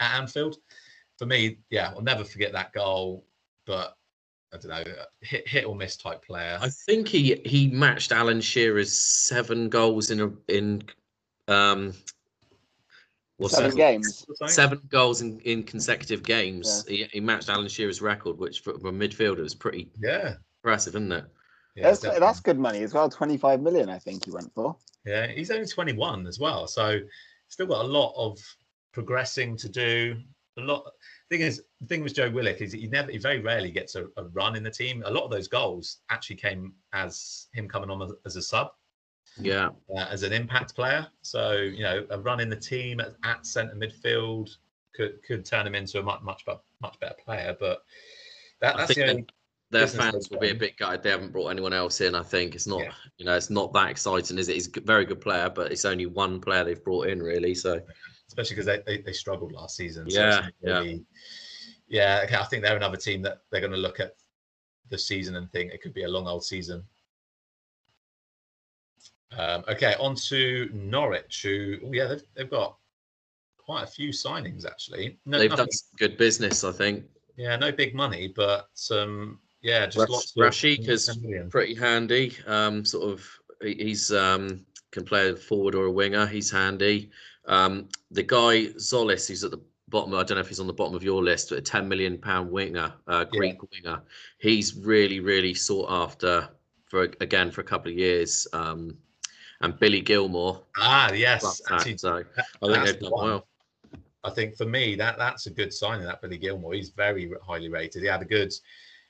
at 0.00 0.18
Anfield. 0.18 0.56
For 1.18 1.26
me, 1.26 1.58
yeah, 1.70 1.92
I'll 1.94 2.02
never 2.02 2.24
forget 2.24 2.52
that 2.52 2.72
goal. 2.72 3.24
But 3.66 3.96
I 4.52 4.56
don't 4.56 4.86
know, 4.86 4.94
hit 5.20 5.48
hit 5.48 5.66
or 5.66 5.74
miss 5.74 5.96
type 5.96 6.24
player. 6.24 6.58
I 6.60 6.68
think 6.68 7.08
he 7.08 7.40
he 7.44 7.68
matched 7.68 8.12
Alan 8.12 8.40
Shearer's 8.40 8.92
seven 8.92 9.68
goals 9.68 10.10
in 10.10 10.20
a 10.20 10.32
in 10.48 10.82
um 11.48 11.94
what's 13.36 13.54
Seven 13.54 13.70
that? 13.70 13.76
games. 13.76 14.24
Seven 14.46 14.80
goals 14.88 15.20
in, 15.20 15.40
in 15.40 15.62
consecutive 15.62 16.22
games. 16.22 16.84
He, 16.86 17.08
he 17.12 17.20
matched 17.20 17.48
Alan 17.48 17.68
Shearer's 17.68 18.00
record, 18.00 18.38
which 18.38 18.60
for, 18.60 18.78
for 18.78 18.88
a 18.88 18.92
midfielder 18.92 19.40
was 19.40 19.54
pretty 19.54 19.90
Yeah, 20.00 20.36
impressive, 20.62 20.94
isn't 20.94 21.12
it? 21.12 21.24
Yeah, 21.74 21.84
that's, 21.84 22.00
definitely. 22.00 22.20
that's 22.26 22.40
good 22.40 22.58
money 22.58 22.82
as 22.82 22.94
well. 22.94 23.08
25 23.08 23.60
million, 23.60 23.88
I 23.88 23.98
think 23.98 24.24
he 24.24 24.30
went 24.30 24.52
for. 24.54 24.76
Yeah, 25.04 25.26
he's 25.26 25.50
only 25.50 25.66
21 25.66 26.26
as 26.26 26.38
well, 26.38 26.66
so 26.66 26.98
still 27.48 27.66
got 27.66 27.84
a 27.84 27.88
lot 27.88 28.14
of 28.16 28.38
progressing 28.92 29.56
to 29.58 29.68
do. 29.68 30.16
A 30.56 30.60
lot. 30.60 30.84
The 31.30 31.36
Thing 31.38 31.46
is, 31.46 31.62
the 31.80 31.86
thing 31.88 32.02
with 32.04 32.14
Joe 32.14 32.30
Willock 32.30 32.60
is 32.60 32.72
he 32.72 32.86
never, 32.86 33.10
he 33.10 33.18
very 33.18 33.40
rarely 33.40 33.70
gets 33.72 33.96
a, 33.96 34.04
a 34.16 34.24
run 34.32 34.54
in 34.54 34.62
the 34.62 34.70
team. 34.70 35.02
A 35.04 35.10
lot 35.10 35.24
of 35.24 35.30
those 35.30 35.48
goals 35.48 35.98
actually 36.10 36.36
came 36.36 36.72
as 36.92 37.48
him 37.52 37.68
coming 37.68 37.90
on 37.90 38.00
as, 38.02 38.12
as 38.24 38.36
a 38.36 38.42
sub, 38.42 38.68
Yeah. 39.36 39.70
uh, 39.94 40.06
as 40.10 40.22
an 40.22 40.32
impact 40.32 40.76
player. 40.76 41.08
So 41.22 41.52
you 41.56 41.82
know, 41.82 42.06
a 42.10 42.20
run 42.20 42.38
in 42.38 42.48
the 42.48 42.56
team 42.56 43.00
at, 43.00 43.14
at 43.24 43.44
centre 43.44 43.74
midfield 43.74 44.50
could 44.94 45.20
could 45.26 45.44
turn 45.44 45.66
him 45.66 45.74
into 45.74 45.98
a 45.98 46.02
much 46.04 46.22
much 46.22 46.46
better, 46.46 46.60
much 46.80 47.00
better 47.00 47.16
player. 47.24 47.56
But 47.58 47.82
that, 48.60 48.76
that's 48.76 48.94
think 48.94 48.96
the 48.96 49.02
that- 49.06 49.10
only. 49.10 49.26
Their 49.74 49.86
fans 49.88 50.30
will 50.30 50.38
be 50.38 50.50
a 50.50 50.54
bit 50.54 50.76
gutted 50.76 51.02
they 51.02 51.10
haven't 51.10 51.32
brought 51.32 51.48
anyone 51.48 51.72
else 51.72 52.00
in. 52.00 52.14
I 52.14 52.22
think 52.22 52.54
it's 52.54 52.66
not, 52.66 52.80
Yeah. 52.82 52.92
you 53.18 53.24
know, 53.24 53.34
it's 53.36 53.50
not 53.50 53.72
that 53.72 53.90
exciting, 53.90 54.38
is 54.38 54.48
it? 54.48 54.54
He's 54.54 54.68
a 54.76 54.80
very 54.80 55.04
good 55.04 55.20
player, 55.20 55.50
but 55.50 55.72
it's 55.72 55.84
only 55.84 56.06
one 56.06 56.40
player 56.40 56.62
they've 56.64 56.82
brought 56.82 57.08
in, 57.08 57.20
really. 57.22 57.54
So 57.54 57.80
especially 58.28 58.56
because 58.56 58.66
they, 58.66 58.82
they, 58.86 59.02
they 59.02 59.12
struggled 59.12 59.52
last 59.52 59.76
season. 59.76 60.08
so 60.10 60.20
Yeah, 60.20 60.48
really- 60.62 61.04
yeah. 61.88 62.22
Okay, 62.24 62.36
I 62.36 62.44
think 62.44 62.62
they're 62.62 62.76
another 62.76 62.96
team 62.96 63.20
that 63.22 63.42
they're 63.50 63.60
going 63.60 63.72
to 63.72 63.78
look 63.78 64.00
at 64.00 64.14
the 64.90 64.98
season 64.98 65.36
and 65.36 65.50
think 65.50 65.72
it 65.72 65.82
could 65.82 65.94
be 65.94 66.04
a 66.04 66.08
long 66.08 66.26
old 66.28 66.44
season. 66.44 66.84
Um, 69.36 69.64
okay, 69.68 69.94
on 69.98 70.14
to 70.28 70.70
Norwich, 70.72 71.42
who, 71.42 71.78
oh, 71.84 71.92
yeah, 71.92 72.06
they've, 72.06 72.22
they've 72.34 72.50
got 72.50 72.76
quite 73.58 73.82
a 73.82 73.86
few 73.86 74.10
signings 74.10 74.64
actually. 74.64 75.18
No, 75.26 75.38
They've 75.38 75.50
nothing, 75.50 75.66
done 75.66 75.98
good 75.98 76.16
business, 76.16 76.62
I 76.62 76.70
think. 76.70 77.04
Yeah, 77.36 77.56
no 77.56 77.72
big 77.72 77.94
money, 77.96 78.32
but 78.34 78.68
um, 78.92 79.40
yeah, 79.64 79.86
just 79.86 79.98
Rash, 79.98 80.08
lots. 80.10 80.32
Rashica's 80.36 81.18
pretty 81.50 81.74
handy. 81.74 82.36
Um, 82.46 82.84
sort 82.84 83.10
of, 83.10 83.26
he's 83.62 84.12
um, 84.12 84.64
can 84.92 85.04
play 85.04 85.30
a 85.30 85.36
forward 85.36 85.74
or 85.74 85.86
a 85.86 85.90
winger. 85.90 86.26
He's 86.26 86.50
handy. 86.50 87.10
Um, 87.46 87.88
the 88.10 88.22
guy 88.22 88.66
Tzolis, 88.76 89.26
who's 89.26 89.42
at 89.42 89.50
the 89.50 89.60
bottom. 89.88 90.14
I 90.14 90.22
don't 90.22 90.36
know 90.36 90.40
if 90.40 90.48
he's 90.48 90.60
on 90.60 90.66
the 90.66 90.72
bottom 90.72 90.94
of 90.94 91.02
your 91.02 91.22
list, 91.22 91.48
but 91.48 91.58
a 91.58 91.62
ten 91.62 91.88
million 91.88 92.18
pound 92.18 92.50
winger, 92.50 92.92
uh, 93.08 93.24
Greek 93.24 93.56
yeah. 93.56 93.68
winger. 93.72 94.02
He's 94.38 94.76
really, 94.76 95.20
really 95.20 95.54
sought 95.54 95.90
after 95.90 96.48
for 96.86 97.02
again 97.20 97.50
for 97.50 97.62
a 97.62 97.64
couple 97.64 97.90
of 97.90 97.98
years. 97.98 98.46
Um, 98.52 98.96
and 99.60 99.78
Billy 99.78 100.02
Gilmour. 100.02 100.62
Ah, 100.76 101.10
yes. 101.12 101.62
Actually, 101.70 101.96
so 101.96 102.22
I 102.62 102.66
think 102.66 102.84
they've 102.84 103.00
done 103.00 103.10
one. 103.10 103.24
well. 103.24 103.46
I 104.22 104.30
think 104.30 104.56
for 104.56 104.64
me 104.64 104.94
that 104.96 105.18
that's 105.18 105.46
a 105.46 105.50
good 105.50 105.72
sign 105.72 106.00
of 106.00 106.06
that 106.06 106.22
Billy 106.22 106.38
Gilmour. 106.38 106.74
He's 106.74 106.90
very 106.90 107.30
highly 107.46 107.68
rated. 107.68 108.02
He 108.02 108.08
had 108.08 108.22
a 108.22 108.26
good, 108.26 108.52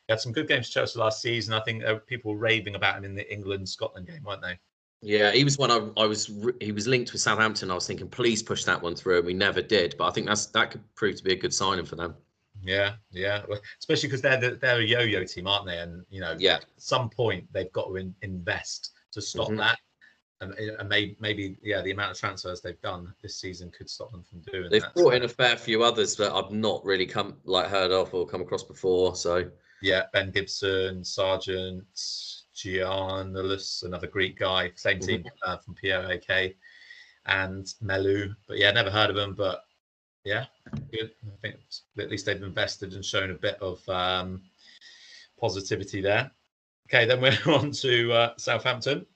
had 0.09 0.21
some 0.21 0.33
good 0.33 0.49
games 0.49 0.67
for 0.67 0.73
Chelsea 0.73 0.99
last 0.99 1.23
season. 1.23 1.55
I 1.55 1.61
think 1.61 1.85
uh, 1.85 1.97
people 2.07 2.33
were 2.33 2.39
raving 2.39 2.75
about 2.75 2.99
him 2.99 3.05
in 3.05 3.15
the 3.15 3.33
England 3.33 3.69
Scotland 3.69 4.07
game, 4.07 4.23
weren't 4.25 4.43
they? 4.43 4.59
Yeah, 5.01 5.33
he 5.33 5.45
was 5.45 5.59
one 5.59 5.71
I, 5.71 5.89
I 6.01 6.07
was. 6.07 6.31
He 6.61 6.73
was 6.73 6.87
linked 6.87 7.13
with 7.13 7.21
Southampton. 7.21 7.71
I 7.71 7.75
was 7.75 7.87
thinking, 7.87 8.09
please 8.09 8.43
push 8.43 8.65
that 8.65 8.81
one 8.81 8.95
through, 8.95 9.19
and 9.19 9.27
we 9.27 9.35
never 9.35 9.61
did. 9.61 9.95
But 9.99 10.07
I 10.07 10.11
think 10.11 10.27
that's 10.27 10.47
that 10.47 10.71
could 10.71 10.83
prove 10.95 11.17
to 11.17 11.25
be 11.25 11.33
a 11.33 11.37
good 11.37 11.53
signing 11.53 11.85
for 11.85 11.97
them. 11.97 12.15
Yeah, 12.63 12.95
yeah, 13.11 13.43
especially 13.79 14.09
because 14.09 14.23
they're 14.23 14.39
the, 14.41 14.51
they're 14.53 14.81
a 14.81 14.85
yo-yo 14.85 15.25
team, 15.25 15.47
aren't 15.47 15.67
they? 15.67 15.79
And 15.79 16.05
you 16.09 16.21
know, 16.21 16.35
yeah, 16.39 16.57
at 16.57 16.67
some 16.79 17.11
point 17.11 17.47
they've 17.53 17.73
got 17.73 17.89
to 17.89 17.97
in, 17.97 18.15
invest 18.23 18.93
to 19.13 19.21
stop 19.21 19.49
mm-hmm. 19.49 19.57
that 19.57 19.79
and, 20.41 20.55
and 20.55 20.89
maybe, 20.89 21.17
maybe 21.21 21.57
yeah, 21.63 21.81
the 21.83 21.91
amount 21.91 22.13
of 22.13 22.19
transfers 22.19 22.61
they've 22.61 22.81
done 22.81 23.13
this 23.23 23.37
season 23.37 23.71
could 23.71 23.89
stop 23.89 24.11
them 24.13 24.23
from 24.23 24.41
doing. 24.41 24.65
That. 24.65 24.71
They've 24.71 24.83
that. 24.83 24.95
brought 24.95 25.11
so, 25.11 25.17
in 25.17 25.23
a 25.25 25.29
fair 25.29 25.57
few 25.57 25.83
others 25.83 26.17
that 26.17 26.33
I've 26.33 26.51
not 26.51 26.85
really 26.85 27.07
come 27.07 27.37
like 27.45 27.69
heard 27.69 27.91
of 27.91 28.13
or 28.15 28.27
come 28.27 28.41
across 28.41 28.63
before. 28.63 29.17
So 29.17 29.51
yeah, 29.83 30.05
Ben 30.13 30.31
Gibson, 30.31 31.05
Sargent, 31.05 31.85
Giannoulis, 32.55 33.85
another 33.85 34.07
Greek 34.07 34.39
guy, 34.39 34.71
same 34.77 35.01
team 35.01 35.21
mm-hmm. 35.21 35.51
uh, 35.51 35.57
from 35.59 35.75
PAOK, 35.75 36.55
and 37.27 37.67
Melu. 37.83 38.35
But 38.47 38.59
yeah, 38.59 38.71
never 38.71 38.91
heard 38.91 39.11
of 39.11 39.17
them. 39.17 39.35
But 39.35 39.63
yeah, 40.25 40.47
good. 40.93 41.11
I 41.27 41.37
think 41.43 41.57
at 41.99 42.11
least 42.11 42.27
they've 42.27 42.43
invested 42.43 42.95
and 42.95 43.05
shown 43.05 43.31
a 43.31 43.35
bit 43.35 43.59
of 43.61 43.87
um, 43.89 44.43
positivity 45.39 46.01
there. 46.01 46.31
Okay, 46.89 47.07
then 47.07 47.21
we're 47.21 47.39
on 47.47 47.71
to 47.73 48.13
uh, 48.13 48.33
Southampton. 48.37 49.07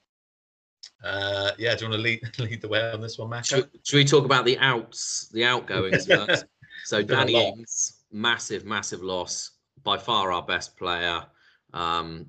Uh, 1.03 1.53
yeah, 1.59 1.75
do 1.75 1.85
you 1.85 1.91
want 1.91 1.99
to 1.99 2.03
lead 2.03 2.21
lead 2.39 2.61
the 2.61 2.69
way 2.69 2.91
on 2.91 3.01
this 3.01 3.19
one, 3.19 3.31
Matt? 3.31 3.47
Should, 3.47 3.71
should, 3.85 3.97
we 3.97 4.05
talk 4.05 4.25
about 4.25 4.45
the 4.45 4.59
outs, 4.59 5.29
the 5.33 5.45
outgoings 5.45 6.07
first? 6.09 6.45
so 6.85 7.03
Danny 7.03 7.35
Ings, 7.35 8.05
massive, 8.11 8.65
massive 8.65 9.03
loss. 9.03 9.53
By 9.89 9.97
far 9.97 10.31
our 10.31 10.43
best 10.43 10.77
player. 10.77 11.25
Um, 11.73 12.27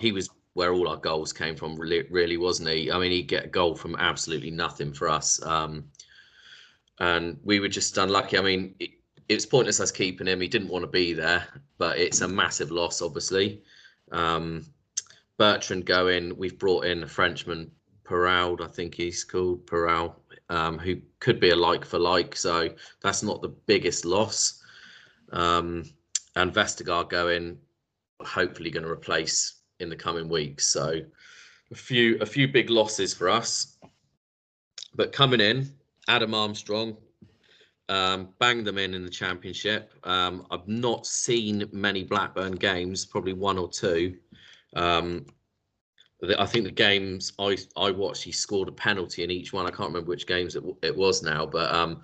he 0.00 0.12
was 0.12 0.28
where 0.52 0.74
all 0.74 0.86
our 0.86 0.98
goals 0.98 1.32
came 1.32 1.56
from, 1.56 1.76
really, 1.76 2.06
really 2.10 2.36
wasn't 2.36 2.68
he? 2.68 2.92
I 2.92 2.98
mean, 2.98 3.10
he'd 3.10 3.22
get 3.22 3.46
a 3.46 3.48
goal 3.48 3.74
from 3.74 3.96
absolutely 3.96 4.50
nothing 4.50 4.92
for 4.92 5.08
us. 5.08 5.42
Um, 5.46 5.86
and 7.00 7.38
we 7.42 7.58
were 7.58 7.68
just 7.68 7.96
unlucky. 7.96 8.36
I 8.36 8.42
mean, 8.42 8.74
it, 8.80 8.90
it 9.30 9.34
was 9.34 9.46
pointless 9.46 9.80
us 9.80 9.90
keeping 9.90 10.26
him. 10.26 10.42
He 10.42 10.46
didn't 10.46 10.68
want 10.68 10.82
to 10.82 10.90
be 10.90 11.14
there, 11.14 11.48
but 11.78 11.96
it's 11.96 12.20
a 12.20 12.28
massive 12.28 12.70
loss, 12.70 13.00
obviously. 13.00 13.62
Um, 14.12 14.66
Bertrand 15.38 15.86
going. 15.86 16.36
We've 16.36 16.58
brought 16.58 16.84
in 16.84 17.02
a 17.02 17.08
Frenchman, 17.08 17.70
Perraud, 18.04 18.60
I 18.60 18.66
think 18.66 18.94
he's 18.94 19.24
called 19.24 19.66
Perraud, 19.66 20.12
um, 20.50 20.78
who 20.78 20.96
could 21.18 21.40
be 21.40 21.48
a 21.48 21.56
like 21.56 21.86
for 21.86 21.98
like. 21.98 22.36
So 22.36 22.68
that's 23.00 23.22
not 23.22 23.40
the 23.40 23.56
biggest 23.64 24.04
loss. 24.04 24.62
Um, 25.32 25.84
and 26.36 26.52
Vestergaard 26.52 27.08
going, 27.10 27.58
hopefully 28.20 28.70
going 28.70 28.84
to 28.84 28.90
replace 28.90 29.60
in 29.80 29.88
the 29.88 29.96
coming 29.96 30.28
weeks. 30.28 30.66
So 30.66 31.00
a 31.70 31.74
few 31.74 32.18
a 32.20 32.26
few 32.26 32.48
big 32.48 32.70
losses 32.70 33.14
for 33.14 33.28
us. 33.28 33.76
But 34.94 35.12
coming 35.12 35.40
in, 35.40 35.72
Adam 36.08 36.34
Armstrong, 36.34 36.96
um, 37.88 38.28
banged 38.38 38.66
them 38.66 38.78
in 38.78 38.94
in 38.94 39.04
the 39.04 39.10
championship. 39.10 39.92
Um, 40.04 40.46
I've 40.50 40.68
not 40.68 41.06
seen 41.06 41.68
many 41.72 42.04
Blackburn 42.04 42.52
games, 42.52 43.04
probably 43.04 43.32
one 43.32 43.58
or 43.58 43.68
two. 43.68 44.16
Um, 44.74 45.26
I 46.38 46.46
think 46.46 46.64
the 46.64 46.70
games 46.70 47.32
I 47.38 47.58
I 47.76 47.90
watched, 47.90 48.22
he 48.22 48.32
scored 48.32 48.68
a 48.68 48.72
penalty 48.72 49.24
in 49.24 49.30
each 49.30 49.52
one. 49.52 49.66
I 49.66 49.70
can't 49.70 49.88
remember 49.88 50.10
which 50.10 50.26
games 50.26 50.56
it, 50.56 50.64
it 50.82 50.96
was 50.96 51.22
now, 51.22 51.44
but 51.44 51.74
um, 51.74 52.02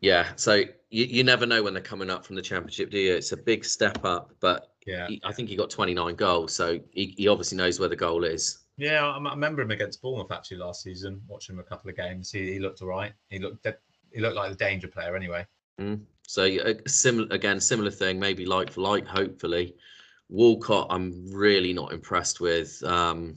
yeah. 0.00 0.28
So 0.36 0.54
you, 0.90 1.04
you 1.04 1.24
never 1.24 1.46
know 1.46 1.62
when 1.62 1.74
they're 1.74 1.82
coming 1.82 2.10
up 2.10 2.24
from 2.24 2.36
the 2.36 2.42
championship, 2.42 2.90
do 2.90 2.98
you? 2.98 3.14
It's 3.14 3.32
a 3.32 3.36
big 3.36 3.64
step 3.64 4.04
up, 4.04 4.32
but 4.40 4.72
yeah, 4.86 5.08
he, 5.08 5.20
I 5.24 5.32
think 5.32 5.48
he 5.48 5.56
got 5.56 5.70
29 5.70 6.14
goals, 6.16 6.52
so 6.52 6.80
he, 6.92 7.14
he 7.16 7.28
obviously 7.28 7.56
knows 7.56 7.78
where 7.78 7.88
the 7.88 7.96
goal 7.96 8.24
is. 8.24 8.58
Yeah, 8.76 9.06
I, 9.06 9.16
I 9.16 9.30
remember 9.30 9.62
him 9.62 9.70
against 9.70 10.02
Bournemouth 10.02 10.32
actually 10.32 10.58
last 10.58 10.82
season. 10.82 11.20
Watching 11.28 11.54
him 11.54 11.60
a 11.60 11.64
couple 11.64 11.90
of 11.90 11.96
games, 11.96 12.30
he, 12.30 12.54
he 12.54 12.58
looked 12.58 12.82
all 12.82 12.88
right. 12.88 13.12
He 13.28 13.38
looked 13.38 13.66
he 14.12 14.20
looked 14.20 14.36
like 14.36 14.50
the 14.50 14.56
danger 14.56 14.88
player 14.88 15.16
anyway. 15.16 15.46
Mm. 15.80 16.02
So 16.26 16.44
uh, 16.44 16.74
similar 16.86 17.28
again, 17.30 17.60
similar 17.60 17.90
thing, 17.90 18.18
maybe 18.18 18.46
like 18.46 18.70
for 18.70 18.80
like, 18.80 19.06
hopefully. 19.06 19.74
Walcott, 20.28 20.86
I'm 20.88 21.30
really 21.30 21.74
not 21.74 21.92
impressed 21.92 22.40
with. 22.40 22.82
Um, 22.84 23.36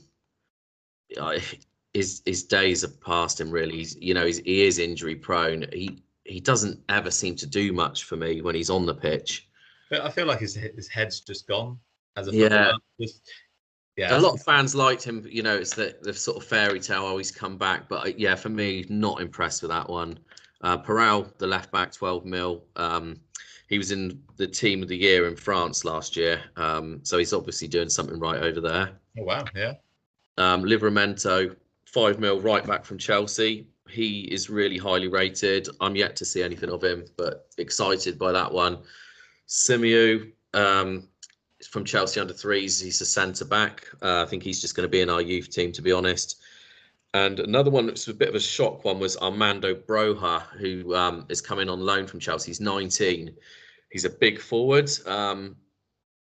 his 1.94 2.22
his 2.26 2.44
days 2.44 2.82
have 2.82 3.00
passed 3.02 3.40
him. 3.40 3.52
Really, 3.52 3.78
he's, 3.78 3.96
you 3.98 4.14
know, 4.14 4.26
he's, 4.26 4.40
he 4.40 4.66
is 4.66 4.80
injury 4.80 5.16
prone. 5.16 5.66
He 5.74 6.04
he 6.26 6.40
doesn't 6.40 6.82
ever 6.90 7.12
seem 7.12 7.36
to 7.36 7.48
do 7.48 7.72
much 7.72 8.04
for 8.04 8.18
me 8.18 8.42
when 8.42 8.56
he's 8.56 8.70
on 8.70 8.86
the 8.86 8.94
pitch. 8.94 9.48
But 9.90 10.02
I 10.02 10.10
feel 10.10 10.26
like 10.26 10.40
his 10.40 10.56
his 10.56 10.88
head's 10.88 11.22
just 11.22 11.48
gone. 11.48 11.80
As 12.18 12.28
a 12.28 12.32
yeah. 12.32 12.72
Just, 13.00 13.30
yeah, 13.96 14.18
a 14.18 14.20
lot 14.20 14.34
of 14.34 14.42
fans 14.42 14.76
liked 14.76 15.04
him. 15.04 15.26
You 15.30 15.44
know, 15.44 15.56
it's 15.56 15.74
the 15.74 15.96
the 16.02 16.14
sort 16.14 16.38
of 16.38 16.44
fairy 16.44 16.80
tale 16.80 17.06
always 17.06 17.32
come 17.32 17.58
back. 17.58 17.88
But 17.88 18.08
uh, 18.08 18.12
yeah, 18.18 18.36
for 18.36 18.50
me, 18.50 18.86
not 18.90 19.22
impressed 19.22 19.62
with 19.62 19.72
that 19.72 19.90
one. 19.90 20.20
Uh, 20.62 20.78
Perraud, 20.78 21.38
the 21.38 21.48
left 21.48 21.72
back, 21.72 21.92
12 21.92 22.26
mil. 22.26 22.64
Um, 22.76 23.20
he 23.70 23.78
was 23.78 23.92
in 23.92 24.22
the 24.38 24.48
team 24.48 24.82
of 24.82 24.90
the 24.90 24.98
year 24.98 25.28
in 25.28 25.36
France 25.36 25.86
last 25.86 26.16
year. 26.16 26.42
Um, 26.56 27.00
so 27.04 27.18
he's 27.18 27.34
obviously 27.34 27.68
doing 27.68 27.90
something 27.90 28.20
right 28.20 28.42
over 28.42 28.62
there. 28.62 28.92
Oh, 29.20 29.24
wow. 29.24 29.46
Yeah. 29.56 29.74
Um, 30.38 30.64
Livramento, 30.64 31.56
five 31.86 32.20
mil 32.20 32.42
right 32.42 32.66
back 32.66 32.84
from 32.84 32.98
Chelsea. 32.98 33.68
He 33.96 34.22
is 34.24 34.50
really 34.50 34.78
highly 34.78 35.08
rated. 35.08 35.70
I'm 35.80 35.96
yet 35.96 36.18
to 36.18 36.26
see 36.26 36.44
anything 36.44 36.70
of 36.70 36.84
him, 36.84 37.06
but 37.16 37.48
excited 37.58 38.20
by 38.20 38.34
that 38.34 38.52
one. 38.52 38.80
Simeu 39.48 40.32
um, 40.54 41.08
from 41.70 41.86
Chelsea 41.86 42.20
under 42.20 42.34
threes. 42.34 42.80
He's 42.80 43.00
a 43.00 43.06
centre 43.06 43.46
back. 43.46 43.88
Uh, 44.02 44.24
I 44.24 44.26
think 44.26 44.44
he's 44.44 44.60
just 44.60 44.76
going 44.76 44.86
to 44.86 44.92
be 44.92 45.02
in 45.02 45.10
our 45.10 45.22
youth 45.22 45.50
team, 45.50 45.72
to 45.72 45.82
be 45.82 45.94
honest. 45.94 46.42
And 47.14 47.40
another 47.40 47.72
one 47.72 47.86
that's 47.86 48.10
a 48.10 48.14
bit 48.14 48.28
of 48.28 48.36
a 48.36 48.40
shock 48.40 48.84
one 48.84 49.00
was 49.00 49.16
Armando 49.16 49.74
Broja, 49.74 50.42
who 50.60 50.94
um, 50.94 51.26
is 51.30 51.40
coming 51.40 51.70
on 51.70 51.80
loan 51.80 52.06
from 52.06 52.20
Chelsea. 52.20 52.48
He's 52.48 52.60
19. 52.60 53.34
He's 53.90 54.04
a 54.04 54.10
big 54.10 54.42
forward. 54.42 54.90
Um, 55.06 55.56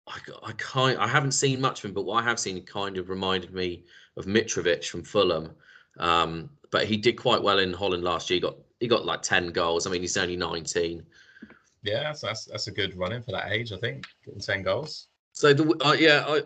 I, 0.08 0.20
I 0.44 0.96
I 0.96 1.08
haven't 1.08 1.32
seen 1.32 1.60
much 1.60 1.80
of 1.80 1.86
him, 1.86 1.94
but 1.96 2.06
what 2.06 2.24
I 2.24 2.28
have 2.28 2.40
seen 2.40 2.62
kind 2.64 2.98
of 2.98 3.10
reminded 3.10 3.52
me 3.52 3.86
of 4.16 4.26
Mitrovic 4.26 4.86
from 4.88 5.02
Fulham. 5.02 5.56
Um, 6.00 6.50
but 6.72 6.86
he 6.86 6.98
did 6.98 7.14
quite 7.14 7.42
well 7.42 7.60
in 7.60 7.74
Holland 7.74 8.04
last 8.04 8.30
year. 8.30 8.38
He 8.38 8.42
got 8.42 8.58
he 8.80 8.88
got 8.88 9.06
like 9.06 9.22
10 9.22 9.52
goals. 9.52 9.88
I 9.88 9.90
mean, 9.90 10.02
he's 10.02 10.18
only 10.18 10.36
19. 10.36 11.04
Yeah, 11.84 12.12
so 12.14 12.28
that's 12.28 12.46
that's 12.46 12.68
a 12.68 12.72
good 12.72 12.98
running 12.98 13.22
for 13.22 13.32
that 13.32 13.52
age, 13.52 13.72
I 13.72 13.78
think, 13.78 14.06
getting 14.26 14.42
10 14.42 14.64
goals. 14.64 15.08
So 15.32 15.54
the 15.54 15.86
uh, 15.86 15.94
yeah, 15.94 16.26
I 16.28 16.42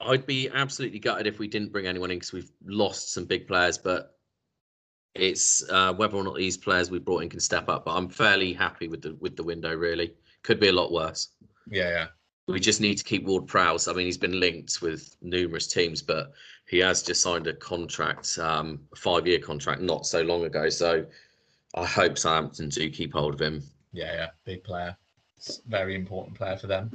I'd 0.00 0.26
be 0.26 0.48
absolutely 0.48 0.98
gutted 0.98 1.26
if 1.26 1.38
we 1.38 1.48
didn't 1.48 1.72
bring 1.72 1.86
anyone 1.86 2.10
in 2.10 2.18
because 2.18 2.32
we've 2.32 2.50
lost 2.64 3.12
some 3.12 3.24
big 3.24 3.46
players, 3.46 3.78
but 3.78 4.16
it's 5.14 5.68
uh, 5.70 5.94
whether 5.94 6.16
or 6.16 6.24
not 6.24 6.36
these 6.36 6.56
players 6.56 6.90
we 6.90 6.98
brought 6.98 7.22
in 7.22 7.28
can 7.28 7.40
step 7.40 7.68
up. 7.68 7.84
But 7.84 7.96
I'm 7.96 8.08
fairly 8.08 8.52
happy 8.52 8.88
with 8.88 9.02
the 9.02 9.16
with 9.20 9.36
the 9.36 9.42
window. 9.42 9.74
Really, 9.74 10.14
could 10.42 10.60
be 10.60 10.68
a 10.68 10.72
lot 10.72 10.92
worse. 10.92 11.28
Yeah, 11.68 11.88
yeah. 11.88 12.06
We 12.48 12.60
just 12.60 12.80
need 12.80 12.96
to 12.98 13.04
keep 13.04 13.24
Ward 13.24 13.46
Prowse. 13.46 13.88
I 13.88 13.92
mean, 13.92 14.06
he's 14.06 14.18
been 14.18 14.38
linked 14.38 14.80
with 14.80 15.16
numerous 15.20 15.66
teams, 15.66 16.00
but 16.00 16.32
he 16.68 16.78
has 16.78 17.02
just 17.02 17.20
signed 17.22 17.46
a 17.48 17.54
contract, 17.54 18.38
um, 18.38 18.80
a 18.92 18.96
five-year 18.96 19.40
contract, 19.40 19.80
not 19.80 20.06
so 20.06 20.22
long 20.22 20.44
ago. 20.44 20.68
So 20.68 21.04
I 21.74 21.84
hope 21.84 22.16
Southampton 22.16 22.68
do 22.68 22.88
keep 22.88 23.12
hold 23.12 23.34
of 23.34 23.40
him. 23.40 23.62
Yeah, 23.92 24.12
yeah, 24.14 24.28
big 24.44 24.62
player. 24.62 24.96
Very 25.66 25.94
important 25.94 26.36
player 26.36 26.56
for 26.56 26.66
them. 26.66 26.90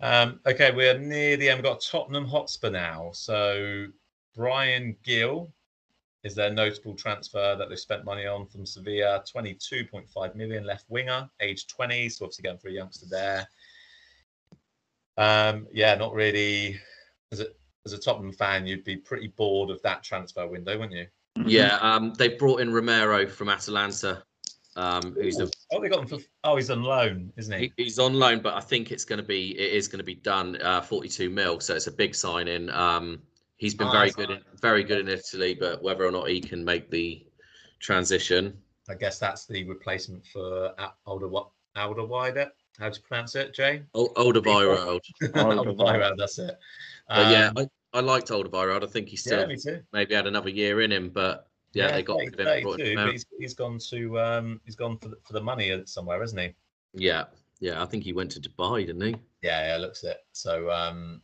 Um, 0.00 0.40
okay, 0.46 0.72
we're 0.72 0.98
near 0.98 1.36
the 1.36 1.48
end. 1.48 1.58
We've 1.58 1.64
got 1.64 1.80
Tottenham 1.80 2.26
Hotspur 2.26 2.70
now. 2.70 3.10
So 3.12 3.86
Bryan 4.34 4.96
Gil 5.04 5.52
is 6.24 6.34
their 6.34 6.52
notable 6.52 6.94
transfer 6.94 7.56
that 7.56 7.68
they've 7.68 7.78
spent 7.78 8.04
money 8.04 8.26
on 8.26 8.46
from 8.46 8.66
Sevilla. 8.66 9.22
22.5 9.32 10.34
million 10.34 10.64
left 10.64 10.84
winger, 10.88 11.28
age 11.40 11.66
20. 11.66 12.08
So 12.08 12.24
obviously 12.24 12.42
going 12.42 12.58
for 12.58 12.68
a 12.68 12.72
youngster 12.72 13.06
there. 13.08 13.48
Um, 15.16 15.66
yeah, 15.72 15.94
not 15.94 16.14
really. 16.14 16.80
As 17.30 17.40
a 17.40 17.46
as 17.84 17.92
a 17.92 17.98
Tottenham 17.98 18.32
fan, 18.32 18.66
you'd 18.66 18.84
be 18.84 18.96
pretty 18.96 19.28
bored 19.28 19.70
of 19.70 19.82
that 19.82 20.02
transfer 20.02 20.46
window, 20.46 20.78
wouldn't 20.78 20.96
you? 20.96 21.06
Yeah, 21.46 21.78
um, 21.80 22.14
they 22.14 22.28
brought 22.28 22.60
in 22.60 22.72
Romero 22.72 23.26
from 23.26 23.48
Atalanta, 23.48 24.22
um, 24.76 25.14
who's 25.14 25.40
a 25.40 25.48
Oh, 25.72 25.80
they 25.80 25.88
got 25.88 26.00
him 26.00 26.06
for. 26.06 26.18
Oh, 26.44 26.56
he's 26.56 26.70
on 26.70 26.82
loan, 26.82 27.32
isn't 27.36 27.58
he? 27.58 27.72
he, 27.76 27.84
he's 27.84 27.98
on 27.98 28.14
loan, 28.14 28.40
but 28.40 28.54
I 28.54 28.60
think 28.60 28.92
it's 28.92 29.04
going 29.04 29.20
to 29.20 29.26
be 29.26 29.58
it 29.58 29.72
is 29.72 29.88
going 29.88 29.98
to 29.98 30.04
be 30.04 30.14
done 30.14 30.60
uh, 30.62 30.80
42 30.80 31.30
mil, 31.30 31.60
so 31.60 31.74
it's 31.74 31.86
a 31.86 31.92
big 31.92 32.14
signing. 32.14 32.70
Um, 32.70 33.22
he's 33.56 33.74
been 33.74 33.88
Ah, 33.88 33.92
very 33.92 34.10
good, 34.10 34.30
in, 34.30 34.40
very 34.60 34.84
good 34.84 35.00
in 35.00 35.08
Italy, 35.08 35.54
but 35.54 35.82
whether 35.82 36.04
or 36.04 36.12
not 36.12 36.28
he 36.28 36.40
can 36.40 36.64
make 36.64 36.90
the 36.90 37.26
transition, 37.80 38.56
I 38.88 38.94
guess 38.94 39.18
that's 39.18 39.46
the 39.46 39.64
replacement 39.64 40.26
for 40.26 40.74
Alder 41.06 41.28
Alderweireld. 41.76 42.50
How 42.82 42.88
do 42.88 42.96
you 42.96 43.02
pronounce 43.02 43.36
it, 43.36 43.54
Jay? 43.54 43.82
O- 43.94 44.12
Alderweireld. 44.16 45.00
Alderweireld, 45.22 46.16
that's 46.18 46.40
it. 46.40 46.58
But 47.08 47.30
yeah, 47.30 47.52
Um, 47.56 47.68
I, 47.92 47.98
I 47.98 48.00
liked 48.00 48.30
Alderweireld. 48.30 48.82
I 48.82 48.88
think 48.88 49.08
he 49.08 49.14
still 49.14 49.48
yeah, 49.48 49.76
maybe 49.92 50.14
had 50.14 50.26
another 50.26 50.48
year 50.48 50.80
in 50.80 50.90
him, 50.90 51.08
but 51.10 51.46
yeah, 51.74 51.92
they 51.92 52.02
got 52.02 52.18
rid 52.18 52.34
of 52.34 52.40
him. 52.40 52.62
brought 52.64 52.80
32, 52.80 52.90
him 52.90 53.06
but 53.06 53.12
he's, 53.12 53.26
he's 53.38 53.54
gone 53.54 53.78
to 53.90 54.18
um, 54.18 54.60
he's 54.64 54.74
gone 54.74 54.98
for 54.98 55.10
the, 55.10 55.16
for 55.22 55.32
the 55.32 55.40
money 55.40 55.80
somewhere, 55.86 56.24
isn't 56.24 56.36
he? 56.36 56.54
Yeah, 56.92 57.26
yeah, 57.60 57.80
I 57.80 57.86
think 57.86 58.02
he 58.02 58.12
went 58.12 58.32
to 58.32 58.40
Dubai, 58.40 58.84
didn't 58.84 59.02
he? 59.02 59.14
Yeah, 59.42 59.68
yeah, 59.68 59.76
looks 59.76 60.02
it. 60.02 60.18
So 60.32 60.68
um, 60.68 61.22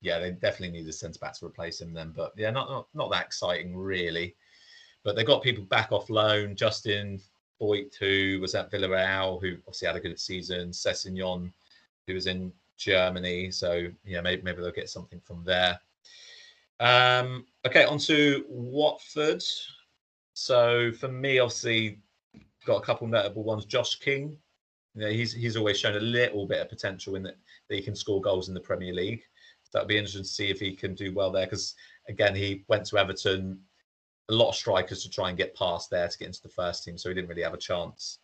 yeah, 0.00 0.18
they 0.18 0.32
definitely 0.32 0.76
need 0.76 0.88
a 0.88 0.92
centre 0.92 1.20
back 1.20 1.38
to 1.38 1.46
replace 1.46 1.80
him 1.80 1.94
then. 1.94 2.12
But 2.14 2.32
yeah, 2.36 2.50
not, 2.50 2.68
not 2.68 2.88
not 2.92 3.12
that 3.12 3.26
exciting 3.26 3.76
really. 3.76 4.34
But 5.04 5.14
they 5.14 5.22
got 5.22 5.42
people 5.44 5.64
back 5.64 5.92
off 5.92 6.10
loan. 6.10 6.56
Justin 6.56 7.20
Boyd, 7.62 7.94
who 8.00 8.40
was 8.40 8.56
at 8.56 8.72
Villarreal, 8.72 9.40
who 9.40 9.56
obviously 9.68 9.86
had 9.86 9.94
a 9.94 10.00
good 10.00 10.18
season. 10.18 10.70
Sessegnon, 10.70 11.52
who 12.08 12.14
was 12.14 12.26
in 12.26 12.52
Germany. 12.76 13.52
So 13.52 13.86
yeah, 14.04 14.20
maybe 14.20 14.42
maybe 14.42 14.60
they'll 14.60 14.72
get 14.72 14.90
something 14.90 15.20
from 15.20 15.44
there. 15.44 15.78
Um, 16.80 17.46
okay, 17.64 17.84
on 17.84 17.98
to 17.98 18.44
Watford. 18.48 19.44
So 20.34 20.90
for 20.90 21.06
me, 21.06 21.38
obviously, 21.38 22.00
got 22.66 22.82
a 22.82 22.84
couple 22.84 23.06
notable 23.06 23.44
ones. 23.44 23.64
Josh 23.64 23.94
King, 24.00 24.36
you 24.96 25.02
know, 25.02 25.10
he's 25.10 25.32
he's 25.32 25.56
always 25.56 25.78
shown 25.78 25.94
a 25.94 26.00
little 26.00 26.48
bit 26.48 26.60
of 26.60 26.68
potential 26.68 27.14
in 27.14 27.22
that, 27.22 27.36
that 27.68 27.76
he 27.76 27.80
can 27.82 27.94
score 27.94 28.20
goals 28.20 28.48
in 28.48 28.54
the 28.54 28.60
Premier 28.60 28.92
League. 28.92 29.22
So 29.62 29.70
that'll 29.74 29.86
be 29.86 29.98
interesting 29.98 30.24
to 30.24 30.28
see 30.28 30.50
if 30.50 30.58
he 30.58 30.74
can 30.74 30.96
do 30.96 31.14
well 31.14 31.30
there. 31.30 31.46
Because 31.46 31.76
again, 32.08 32.34
he 32.34 32.64
went 32.66 32.86
to 32.86 32.98
Everton, 32.98 33.60
a 34.32 34.36
lot 34.36 34.48
of 34.48 34.54
strikers 34.54 35.02
to 35.02 35.10
try 35.10 35.28
and 35.28 35.38
get 35.38 35.54
past 35.54 35.90
there 35.90 36.08
to 36.08 36.18
get 36.18 36.26
into 36.26 36.42
the 36.42 36.48
first 36.48 36.84
team, 36.84 36.96
so 36.96 37.08
he 37.08 37.14
didn't 37.14 37.28
really 37.28 37.42
have 37.42 37.54
a 37.54 37.58
chance. 37.58 38.18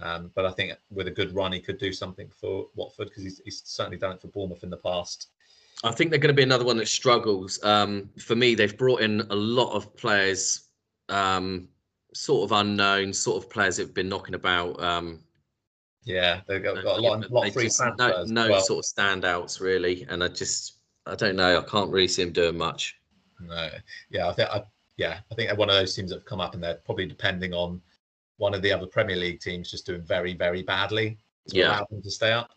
Um, 0.00 0.30
but 0.34 0.44
I 0.44 0.50
think 0.50 0.72
with 0.90 1.06
a 1.06 1.10
good 1.10 1.34
run, 1.34 1.52
he 1.52 1.60
could 1.60 1.78
do 1.78 1.92
something 1.92 2.28
for 2.28 2.66
Watford 2.74 3.08
because 3.08 3.22
he's, 3.22 3.40
he's 3.44 3.62
certainly 3.64 3.98
done 3.98 4.12
it 4.12 4.20
for 4.20 4.28
Bournemouth 4.28 4.64
in 4.64 4.70
the 4.70 4.76
past. 4.76 5.28
I 5.82 5.92
think 5.92 6.10
they're 6.10 6.18
going 6.18 6.34
to 6.34 6.40
be 6.42 6.42
another 6.42 6.64
one 6.64 6.76
that 6.78 6.88
struggles. 6.88 7.62
Um, 7.62 8.10
for 8.18 8.36
me, 8.36 8.54
they've 8.54 8.76
brought 8.76 9.00
in 9.00 9.20
a 9.30 9.34
lot 9.34 9.72
of 9.72 9.96
players, 9.96 10.68
um, 11.08 11.68
sort 12.12 12.44
of 12.50 12.58
unknown, 12.58 13.12
sort 13.12 13.42
of 13.42 13.50
players 13.50 13.76
that 13.76 13.84
have 13.84 13.94
been 13.94 14.08
knocking 14.08 14.34
about. 14.34 14.82
Um, 14.82 15.20
Yeah, 16.04 16.40
they've 16.46 16.62
got, 16.62 16.82
got 16.82 16.98
a 16.98 17.00
lot, 17.00 17.30
lot 17.30 17.46
of 17.46 17.54
free. 17.54 17.70
No, 17.98 18.24
no 18.26 18.50
well, 18.50 18.60
sort 18.60 18.84
of 18.84 18.90
standouts 18.90 19.60
really, 19.60 20.06
and 20.08 20.22
I 20.22 20.28
just, 20.28 20.78
I 21.06 21.14
don't 21.14 21.36
know. 21.36 21.58
I 21.58 21.62
can't 21.62 21.90
really 21.90 22.08
see 22.08 22.22
him 22.22 22.32
doing 22.32 22.58
much. 22.58 22.96
No, 23.40 23.70
yeah, 24.10 24.28
I 24.28 24.32
think 24.32 24.48
I, 24.50 24.62
yeah, 24.96 25.20
I 25.30 25.34
think 25.34 25.48
they're 25.48 25.56
one 25.56 25.70
of 25.70 25.76
those 25.76 25.94
teams 25.94 26.10
that 26.10 26.16
have 26.16 26.24
come 26.24 26.40
up 26.40 26.54
and 26.54 26.62
they're 26.62 26.76
probably 26.84 27.06
depending 27.06 27.52
on 27.52 27.80
one 28.36 28.54
of 28.54 28.62
the 28.62 28.72
other 28.72 28.86
Premier 28.86 29.16
League 29.16 29.40
teams 29.40 29.70
just 29.70 29.86
doing 29.86 30.02
very, 30.02 30.34
very 30.34 30.62
badly 30.62 31.18
to 31.48 31.56
Yeah. 31.56 31.68
allow 31.68 31.86
them 31.90 32.02
to 32.02 32.10
stay 32.10 32.32
up. 32.32 32.50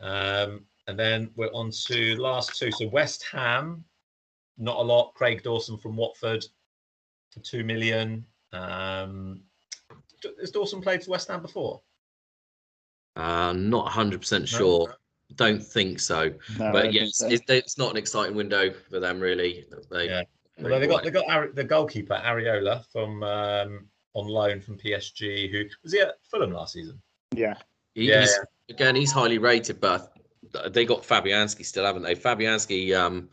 Um, 0.00 0.66
and 0.88 0.98
then 0.98 1.30
we're 1.36 1.52
on 1.52 1.70
to 1.86 2.16
last 2.16 2.56
two. 2.56 2.70
So 2.70 2.88
West 2.88 3.24
Ham, 3.32 3.84
not 4.58 4.76
a 4.76 4.82
lot. 4.82 5.14
Craig 5.14 5.42
Dawson 5.42 5.78
from 5.78 5.96
Watford 5.96 6.44
for 7.30 7.40
two 7.40 7.64
million. 7.64 8.24
Um, 8.52 9.42
has 10.40 10.50
Dawson 10.50 10.80
played 10.80 11.02
for 11.04 11.10
West 11.12 11.28
Ham 11.28 11.42
before? 11.42 11.80
Uh, 13.16 13.52
not 13.52 13.84
100 13.84 14.20
percent 14.20 14.48
sure. 14.48 14.94
Don't 15.34 15.62
think 15.62 15.98
so. 15.98 16.32
No, 16.58 16.70
but 16.72 16.92
yes, 16.92 17.20
it's, 17.22 17.42
it's 17.48 17.78
not 17.78 17.90
an 17.90 17.96
exciting 17.96 18.36
window 18.36 18.72
for 18.88 19.00
them 19.00 19.18
really. 19.18 19.64
They, 19.90 20.06
Yeah. 20.06 20.22
Although 20.62 20.78
they 20.80 20.86
got 20.86 21.04
they 21.04 21.10
got 21.10 21.28
Ari, 21.28 21.52
the 21.52 21.64
goalkeeper 21.64 22.20
Areola 22.24 22.84
from 22.90 23.22
um, 23.22 23.86
on 24.14 24.26
loan 24.26 24.60
from 24.60 24.78
PSG. 24.78 25.50
Who 25.50 25.64
was 25.82 25.92
he 25.92 26.00
at 26.00 26.14
Fulham 26.30 26.52
last 26.52 26.72
season? 26.74 27.00
yeah. 27.34 27.54
He- 27.94 28.08
Yeah, 28.08 28.26
again, 28.68 28.94
he's 28.94 29.12
highly 29.12 29.38
rated, 29.38 29.80
but 29.80 30.12
they 30.70 30.84
got 30.84 31.02
Fabianski 31.02 31.64
still, 31.64 31.84
haven't 31.84 32.02
they? 32.02 32.14
Fabianski 32.14 32.94
um, 32.94 33.28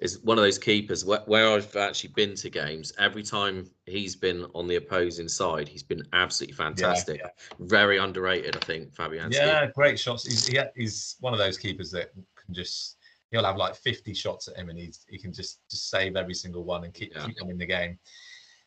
is 0.00 0.18
one 0.20 0.38
of 0.38 0.44
those 0.44 0.58
keepers 0.58 1.04
where, 1.04 1.20
where 1.26 1.48
I've 1.50 1.74
actually 1.76 2.10
been 2.14 2.34
to 2.36 2.50
games. 2.50 2.92
Every 2.98 3.22
time 3.22 3.70
he's 3.86 4.16
been 4.16 4.46
on 4.54 4.66
the 4.66 4.76
opposing 4.76 5.28
side, 5.28 5.68
he's 5.68 5.82
been 5.82 6.02
absolutely 6.12 6.54
fantastic. 6.56 7.20
Very 7.60 7.98
underrated, 7.98 8.56
I 8.56 8.60
think, 8.60 8.94
Fabianski. 8.94 9.34
Yeah, 9.34 9.66
great 9.74 9.98
shots. 9.98 10.24
He's 10.26 10.46
he, 10.46 10.58
he's 10.76 11.16
one 11.20 11.32
of 11.34 11.38
those 11.38 11.56
keepers 11.58 11.90
that 11.92 12.12
can 12.14 12.54
just 12.54 12.96
he'll 13.30 13.44
have 13.44 13.56
like 13.56 13.74
50 13.74 14.14
shots 14.14 14.48
at 14.48 14.56
him 14.56 14.68
and 14.68 14.78
he's, 14.78 15.04
he 15.08 15.18
can 15.18 15.32
just 15.32 15.60
just 15.68 15.90
save 15.90 16.16
every 16.16 16.34
single 16.34 16.64
one 16.64 16.84
and 16.84 16.94
keep 16.94 17.14
Yeah. 17.14 17.26
keep 17.26 17.36
them 17.36 17.50
in 17.50 17.58
the 17.58 17.66
game. 17.66 17.98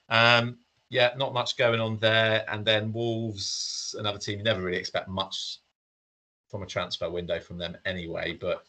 Um, 0.10 0.58
yeah, 0.90 1.12
not 1.18 1.34
much 1.34 1.56
going 1.58 1.80
on 1.80 1.98
there. 1.98 2.44
And 2.52 2.66
then 2.66 2.92
Wolves, 2.92 3.96
another 4.00 4.18
team 4.18 4.40
you 4.40 4.44
never 4.44 4.62
really 4.62 4.78
expect 4.80 5.08
much 5.08 5.60
from 6.50 6.64
a 6.64 6.66
transfer 6.66 7.10
window 7.10 7.40
from 7.40 7.58
them 7.60 7.78
anyway. 7.86 8.34
But 8.40 8.66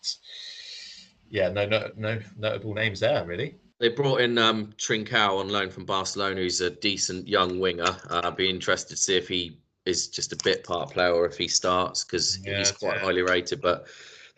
yeah, 1.31 1.49
no, 1.49 1.67
no, 1.67 1.91
no 1.97 2.21
notable 2.37 2.75
names 2.75 3.01
there 3.01 3.25
really. 3.25 3.57
They 3.79 3.89
brought 3.89 4.21
in 4.21 4.37
um, 4.37 4.75
Trincao 4.77 5.41
on 5.41 5.49
loan 5.49 5.71
from 5.71 5.87
Barcelona, 5.87 6.37
who's 6.43 6.61
a 6.61 6.69
decent 6.69 7.27
young 7.27 7.59
winger. 7.59 7.97
Uh, 8.11 8.21
I'd 8.25 8.37
be 8.37 8.51
interested 8.51 8.91
to 8.97 8.97
see 9.03 9.17
if 9.17 9.27
he 9.27 9.57
is 9.87 10.09
just 10.09 10.35
a 10.35 10.39
bit 10.45 10.63
part 10.65 10.91
player 10.91 11.15
or 11.15 11.25
if 11.25 11.39
he 11.39 11.49
starts 11.49 12.05
because 12.05 12.39
Yeah, 12.45 12.59
he's 12.59 12.73
quite 12.73 12.97
yeah. 12.97 13.03
highly 13.05 13.23
rated. 13.23 13.63
But 13.63 13.87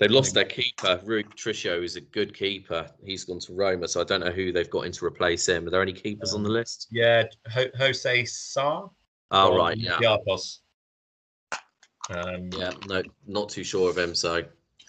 they 0.02 0.08
lost 0.08 0.34
their 0.34 0.44
keeper, 0.44 1.00
Rui 1.04 1.22
Patricio, 1.22 1.80
is 1.80 1.94
a 1.94 2.00
good 2.00 2.34
keeper. 2.34 2.90
He's 3.04 3.24
gone 3.24 3.38
to 3.38 3.52
Roma, 3.52 3.86
so 3.86 4.00
I 4.00 4.04
don't 4.04 4.18
know 4.18 4.32
who 4.32 4.50
they've 4.50 4.68
got 4.68 4.86
in 4.86 4.90
to 4.92 5.04
replace 5.04 5.48
him. 5.48 5.64
Are 5.68 5.70
there 5.70 5.80
any 5.80 5.92
keepers 5.92 6.34
on 6.34 6.42
the 6.42 6.48
list? 6.50 6.88
Yeah, 6.90 7.24
Ho- 7.52 7.70
Jose 7.78 8.24
Sa. 8.24 8.88
Oh, 9.30 9.56
right, 9.56 9.76
yeah. 9.76 9.98
Olympiacos. 9.98 10.58
Um, 12.10 12.50
Yeah, 12.52 12.72
no, 12.88 13.02
not 13.28 13.48
too 13.48 13.62
sure 13.62 13.88
of 13.90 13.96
him. 13.96 14.12
So 14.16 14.42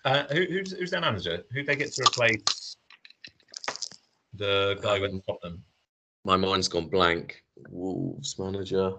Uh, 0.04 0.24
who, 0.32 0.46
who's, 0.46 0.72
who's 0.72 0.90
their 0.90 1.02
manager? 1.02 1.44
Who 1.52 1.64
they 1.64 1.76
get 1.76 1.94
to 1.94 2.02
replace 2.02 2.76
the 4.34 4.80
guy 4.82 5.00
with 5.00 5.12
Um, 5.12 5.22
Tottenham? 5.28 5.64
my 6.26 6.38
mind's 6.38 6.68
gone 6.68 6.88
blank. 6.90 7.44
Wolves 7.70 8.40
manager. 8.40 8.94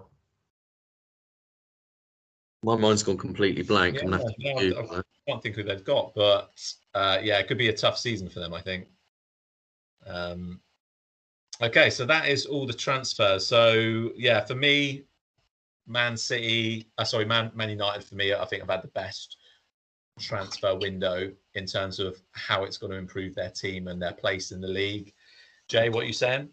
My 2.65 2.75
mind's 2.75 3.03
gone 3.03 3.17
completely 3.17 3.61
blank. 3.61 4.01
I'm 4.01 4.11
have 4.11 4.21
to 4.21 4.33
Yeah, 4.39 4.53
no, 4.53 4.59
Google 4.59 4.91
I 4.91 4.95
that. 4.95 5.05
can't 5.27 5.43
think 5.43 5.55
who 5.55 5.63
they've 5.63 5.83
got, 5.83 6.15
but 6.15 6.49
uh, 6.95 7.19
yeah, 7.21 7.37
it 7.37 7.47
could 7.47 7.59
be 7.59 7.69
a 7.69 7.73
tough 7.73 7.97
season 7.97 8.27
for 8.27 8.39
them. 8.39 8.53
I 8.55 8.61
think. 8.61 8.87
Um, 10.07 10.59
okay, 11.61 11.91
so 11.91 12.05
that 12.07 12.27
is 12.27 12.47
all 12.47 12.65
the 12.65 12.73
transfers. 12.73 13.45
So 13.45 14.11
yeah, 14.15 14.43
for 14.43 14.55
me, 14.55 15.03
Man 15.85 16.17
City, 16.17 16.89
uh, 16.97 17.03
sorry, 17.03 17.25
Man 17.25 17.51
Man 17.53 17.69
United. 17.69 18.03
For 18.03 18.15
me, 18.15 18.33
I 18.33 18.45
think 18.45 18.63
I've 18.63 18.69
had 18.69 18.81
the 18.81 18.89
best 18.89 19.37
transfer 20.19 20.75
window 20.75 21.31
in 21.53 21.67
terms 21.67 21.99
of 21.99 22.19
how 22.31 22.63
it's 22.63 22.77
going 22.77 22.91
to 22.91 22.97
improve 22.97 23.35
their 23.35 23.51
team 23.51 23.89
and 23.89 24.01
their 24.01 24.13
place 24.13 24.51
in 24.51 24.59
the 24.59 24.67
league. 24.67 25.13
Jay, 25.67 25.89
what 25.89 26.03
are 26.03 26.07
you 26.07 26.13
saying? 26.13 26.49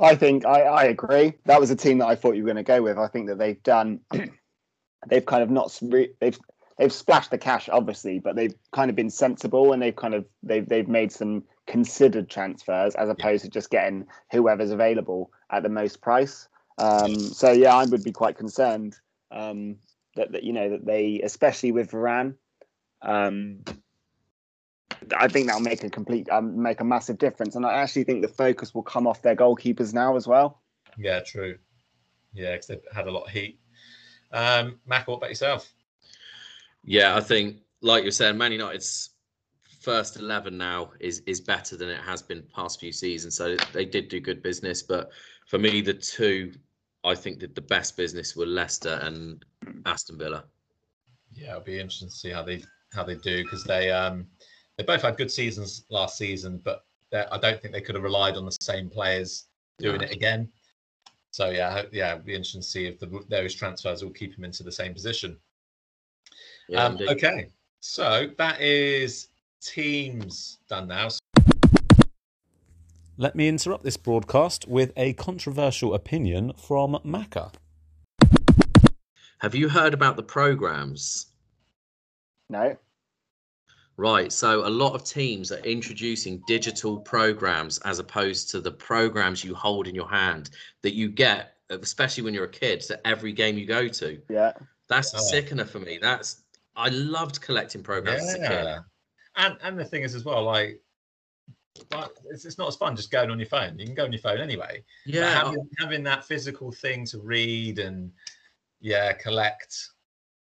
I 0.00 0.14
think 0.14 0.44
I, 0.44 0.62
I 0.62 0.84
agree. 0.84 1.34
That 1.44 1.60
was 1.60 1.70
a 1.70 1.76
team 1.76 1.98
that 1.98 2.06
I 2.06 2.14
thought 2.14 2.36
you 2.36 2.42
were 2.42 2.52
going 2.52 2.56
to 2.56 2.62
go 2.62 2.82
with. 2.82 2.98
I 2.98 3.08
think 3.08 3.26
that 3.28 3.38
they've 3.38 3.62
done, 3.62 4.00
they've 5.08 5.24
kind 5.24 5.42
of 5.42 5.50
not 5.50 5.76
re- 5.82 6.12
they've 6.20 6.38
they've 6.78 6.92
splashed 6.92 7.30
the 7.30 7.38
cash 7.38 7.68
obviously, 7.70 8.18
but 8.18 8.36
they've 8.36 8.54
kind 8.72 8.90
of 8.90 8.96
been 8.96 9.10
sensible 9.10 9.72
and 9.72 9.82
they've 9.82 9.96
kind 9.96 10.14
of 10.14 10.24
they've 10.42 10.68
they've 10.68 10.88
made 10.88 11.12
some 11.12 11.44
considered 11.66 12.30
transfers 12.30 12.94
as 12.94 13.08
opposed 13.08 13.44
to 13.44 13.50
just 13.50 13.70
getting 13.70 14.06
whoever's 14.30 14.70
available 14.70 15.30
at 15.50 15.62
the 15.62 15.68
most 15.68 16.00
price. 16.00 16.48
Um, 16.78 17.14
so 17.14 17.52
yeah, 17.52 17.74
I 17.74 17.84
would 17.84 18.04
be 18.04 18.12
quite 18.12 18.36
concerned 18.36 18.96
um, 19.30 19.76
that 20.14 20.32
that 20.32 20.44
you 20.44 20.52
know 20.52 20.70
that 20.70 20.84
they, 20.84 21.20
especially 21.22 21.72
with 21.72 21.90
Varane, 21.90 22.34
um, 23.02 23.64
I 25.16 25.28
think 25.28 25.46
that'll 25.46 25.60
make 25.60 25.84
a 25.84 25.90
complete 25.90 26.28
um, 26.30 26.62
make 26.62 26.80
a 26.80 26.84
massive 26.84 27.18
difference, 27.18 27.56
and 27.56 27.64
I 27.64 27.74
actually 27.74 28.04
think 28.04 28.22
the 28.22 28.28
focus 28.28 28.74
will 28.74 28.82
come 28.82 29.06
off 29.06 29.22
their 29.22 29.36
goalkeepers 29.36 29.94
now 29.94 30.16
as 30.16 30.26
well. 30.26 30.62
Yeah, 30.98 31.20
true. 31.20 31.58
Yeah, 32.32 32.52
because 32.52 32.66
they've 32.66 32.80
had 32.92 33.06
a 33.06 33.10
lot 33.10 33.24
of 33.24 33.30
heat. 33.30 33.58
Um, 34.32 34.78
Mac, 34.86 35.06
what 35.08 35.16
about 35.16 35.30
yourself? 35.30 35.72
Yeah, 36.84 37.16
I 37.16 37.20
think, 37.20 37.58
like 37.80 38.02
you're 38.02 38.12
saying, 38.12 38.38
Man 38.38 38.52
United's 38.52 39.10
first 39.80 40.16
eleven 40.16 40.58
now 40.58 40.90
is 41.00 41.20
is 41.26 41.40
better 41.40 41.76
than 41.76 41.88
it 41.88 42.00
has 42.00 42.22
been 42.22 42.42
past 42.54 42.80
few 42.80 42.92
seasons. 42.92 43.36
So 43.36 43.56
they 43.72 43.84
did 43.84 44.08
do 44.08 44.20
good 44.20 44.42
business, 44.42 44.82
but 44.82 45.10
for 45.48 45.58
me, 45.58 45.80
the 45.80 45.94
two 45.94 46.52
I 47.04 47.14
think 47.14 47.38
did 47.38 47.54
the 47.54 47.60
best 47.60 47.96
business 47.96 48.34
were 48.34 48.46
Leicester 48.46 48.98
and 49.02 49.44
Aston 49.84 50.18
Villa. 50.18 50.44
Yeah, 51.32 51.50
it'll 51.50 51.60
be 51.60 51.78
interesting 51.78 52.08
to 52.08 52.14
see 52.14 52.30
how 52.30 52.42
they 52.42 52.62
how 52.92 53.04
they 53.04 53.14
do 53.14 53.44
because 53.44 53.64
they 53.64 53.90
um 53.90 54.26
they 54.76 54.84
both 54.84 55.02
had 55.02 55.16
good 55.16 55.30
seasons 55.30 55.86
last 55.90 56.18
season, 56.18 56.60
but 56.64 56.84
I 57.12 57.38
don't 57.38 57.60
think 57.62 57.72
they 57.72 57.80
could 57.80 57.94
have 57.94 58.04
relied 58.04 58.36
on 58.36 58.44
the 58.44 58.56
same 58.60 58.90
players 58.90 59.46
doing 59.78 60.00
No. 60.00 60.06
it 60.06 60.12
again. 60.12 60.50
So 61.36 61.50
yeah, 61.50 61.68
I 61.68 61.72
hope- 61.72 61.92
yeah, 61.92 62.12
it'll 62.12 62.24
be 62.24 62.32
interesting 62.32 62.62
to 62.62 62.66
see 62.66 62.86
if 62.86 62.98
the, 62.98 63.22
those 63.28 63.52
transfers 63.52 64.02
will 64.02 64.10
keep 64.10 64.34
him 64.38 64.42
into 64.42 64.62
the 64.62 64.72
same 64.72 64.94
position. 64.94 65.36
Yeah, 66.66 66.84
um, 66.86 66.98
okay, 67.06 67.50
so 67.80 68.30
that 68.38 68.58
is 68.62 69.28
teams 69.60 70.60
done 70.66 70.88
now. 70.88 71.08
Let 73.18 73.36
me 73.36 73.48
interrupt 73.48 73.84
this 73.84 73.98
broadcast 73.98 74.66
with 74.66 74.94
a 74.96 75.12
controversial 75.12 75.92
opinion 75.92 76.54
from 76.54 76.94
Macca. 77.04 77.52
Have 79.40 79.54
you 79.54 79.68
heard 79.68 79.92
about 79.92 80.16
the 80.16 80.22
programs? 80.22 81.26
No. 82.48 82.78
Right. 83.98 84.30
So 84.30 84.66
a 84.66 84.68
lot 84.68 84.94
of 84.94 85.04
teams 85.04 85.50
are 85.50 85.58
introducing 85.60 86.42
digital 86.46 86.98
programs 87.00 87.78
as 87.78 87.98
opposed 87.98 88.50
to 88.50 88.60
the 88.60 88.70
programs 88.72 89.42
you 89.42 89.54
hold 89.54 89.88
in 89.88 89.94
your 89.94 90.08
hand 90.08 90.50
that 90.82 90.94
you 90.94 91.08
get, 91.08 91.54
especially 91.70 92.22
when 92.22 92.34
you're 92.34 92.44
a 92.44 92.48
kid, 92.48 92.82
to 92.82 93.06
every 93.06 93.32
game 93.32 93.56
you 93.56 93.64
go 93.66 93.88
to. 93.88 94.20
Yeah. 94.28 94.52
That's 94.88 95.14
a 95.14 95.16
Oh. 95.16 95.20
sickener 95.20 95.64
for 95.64 95.80
me. 95.80 95.98
That's 96.00 96.42
I 96.76 96.90
loved 96.90 97.40
collecting 97.40 97.82
programs 97.82 98.22
as 98.22 98.34
a 98.34 98.38
kid. 98.38 98.50
Yeah, 98.50 98.78
and 99.36 99.56
and 99.62 99.78
the 99.78 99.84
thing 99.84 100.02
is 100.02 100.14
as 100.14 100.24
well, 100.26 100.42
like, 100.44 100.82
but 101.88 102.12
it's, 102.26 102.44
it's 102.44 102.58
not 102.58 102.68
as 102.68 102.76
fun 102.76 102.94
just 102.96 103.10
going 103.10 103.30
on 103.30 103.38
your 103.38 103.48
phone. 103.48 103.78
You 103.78 103.86
can 103.86 103.94
go 103.94 104.04
on 104.04 104.12
your 104.12 104.20
phone 104.20 104.38
anyway. 104.40 104.84
Yeah. 105.06 105.30
having, 105.30 105.68
having 105.78 106.02
that 106.04 106.24
physical 106.26 106.70
thing 106.70 107.06
to 107.06 107.18
read 107.18 107.78
and 107.78 108.12
yeah, 108.80 109.14
collect. 109.14 109.88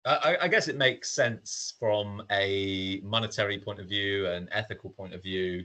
I, 0.05 0.37
I- 0.43 0.49
guess 0.49 0.69
it 0.69 0.77
makes 0.77 1.11
sense 1.11 1.75
from 1.79 2.23
a 2.31 3.01
monetary 3.05 3.59
point 3.59 3.79
of 3.81 3.87
view 3.89 4.27
and 4.29 4.49
ethical 4.53 4.91
point 4.91 5.15
of 5.15 5.23
view. 5.23 5.65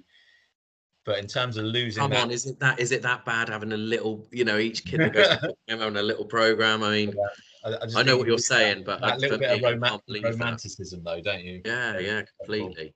But 1.05 1.19
in 1.19 1.27
terms 1.27 1.57
of 1.57 1.65
losing 1.65 2.01
Come 2.01 2.11
that, 2.11 2.23
on, 2.23 2.31
is 2.31 2.47
it 2.47 2.59
that 2.59 2.79
is 2.79 2.91
it 2.91 3.03
that 3.03 3.23
bad 3.25 3.47
having 3.47 3.71
a 3.73 3.77
little, 3.77 4.27
you 4.31 4.43
know, 4.43 4.57
each 4.57 4.83
kid 4.85 5.01
that 5.01 5.13
goes 5.13 5.27
to 5.27 5.37
the 5.41 5.55
game 5.67 5.79
having 5.79 5.97
a 5.97 6.01
little 6.01 6.25
program? 6.25 6.83
I 6.83 6.89
mean, 6.89 7.13
I, 7.63 7.69
I 7.75 7.85
just 7.85 7.95
I 7.95 8.01
know 8.01 8.17
what 8.17 8.25
you're 8.27 8.37
that- 8.37 8.41
saying, 8.41 8.83
but 8.85 9.03
I- 9.03 9.11
that 9.11 9.19
little 9.19 9.37
bit 9.37 9.51
of 9.51 9.61
me, 9.61 9.67
I 9.67 9.71
roman- 9.71 9.89
can't 9.91 10.01
that. 10.07 10.23
romanticism, 10.31 11.03
though, 11.03 11.21
don't 11.21 11.43
you? 11.43 11.61
yeah, 11.63 11.99
yeah, 11.99 12.21
completely. 12.39 12.95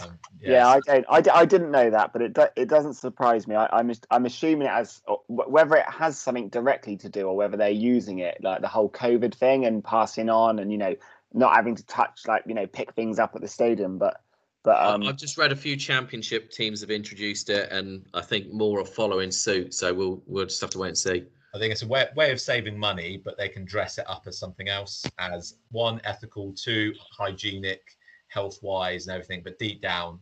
Um, 0.00 0.18
Yeah, 0.40 0.68
I 0.68 0.80
don't. 0.80 1.04
I, 1.08 1.20
d- 1.20 1.30
I 1.30 1.44
didn't 1.44 1.70
know 1.70 1.90
that, 1.90 2.12
but 2.12 2.22
it 2.22 2.32
do, 2.34 2.46
it 2.56 2.68
doesn't 2.68 2.94
surprise 2.94 3.46
me. 3.46 3.56
I, 3.56 3.68
I'm 3.72 3.92
I'm 4.10 4.26
assuming 4.26 4.66
it 4.66 4.70
has 4.70 5.02
whether 5.28 5.76
it 5.76 5.88
has 5.88 6.18
something 6.18 6.48
directly 6.48 6.96
to 6.98 7.08
do 7.08 7.26
or 7.26 7.36
whether 7.36 7.56
they're 7.56 7.70
using 7.70 8.18
it 8.20 8.38
like 8.42 8.60
the 8.60 8.68
whole 8.68 8.90
COVID 8.90 9.34
thing 9.34 9.64
and 9.66 9.82
passing 9.82 10.28
on 10.28 10.58
and 10.58 10.70
you 10.70 10.78
know 10.78 10.94
not 11.32 11.54
having 11.54 11.74
to 11.76 11.86
touch 11.86 12.22
like 12.26 12.44
you 12.46 12.54
know 12.54 12.66
pick 12.66 12.92
things 12.92 13.18
up 13.18 13.34
at 13.34 13.40
the 13.40 13.48
stadium. 13.48 13.98
But 13.98 14.20
but 14.62 14.76
I- 14.76 14.94
um 14.94 15.02
I've 15.02 15.16
just 15.16 15.38
read 15.38 15.52
a 15.52 15.56
few 15.56 15.76
championship 15.76 16.50
teams 16.50 16.80
have 16.80 16.90
introduced 16.90 17.50
it, 17.50 17.70
and 17.72 18.06
I 18.14 18.20
think 18.20 18.52
more 18.52 18.80
are 18.80 18.84
following 18.84 19.30
suit. 19.30 19.74
So 19.74 19.92
we'll 19.92 20.22
we'll 20.26 20.46
just 20.46 20.60
have 20.60 20.70
to 20.70 20.78
wait 20.78 20.88
and 20.88 20.98
see. 20.98 21.24
I 21.54 21.58
think 21.58 21.70
it's 21.72 21.82
a 21.82 21.86
way, 21.86 22.08
way 22.16 22.32
of 22.32 22.40
saving 22.40 22.76
money, 22.76 23.16
but 23.24 23.38
they 23.38 23.48
can 23.48 23.64
dress 23.64 23.98
it 23.98 24.10
up 24.10 24.24
as 24.26 24.38
something 24.38 24.68
else, 24.68 25.04
as 25.20 25.54
one 25.70 26.00
ethical, 26.02 26.52
two 26.52 26.92
hygienic, 27.16 27.96
health 28.34 28.58
wise, 28.62 29.06
and 29.06 29.14
everything. 29.14 29.42
But 29.42 29.58
deep 29.58 29.80
down, 29.80 30.18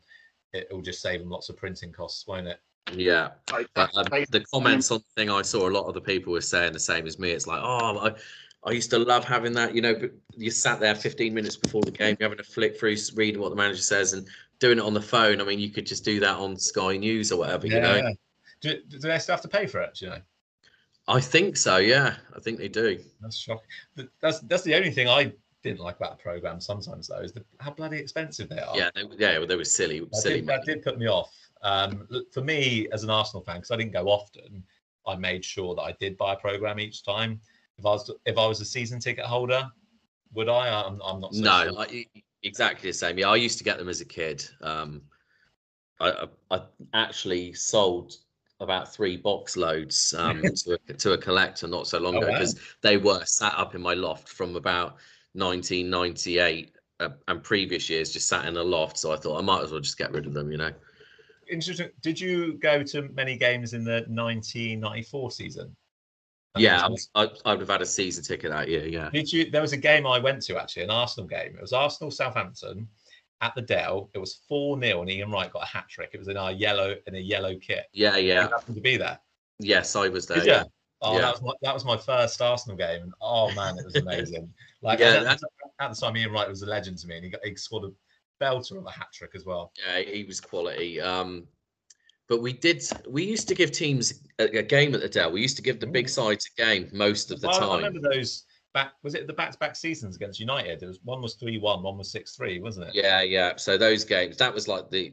it 0.52 0.68
will 0.70 0.82
just 0.82 1.00
save 1.00 1.20
them 1.20 1.30
lots 1.30 1.48
of 1.48 1.56
printing 1.56 1.92
costs, 1.92 2.26
won't 2.26 2.46
it? 2.46 2.60
Yeah, 2.92 3.30
but 3.46 3.68
um, 3.76 4.04
the 4.30 4.44
comments 4.52 4.90
on 4.90 4.98
the 4.98 5.20
thing 5.22 5.30
I 5.30 5.42
saw, 5.42 5.68
a 5.68 5.70
lot 5.70 5.86
of 5.86 5.94
the 5.94 6.00
people 6.00 6.32
were 6.32 6.40
saying 6.40 6.72
the 6.74 6.80
same 6.80 7.06
as 7.06 7.18
me. 7.18 7.30
It's 7.30 7.46
like, 7.46 7.60
oh, 7.62 7.98
I, 7.98 8.14
I 8.68 8.72
used 8.72 8.90
to 8.90 8.98
love 8.98 9.24
having 9.24 9.52
that. 9.54 9.74
You 9.74 9.80
know, 9.80 9.94
but 9.94 10.10
you 10.36 10.50
sat 10.50 10.78
there 10.80 10.94
15 10.94 11.32
minutes 11.32 11.56
before 11.56 11.82
the 11.82 11.90
game, 11.90 12.16
you're 12.20 12.28
having 12.28 12.40
a 12.40 12.44
flick 12.44 12.78
through, 12.78 12.96
reading 13.14 13.40
what 13.40 13.50
the 13.50 13.56
manager 13.56 13.80
says, 13.80 14.12
and 14.12 14.26
doing 14.58 14.78
it 14.78 14.84
on 14.84 14.94
the 14.94 15.02
phone. 15.02 15.40
I 15.40 15.44
mean, 15.44 15.58
you 15.58 15.70
could 15.70 15.86
just 15.86 16.04
do 16.04 16.20
that 16.20 16.36
on 16.36 16.56
Sky 16.56 16.96
News 16.96 17.32
or 17.32 17.38
whatever. 17.38 17.66
You 17.66 17.80
know, 17.80 18.12
Do, 18.60 18.78
do 18.88 18.98
they 18.98 19.18
still 19.18 19.34
have 19.34 19.42
to 19.42 19.48
pay 19.48 19.66
for 19.66 19.80
it? 19.80 19.94
do 19.94 20.04
You 20.04 20.10
know, 20.10 20.18
I 21.08 21.20
think 21.20 21.56
so. 21.56 21.78
Yeah, 21.78 22.16
I 22.36 22.40
think 22.40 22.58
they 22.58 22.68
do. 22.68 22.98
that's 23.20 23.38
shocking. 23.38 24.08
That's 24.20 24.40
that's 24.40 24.62
the 24.62 24.74
only 24.74 24.90
thing 24.90 25.08
I 25.08 25.32
didn't 25.62 25.80
like 25.80 25.96
about 25.96 26.18
the 26.18 26.22
program. 26.22 26.60
Sometimes 26.60 27.08
though, 27.08 27.20
is 27.20 27.32
the, 27.32 27.44
how 27.60 27.70
bloody 27.70 27.98
expensive 27.98 28.48
they 28.48 28.58
are. 28.58 28.76
Yeah, 28.76 28.90
they, 28.94 29.02
yeah, 29.18 29.38
well, 29.38 29.46
they 29.46 29.56
were 29.56 29.64
silly, 29.64 30.00
that 30.00 30.16
silly. 30.16 30.40
did, 30.40 30.46
that 30.48 30.64
did 30.64 30.82
put 30.82 30.98
me 30.98 31.08
off. 31.08 31.32
Um, 31.62 32.08
for 32.32 32.42
me, 32.42 32.88
as 32.92 33.04
an 33.04 33.10
Arsenal 33.10 33.44
fan, 33.44 33.56
because 33.56 33.70
I 33.70 33.76
didn't 33.76 33.92
go 33.92 34.06
often, 34.08 34.64
I 35.06 35.16
made 35.16 35.44
sure 35.44 35.74
that 35.76 35.82
I 35.82 35.92
did 36.00 36.16
buy 36.16 36.32
a 36.34 36.36
program 36.36 36.80
each 36.80 37.04
time. 37.04 37.40
If 37.78 37.86
I 37.86 37.90
was 37.90 38.10
if 38.26 38.38
I 38.38 38.46
was 38.46 38.60
a 38.60 38.64
season 38.64 38.98
ticket 39.00 39.24
holder, 39.24 39.68
would 40.34 40.48
I? 40.48 40.68
I'm, 40.68 41.00
I'm 41.02 41.20
not. 41.20 41.34
So 41.34 41.42
no, 41.42 41.64
sure. 41.70 41.80
I, 41.80 42.06
exactly 42.42 42.90
the 42.90 42.94
same. 42.94 43.18
Yeah, 43.18 43.28
I 43.28 43.36
used 43.36 43.58
to 43.58 43.64
get 43.64 43.78
them 43.78 43.88
as 43.88 44.00
a 44.00 44.04
kid. 44.04 44.44
Um, 44.60 45.02
I, 46.00 46.26
I, 46.50 46.56
I 46.56 46.62
actually 46.94 47.52
sold 47.52 48.14
about 48.60 48.92
three 48.92 49.16
box 49.16 49.56
loads 49.56 50.14
um, 50.16 50.42
to, 50.56 50.78
a, 50.88 50.92
to 50.94 51.12
a 51.12 51.18
collector 51.18 51.66
not 51.66 51.86
so 51.86 51.98
long 51.98 52.14
Oh, 52.14 52.18
ago 52.18 52.28
wow. 52.28 52.34
because 52.34 52.58
they 52.80 52.96
were 52.96 53.24
sat 53.24 53.54
up 53.56 53.74
in 53.74 53.80
my 53.82 53.94
loft 53.94 54.28
from 54.28 54.56
about 54.56 54.96
1998 55.34 56.72
uh, 57.00 57.08
and 57.28 57.42
previous 57.42 57.88
years, 57.88 58.12
just 58.12 58.28
sat 58.28 58.46
in 58.46 58.56
a 58.56 58.62
loft. 58.62 58.98
So 58.98 59.12
I 59.12 59.16
thought 59.16 59.38
I 59.38 59.42
might 59.42 59.62
as 59.62 59.70
well 59.70 59.80
just 59.80 59.98
get 59.98 60.12
rid 60.12 60.26
of 60.26 60.34
them. 60.34 60.50
You 60.50 60.58
know. 60.58 60.72
Interesting. 61.50 61.90
Did 62.00 62.20
you 62.20 62.54
go 62.54 62.82
to 62.82 63.08
many 63.14 63.36
games 63.36 63.72
in 63.74 63.84
the 63.84 64.04
1994 64.08 65.30
season? 65.30 65.76
Yeah, 66.56 66.86
I, 67.14 67.28
I, 67.46 67.52
would 67.52 67.60
have 67.60 67.68
had 67.70 67.80
a 67.80 67.86
season 67.86 68.22
ticket 68.22 68.50
that 68.50 68.68
year. 68.68 68.86
Yeah. 68.86 69.08
Did 69.10 69.32
you? 69.32 69.50
There 69.50 69.62
was 69.62 69.72
a 69.72 69.76
game 69.78 70.06
I 70.06 70.18
went 70.18 70.42
to 70.42 70.60
actually, 70.60 70.82
an 70.82 70.90
Arsenal 70.90 71.26
game. 71.26 71.54
It 71.56 71.60
was 71.60 71.72
Arsenal 71.72 72.10
Southampton 72.10 72.88
at 73.40 73.54
the 73.54 73.62
Dell. 73.62 74.10
It 74.12 74.18
was 74.18 74.40
four 74.48 74.78
0 74.78 75.00
and 75.00 75.10
Ian 75.10 75.30
Wright 75.30 75.50
got 75.50 75.62
a 75.62 75.66
hat 75.66 75.88
trick. 75.88 76.10
It 76.12 76.18
was 76.18 76.28
in 76.28 76.36
our 76.36 76.52
yellow 76.52 76.94
in 77.06 77.14
a 77.14 77.18
yellow 77.18 77.56
kit. 77.56 77.86
Yeah, 77.92 78.18
yeah. 78.18 78.44
You 78.44 78.48
happened 78.50 78.76
to 78.76 78.82
be 78.82 78.98
there. 78.98 79.18
Yes, 79.58 79.96
I 79.96 80.08
was 80.08 80.26
there. 80.26 80.44
Yeah. 80.44 80.64
Oh, 81.02 81.16
Yeah. 81.16 81.22
that 81.22 81.32
was 81.32 81.42
my 81.42 81.52
that 81.62 81.74
was 81.74 81.84
my 81.84 81.96
first 81.96 82.40
Arsenal 82.40 82.76
game. 82.76 83.02
and 83.02 83.12
Oh 83.20 83.52
man, 83.54 83.76
it 83.78 83.84
was 83.84 83.96
amazing. 84.00 84.52
Like 84.82 85.00
Yeah, 85.00 85.24
at, 85.26 85.40
at 85.80 85.90
the 85.90 85.94
time, 86.00 86.16
Ian 86.16 86.32
Wright 86.32 86.48
was 86.48 86.62
a 86.62 86.66
legend 86.66 86.98
to 86.98 87.06
me, 87.08 87.16
and 87.16 87.24
he 87.24 87.30
got 87.30 87.44
he 87.44 87.54
scored 87.56 87.84
a 87.84 88.44
belter 88.44 88.78
of 88.78 88.86
a 88.86 88.90
hat 88.90 89.08
trick 89.12 89.32
as 89.34 89.44
well. 89.44 89.72
Yeah, 89.86 90.00
he 90.00 90.24
was 90.24 90.40
quality. 90.40 91.00
Um, 91.00 91.46
but 92.28 92.40
we 92.40 92.52
did. 92.52 92.82
We 93.08 93.24
used 93.24 93.48
to 93.48 93.54
give 93.54 93.72
teams 93.72 94.22
a, 94.38 94.44
a 94.44 94.62
game 94.62 94.94
at 94.94 95.00
the 95.00 95.08
Dell. 95.08 95.32
We 95.32 95.42
used 95.42 95.56
to 95.56 95.62
give 95.62 95.80
the 95.80 95.86
big 95.86 96.08
sides 96.08 96.48
a 96.56 96.62
game 96.62 96.88
most 96.92 97.30
of 97.30 97.40
the 97.40 97.48
Well, 97.48 97.56
I 97.56 97.66
time. 97.66 97.84
remember 97.84 98.08
those 98.08 98.44
back. 98.72 98.92
Was 99.02 99.14
it 99.14 99.26
the 99.26 99.32
back-to-back 99.32 99.76
seasons 99.76 100.16
against 100.16 100.40
United? 100.40 100.80
There 100.80 100.88
was 100.88 101.00
one 101.02 101.20
was 101.20 101.34
three-one, 101.34 101.82
one 101.82 101.98
was 101.98 102.10
six-three, 102.10 102.60
wasn't 102.60 102.88
it? 102.88 102.94
Yeah, 102.94 103.22
yeah. 103.22 103.56
So 103.56 103.76
those 103.76 104.04
games, 104.04 104.36
that 104.38 104.54
was 104.54 104.68
like 104.68 104.88
the, 104.90 105.12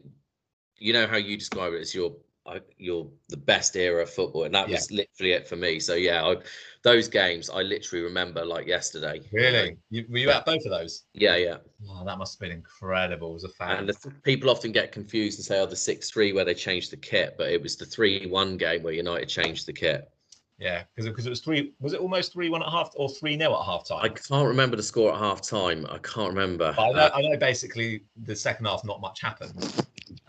you 0.77 0.93
know 0.93 1.07
how 1.07 1.17
you 1.17 1.35
describe 1.35 1.73
it 1.73 1.81
as 1.81 1.93
your, 1.93 2.15
uh, 2.45 2.59
your 2.77 3.09
the 3.27 3.37
best 3.37 3.75
era 3.75 4.01
of 4.03 4.09
football, 4.09 4.43
and 4.45 4.55
that 4.55 4.67
was 4.67 4.89
literally 4.91 5.33
it 5.33 5.47
for 5.47 5.55
me. 5.55 5.79
So 5.79 5.93
yeah, 5.95 6.25
I, 6.25 6.35
those 6.83 7.07
games 7.07 7.49
I 7.49 7.61
literally 7.61 8.03
remember 8.03 8.43
like 8.45 8.65
yesterday. 8.65 9.21
Really? 9.31 9.77
You, 9.89 10.05
were 10.09 10.17
you 10.17 10.27
Yeah. 10.29 10.37
at 10.37 10.45
both 10.45 10.63
of 10.65 10.71
those? 10.71 11.03
Yeah, 11.13 11.35
yeah. 11.35 11.57
Oh, 11.89 12.03
that 12.05 12.17
must 12.17 12.35
have 12.35 12.39
been 12.49 12.57
incredible 12.57 13.35
as 13.35 13.43
a 13.43 13.49
fan. 13.49 13.77
And 13.79 13.89
the 13.89 13.93
th- 13.93 14.15
people 14.23 14.49
often 14.49 14.71
get 14.71 14.91
confused 14.91 15.37
and 15.39 15.45
say, 15.45 15.59
"Oh, 15.59 15.65
the 15.65 15.75
six-three 15.75 16.33
where 16.33 16.45
they 16.45 16.53
changed 16.55 16.91
the 16.91 16.97
kit," 16.97 17.35
but 17.37 17.51
it 17.51 17.61
was 17.61 17.75
the 17.75 17.85
three-one 17.85 18.57
game 18.57 18.83
where 18.83 18.93
United 18.93 19.27
changed 19.29 19.65
the 19.67 19.73
kit. 19.73 20.09
yeah, 20.57 20.83
because 20.95 21.09
because 21.09 21.25
it 21.25 21.29
was 21.29 21.41
three. 21.41 21.73
Was 21.79 21.93
it 21.93 21.99
almost 21.99 22.33
three-one 22.33 22.61
at 22.63 22.69
half 22.69 22.91
or 22.95 23.09
three-nil 23.09 23.55
at 23.57 23.65
half 23.65 23.87
time? 23.87 24.03
I 24.03 24.09
can't 24.09 24.47
remember 24.47 24.75
the 24.75 24.83
score 24.83 25.13
at 25.13 25.19
half 25.19 25.41
time. 25.41 25.85
I 25.89 25.99
can't 25.99 26.29
remember. 26.29 26.73
I 26.77 26.91
know, 26.91 26.99
Uh, 26.99 27.11
I 27.13 27.21
know 27.21 27.37
basically 27.37 28.03
the 28.23 28.35
second 28.35 28.65
half 28.65 28.83
not 28.83 28.99
much 29.01 29.21
happened. 29.21 29.53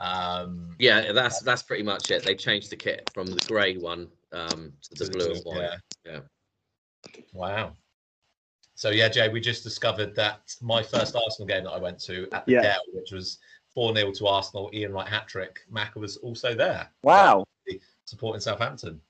Um, 0.01 0.75
Yeah, 0.79 1.13
that's 1.13 1.41
that's 1.41 1.63
pretty 1.63 1.83
much 1.83 2.11
it. 2.11 2.25
They 2.25 2.35
changed 2.35 2.71
the 2.71 2.77
kit 2.77 3.09
from 3.13 3.27
the 3.27 3.45
grey 3.47 3.77
one 3.77 4.09
um, 4.33 4.73
to 4.95 5.05
the 5.05 5.11
blue 5.11 5.33
and 5.33 5.43
white. 5.45 5.61
yeah. 5.61 5.77
Yeah. 6.07 6.21
Wow. 7.33 7.77
So 8.75 8.89
yeah, 8.91 9.09
Jay, 9.11 9.29
we 9.29 9.41
just 9.41 9.63
discovered 9.63 10.15
that 10.17 10.55
my 10.63 10.83
first 10.83 11.15
Arsenal 11.15 11.47
game 11.47 11.65
that 11.65 11.71
I 11.73 11.79
went 11.79 11.99
to 12.05 12.27
at 12.33 12.47
the 12.47 12.53
Yeah. 12.53 12.63
Dell, 12.63 12.81
which 12.95 13.13
was 13.13 13.39
four 13.75 13.95
0 13.95 14.11
to 14.13 14.27
Arsenal, 14.27 14.71
Ian 14.73 14.93
Wright 14.93 15.07
hat 15.07 15.29
trick. 15.29 15.61
Macca 15.71 15.97
was 15.97 16.17
also 16.17 16.55
there. 16.55 16.91
wow, 17.03 17.45
supporting 18.07 18.41
Southampton. 18.41 19.01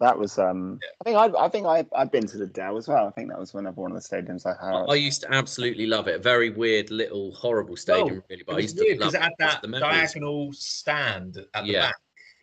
That 0.00 0.18
was 0.18 0.38
um. 0.38 0.80
Yeah. 0.82 0.88
I 1.00 1.04
think 1.04 1.36
I 1.38 1.44
I 1.44 1.48
think 1.48 1.66
I 1.66 1.86
I've 1.96 2.10
been 2.10 2.26
to 2.26 2.36
the 2.36 2.46
Dell 2.46 2.76
as 2.76 2.88
well. 2.88 3.06
I 3.06 3.10
think 3.10 3.28
that 3.28 3.38
was 3.38 3.54
one 3.54 3.66
of 3.66 3.76
one 3.76 3.92
of 3.92 4.02
the 4.02 4.06
stadiums 4.08 4.44
I 4.44 4.56
had. 4.60 4.90
I 4.90 4.94
used 4.96 5.20
to 5.22 5.32
absolutely 5.32 5.86
love 5.86 6.08
it. 6.08 6.16
A 6.16 6.18
very 6.18 6.50
weird 6.50 6.90
little 6.90 7.32
horrible 7.34 7.76
stadium, 7.76 8.22
really, 8.28 8.42
but 8.44 8.54
It 8.54 8.56
I 8.56 8.58
used 8.60 8.78
weird 8.80 8.98
to 8.98 9.04
love 9.04 9.14
it 9.14 9.22
had 9.22 9.32
just 9.38 9.62
that 9.62 9.70
the 9.70 9.78
diagonal 9.78 10.52
stand 10.52 11.36
at 11.54 11.64
the 11.64 11.72
Yeah. 11.72 11.80
back, 11.82 11.94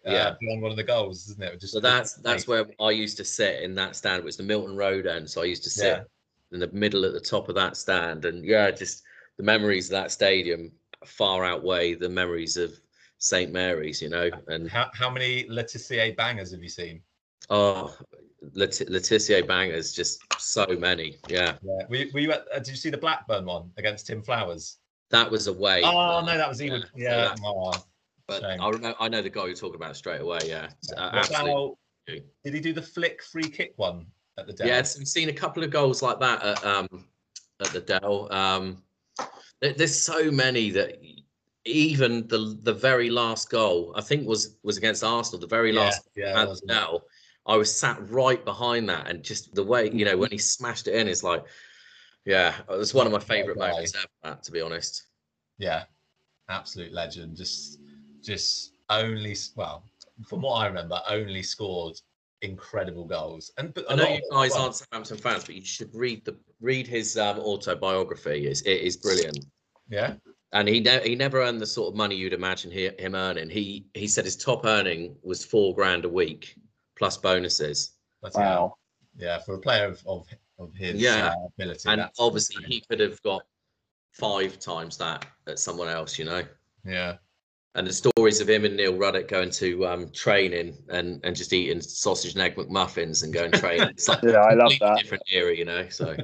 uh, 0.08 0.12
Yeah. 0.12 0.36
beyond 0.40 0.62
one 0.62 0.72
of 0.72 0.78
the 0.78 0.84
goals, 0.84 1.30
isn't 1.30 1.44
it? 1.44 1.60
Just 1.60 1.74
So 1.74 1.82
that's 1.82 2.14
that's 2.14 2.48
where 2.48 2.66
I 2.80 2.92
used 2.92 3.18
to 3.18 3.26
sit 3.26 3.62
in 3.62 3.76
that 3.76 3.98
stand, 3.98 4.24
which 4.24 4.32
is 4.34 4.38
the 4.38 4.44
Milton 4.44 4.78
Road 4.78 5.06
end. 5.06 5.30
So 5.30 5.42
I 5.42 5.46
used 5.46 5.64
to 5.66 5.70
sit 5.70 5.98
Yeah. 5.98 6.04
in 6.54 6.60
the 6.60 6.70
middle 6.72 7.04
at 7.04 7.12
the 7.12 7.20
top 7.20 7.50
of 7.50 7.56
that 7.56 7.76
stand, 7.76 8.24
and 8.24 8.46
yeah, 8.46 8.72
just 8.72 9.04
the 9.36 9.44
memories 9.44 9.88
of 9.88 9.92
that 9.92 10.12
stadium 10.12 10.72
far 11.06 11.44
outweigh 11.44 11.96
the 11.96 12.10
memories 12.10 12.56
of 12.56 12.80
St 13.18 13.52
Mary's, 13.52 14.02
you 14.02 14.08
know. 14.10 14.30
And 14.48 14.70
How, 14.70 14.90
how 14.94 15.10
many 15.10 15.46
Le 15.50 15.64
Tissier 15.64 16.16
bangers 16.16 16.52
have 16.52 16.64
you 16.64 16.70
seen? 16.70 17.02
Oh, 17.50 17.96
Let- 18.54 18.80
Le 18.90 19.00
Tissier 19.00 19.46
bangers, 19.46 19.92
just 19.92 20.22
so 20.40 20.66
many. 20.68 21.18
Yeah, 21.28 21.58
Yeah. 21.62 21.88
Were, 21.90 21.96
you- 21.98 22.12
were 22.14 22.20
you 22.20 22.32
at, 22.32 22.46
uh, 22.54 22.60
did 22.60 22.70
you 22.70 22.76
see 22.76 22.90
the 22.90 22.98
Blackburn 22.98 23.46
one 23.46 23.72
against 23.78 24.08
Tim 24.08 24.22
Flowers? 24.24 24.78
that 25.12 25.30
was 25.32 25.48
away. 25.48 25.82
Oh 25.84 26.22
no, 26.24 26.38
that 26.38 26.48
was 26.48 26.62
even. 26.62 26.84
yeah, 26.96 27.34
Yeah. 27.34 27.36
Oh, 27.44 27.74
But 28.28 28.42
shame. 28.42 28.62
I 28.62 28.70
remember, 28.70 28.96
I 29.00 29.08
know 29.10 29.24
the 29.24 29.30
guy 29.32 29.48
you're 29.48 29.56
talking 29.56 29.74
about 29.76 29.96
straight 29.98 30.22
away. 30.22 30.38
Yeah, 30.46 30.70
uh, 30.96 31.10
about- 31.28 31.78
did 32.08 32.24
he 32.54 32.60
do 32.60 32.74
the 32.74 32.82
flick 32.82 33.24
free 33.24 33.50
kick 33.50 33.74
one 33.78 34.06
at 34.38 34.46
the 34.46 34.54
Dell? 34.54 34.68
Yes, 34.68 34.98
we've 35.00 35.08
seen 35.08 35.30
a 35.30 35.34
couple 35.34 35.64
of 35.64 35.72
goals 35.72 36.02
like 36.04 36.20
that 36.20 36.44
at 36.44 36.64
um 36.64 37.08
at 37.60 37.68
the 37.74 37.82
Dell. 37.82 38.32
Um, 38.32 38.84
there- 39.62 39.74
there's 39.74 40.00
so 40.00 40.30
many 40.32 40.70
that 40.72 41.00
even 41.66 42.28
the 42.28 42.56
the 42.62 42.74
very 42.74 43.10
last 43.10 43.50
goal 43.50 43.94
I 43.98 44.02
think 44.02 44.28
was 44.28 44.58
was 44.62 44.78
against 44.78 45.04
Arsenal. 45.04 45.40
The 45.40 45.48
very 45.48 45.74
Yeah, 45.74 45.80
last 45.82 46.08
yeah, 46.16 46.40
at 46.42 46.48
the 46.50 46.62
Dell, 46.68 47.04
I 47.50 47.58
was 47.58 47.76
sat 47.76 47.98
right 48.12 48.46
behind 48.46 48.88
that, 48.90 49.10
and 49.10 49.24
just 49.24 49.56
the 49.56 49.64
way 49.64 49.90
you 49.92 50.06
know 50.06 50.16
when 50.16 50.30
he 50.30 50.38
smashed 50.38 50.88
it 50.88 50.94
in, 50.94 51.08
it's 51.08 51.24
like, 51.24 51.44
yeah, 52.24 52.54
it 52.70 52.78
was 52.78 52.94
one 52.94 53.08
of 53.08 53.12
my 53.12 53.20
favourite 53.20 53.58
guy. 53.58 53.72
moments 53.72 53.96
ever. 53.96 54.08
That, 54.24 54.44
to 54.44 54.52
be 54.52 54.62
honest. 54.62 55.08
yeah, 55.58 55.86
absolute 56.48 56.94
legend. 56.94 57.36
Just, 57.36 57.80
just 58.24 58.74
only 58.92 59.36
well, 59.56 59.84
from 60.28 60.44
what 60.44 60.58
I 60.58 60.68
remember, 60.68 61.02
only 61.10 61.42
scored 61.42 61.96
incredible 62.44 63.06
goals. 63.06 63.52
And 63.58 63.74
but 63.74 63.92
I 63.92 63.96
know 63.96 64.08
you 64.08 64.22
guys 64.32 64.52
well, 64.52 64.66
aren't 64.66 64.76
Southampton 64.76 65.18
fans, 65.18 65.44
but 65.44 65.56
you 65.56 65.66
should 65.66 65.90
read 65.96 66.24
the 66.26 66.38
read 66.62 66.86
his 66.86 67.18
um, 67.18 67.40
autobiography. 67.40 68.46
It's, 68.46 68.62
it 68.62 68.82
is 68.82 68.96
brilliant. 68.96 69.40
Yeah, 69.90 70.14
and 70.54 70.68
he 70.68 70.82
ne- 70.82 71.02
he 71.08 71.16
never 71.16 71.42
earned 71.42 71.62
the 71.62 71.66
sort 71.66 71.92
of 71.92 71.98
money 71.98 72.16
you'd 72.16 72.34
imagine 72.34 72.70
he- 72.70 72.92
him 73.00 73.16
earning. 73.16 73.50
He 73.50 73.88
he 73.96 74.08
said 74.08 74.24
his 74.24 74.38
top 74.38 74.66
earning 74.66 75.16
was 75.24 75.44
four 75.44 75.74
grand 75.74 76.06
a 76.06 76.10
week 76.10 76.56
plus 77.00 77.18
bonuses, 77.18 77.94
but 78.22 78.34
yeah, 78.36 78.42
Wow. 78.42 78.76
yeah, 79.18 79.40
for 79.40 79.56
a 79.56 79.60
player 79.60 79.86
of 79.88 80.04
of, 80.06 80.28
of 80.60 80.74
his 80.76 81.02
Yeah. 81.02 81.30
uh, 81.34 81.48
ability, 81.58 81.90
and 81.90 82.10
obviously 82.20 82.58
brilliant. 82.58 82.74
he 82.74 82.82
could 82.90 83.00
have 83.00 83.22
got 83.24 83.42
five 84.12 84.60
times 84.60 84.98
that 84.98 85.26
at 85.48 85.58
someone 85.60 85.88
else, 85.88 86.20
you 86.20 86.26
know. 86.26 86.44
yeah, 86.86 87.18
And 87.76 87.88
the 87.88 87.94
stories 87.94 88.42
of 88.42 88.50
him 88.50 88.66
and 88.66 88.76
Neil 88.76 88.96
Ruddock 88.98 89.28
going 89.30 89.50
to 89.52 89.88
um, 89.88 90.12
training 90.12 90.78
and 90.90 91.22
and 91.24 91.36
just 91.36 91.54
eating 91.54 91.82
sausage 91.82 92.34
and 92.34 92.42
egg 92.42 92.56
McMuffins 92.56 93.24
and 93.24 93.34
going 93.34 93.52
training. 93.54 93.90
It's 93.90 94.08
like 94.10 94.22
Yeah, 94.24 94.44
I 94.44 94.54
love 94.54 94.74
that. 94.82 94.98
different 95.02 95.24
era, 95.32 95.56
you 95.56 95.66
know. 95.66 95.88
So 95.90 96.16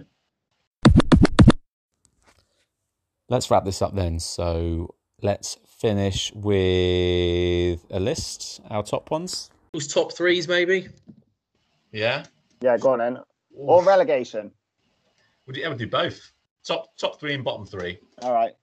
Let's 3.30 3.50
wrap 3.50 3.66
this 3.66 3.82
up 3.82 3.96
then. 3.96 4.20
So 4.20 4.94
let's 5.22 5.58
finish 5.66 6.32
with 6.36 7.84
a 7.90 8.00
list, 8.00 8.62
our 8.70 8.84
top 8.84 9.10
ones. 9.10 9.50
Who's 9.76 9.88
top 9.88 10.14
threes 10.14 10.48
maybe? 10.48 10.88
yeah. 11.92 12.24
Yeah, 12.62 12.78
go 12.78 12.94
on 12.94 13.00
then. 13.00 13.20
Or 13.58 13.84
relegation. 13.84 14.50
Would 15.46 15.58
you 15.58 15.64
ever 15.64 15.76
do 15.76 15.86
both? 15.86 16.32
Top 16.66 16.98
top 16.98 17.20
three 17.20 17.34
and 17.34 17.44
bottom 17.44 17.66
three. 17.66 18.00
All 18.22 18.34
right. 18.34 18.54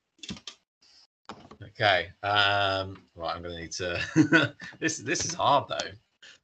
Okay. 1.62 2.08
Um, 2.22 2.96
right, 3.14 3.36
I'm 3.36 3.42
gonna 3.42 3.60
need 3.60 3.72
to. 3.72 4.54
this 4.80 4.98
this 4.98 5.24
is 5.26 5.34
hard 5.34 5.68
though. 5.68 5.90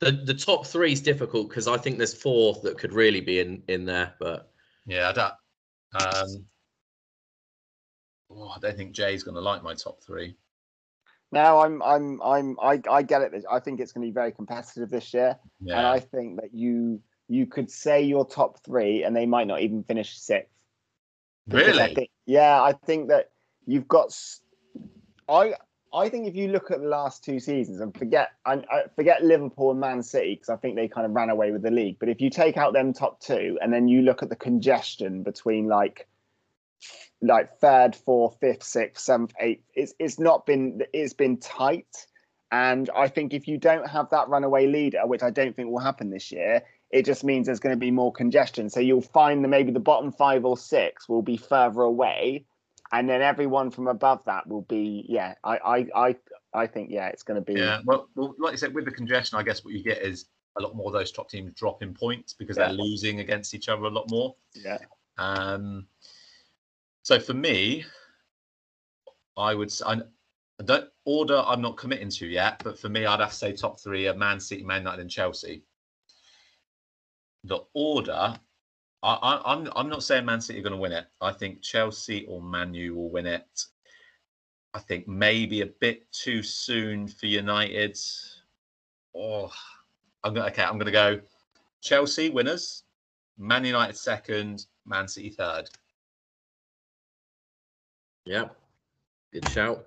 The 0.01 0.13
the 0.13 0.35
top 0.35 0.67
three 0.67 0.93
is 0.93 1.01
difficult 1.01 1.49
because 1.49 1.67
I 1.67 1.79
think 1.79 1.97
there's 1.97 2.15
four 2.15 2.61
that 2.63 2.79
could 2.79 2.93
really 2.93 3.23
be 3.23 3.41
in 3.41 3.63
in 3.69 3.87
there, 3.87 4.15
but 4.21 4.53
Yeah, 4.87 5.09
I 5.09 5.13
don't. 5.13 5.35
Um, 6.05 6.45
oh, 8.31 8.49
I 8.55 8.59
don't 8.61 8.77
think 8.77 8.93
Jay's 8.93 9.23
gonna 9.23 9.41
like 9.41 9.63
my 9.63 9.75
top 9.75 10.03
three. 10.03 10.37
Now 11.31 11.61
I'm 11.61 11.83
I'm 11.83 12.23
I'm 12.23 12.57
I, 12.61 12.81
I 12.91 13.03
get 13.03 13.23
it. 13.23 13.45
I 13.51 13.61
think 13.61 13.81
it's 13.81 13.93
going 13.93 14.07
to 14.07 14.09
be 14.11 14.15
very 14.15 14.33
competitive 14.33 14.91
this 14.91 15.13
year, 15.13 15.39
and 15.61 15.87
I 15.87 16.01
think 16.01 16.41
that 16.41 16.55
you 16.55 17.01
you 17.29 17.47
could 17.47 17.71
say 17.71 18.03
your 18.03 18.27
top 18.27 18.65
three, 18.65 19.05
and 19.05 19.15
they 19.15 19.27
might 19.27 19.47
not 19.47 19.61
even 19.61 19.85
finish 19.85 20.19
sixth. 20.19 20.51
Because 21.47 21.79
I 21.79 21.83
really. 21.83 21.95
think, 21.95 22.11
yeah, 22.27 22.61
I 22.63 22.73
think 22.73 23.09
that 23.09 23.31
you've 23.67 23.89
got. 23.89 24.17
I, 25.29 25.55
I 25.93 26.09
think 26.09 26.27
if 26.27 26.35
you 26.35 26.49
look 26.49 26.71
at 26.71 26.81
the 26.81 26.89
last 26.89 27.23
two 27.23 27.39
seasons 27.39 27.81
and 27.81 27.97
forget 27.97 28.31
I, 28.47 28.55
I 28.55 28.57
uh, 28.57 28.89
forget 28.97 29.23
Liverpool 29.23 29.71
and 29.71 29.81
Man 29.81 30.03
City 30.03 30.35
because 30.35 30.49
I 30.49 30.57
think 30.57 30.77
they 30.77 30.89
kind 30.89 31.07
of 31.07 31.13
ran 31.13 31.29
away 31.29 31.53
with 31.53 31.63
the 31.63 31.71
league. 31.71 31.99
But 31.99 32.09
if 32.09 32.21
you 32.21 32.31
take 32.31 32.57
out 32.57 32.73
them 32.73 32.95
top 32.95 33.21
two 33.21 33.59
and 33.61 33.73
then 33.73 33.89
you 33.89 34.03
look 34.03 34.23
at 34.23 34.31
the 34.31 34.37
congestion 34.37 35.23
between 35.23 35.69
like 35.69 36.08
like 37.21 37.59
third, 37.61 37.97
fourth, 37.97 38.37
fifth, 38.41 38.63
sixth, 38.63 39.05
seventh, 39.05 39.33
eighth, 39.41 39.65
it's 39.75 39.95
it's 39.99 40.19
not 40.19 40.47
been 40.47 40.83
it's 40.93 41.15
been 41.15 41.39
tight. 41.39 42.07
And 42.51 42.89
I 42.97 43.09
think 43.09 43.35
if 43.35 43.47
you 43.47 43.59
don't 43.59 43.87
have 43.89 44.09
that 44.11 44.29
runaway 44.29 44.67
leader, 44.67 45.07
which 45.07 45.23
I 45.23 45.31
don't 45.31 45.55
think 45.55 45.71
will 45.71 45.81
happen 45.81 46.09
this 46.11 46.33
year, 46.33 46.63
it 46.91 47.05
just 47.05 47.23
means 47.23 47.47
there's 47.47 47.61
going 47.61 47.75
to 47.75 47.79
be 47.79 47.91
more 47.91 48.11
congestion. 48.13 48.71
So 48.71 48.81
you'll 48.81 49.03
find 49.03 49.45
that 49.45 49.49
maybe 49.49 49.71
the 49.71 49.81
bottom 49.81 50.13
five 50.13 50.47
or 50.47 50.57
six 50.57 51.09
will 51.09 51.21
be 51.21 51.37
further 51.37 51.83
away, 51.83 52.47
and 52.91 53.09
then 53.09 53.21
everyone 53.21 53.71
from 53.71 53.87
above 53.89 54.25
that 54.25 54.47
will 54.47 54.63
be. 54.63 55.05
Yeah, 55.09 55.35
I 55.45 55.59
I 55.59 55.87
I, 55.95 56.17
I 56.55 56.67
think 56.67 56.91
yeah, 56.91 57.09
it's 57.09 57.23
going 57.23 57.35
to 57.37 57.45
be. 57.45 57.61
Yeah. 57.61 57.81
Well, 57.85 58.09
well, 58.15 58.35
like 58.39 58.53
you 58.53 58.59
said, 58.59 58.75
with 58.75 58.87
the 58.87 58.93
congestion, 58.93 59.39
I 59.39 59.43
guess 59.43 59.65
what 59.65 59.75
you 59.75 59.83
get 59.83 59.99
is 60.03 60.27
a 60.57 60.63
lot 60.63 60.75
more 60.75 60.87
of 60.87 60.93
those 60.95 61.13
top 61.13 61.29
teams 61.29 61.53
dropping 61.53 61.93
points 61.95 62.33
because 62.33 62.57
Yeah. 62.57 62.69
they're 62.69 62.77
losing 62.77 63.21
against 63.21 63.55
each 63.55 63.69
other 63.69 63.83
a 63.85 63.91
lot 63.91 64.11
more. 64.11 64.35
yeah. 64.55 64.79
Um, 65.19 65.87
so 67.09 67.19
for 67.19 67.33
me, 67.33 67.87
I 69.39 69.55
would 69.55 69.73
I, 69.87 70.03
I 70.61 70.63
don't 70.63 70.91
order. 71.07 71.43
I'm 71.47 71.63
not 71.63 71.79
committing 71.79 72.11
to 72.11 72.27
yet, 72.27 72.61
but 72.63 72.79
for 72.79 72.91
me, 72.91 73.07
I'd 73.07 73.21
have 73.21 73.31
to 73.31 73.35
say 73.35 73.53
top 73.55 73.81
three 73.81 74.07
are 74.09 74.15
Man 74.15 74.39
City, 74.39 74.63
Man 74.63 74.83
United, 74.83 75.01
and 75.01 75.11
Chelsea. 75.11 75.63
The 77.45 77.61
order, 77.73 78.39
I, 79.03 79.15
I, 79.15 79.55
I'm 79.55 79.71
I'm 79.75 79.89
not 79.89 80.03
saying 80.03 80.27
Man 80.27 80.43
City 80.43 80.59
are 80.59 80.63
going 80.63 80.75
to 80.75 80.79
win 80.79 80.93
it. 80.93 81.07
I 81.23 81.33
think 81.33 81.63
Chelsea 81.63 82.27
or 82.27 82.43
Man 82.43 82.75
U 82.75 82.97
will 82.97 83.11
win 83.11 83.25
it. 83.25 83.65
I 84.75 84.79
think 84.81 85.09
maybe 85.09 85.63
a 85.63 85.67
bit 85.81 86.13
too 86.13 86.43
soon 86.43 87.09
for 87.09 87.25
United. 87.25 87.99
Oh, 89.17 89.51
I'm 90.23 90.35
gonna 90.35 90.49
okay. 90.49 90.63
I'm 90.63 90.77
gonna 90.77 90.91
go 90.91 91.21
Chelsea 91.81 92.29
winners, 92.29 92.85
Man 93.39 93.65
United 93.65 93.97
second, 93.97 94.67
Man 94.85 95.09
City 95.09 95.31
third. 95.31 95.71
Yeah, 98.29 98.45
good 99.33 99.49
shout. 99.49 99.87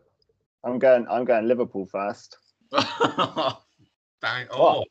I'm 0.64 0.80
going. 0.80 1.08
I'm 1.10 1.26
going 1.26 1.48
Liverpool 1.48 1.86
first. 1.86 2.38
Bang! 2.72 4.48
Oh, 4.52 4.84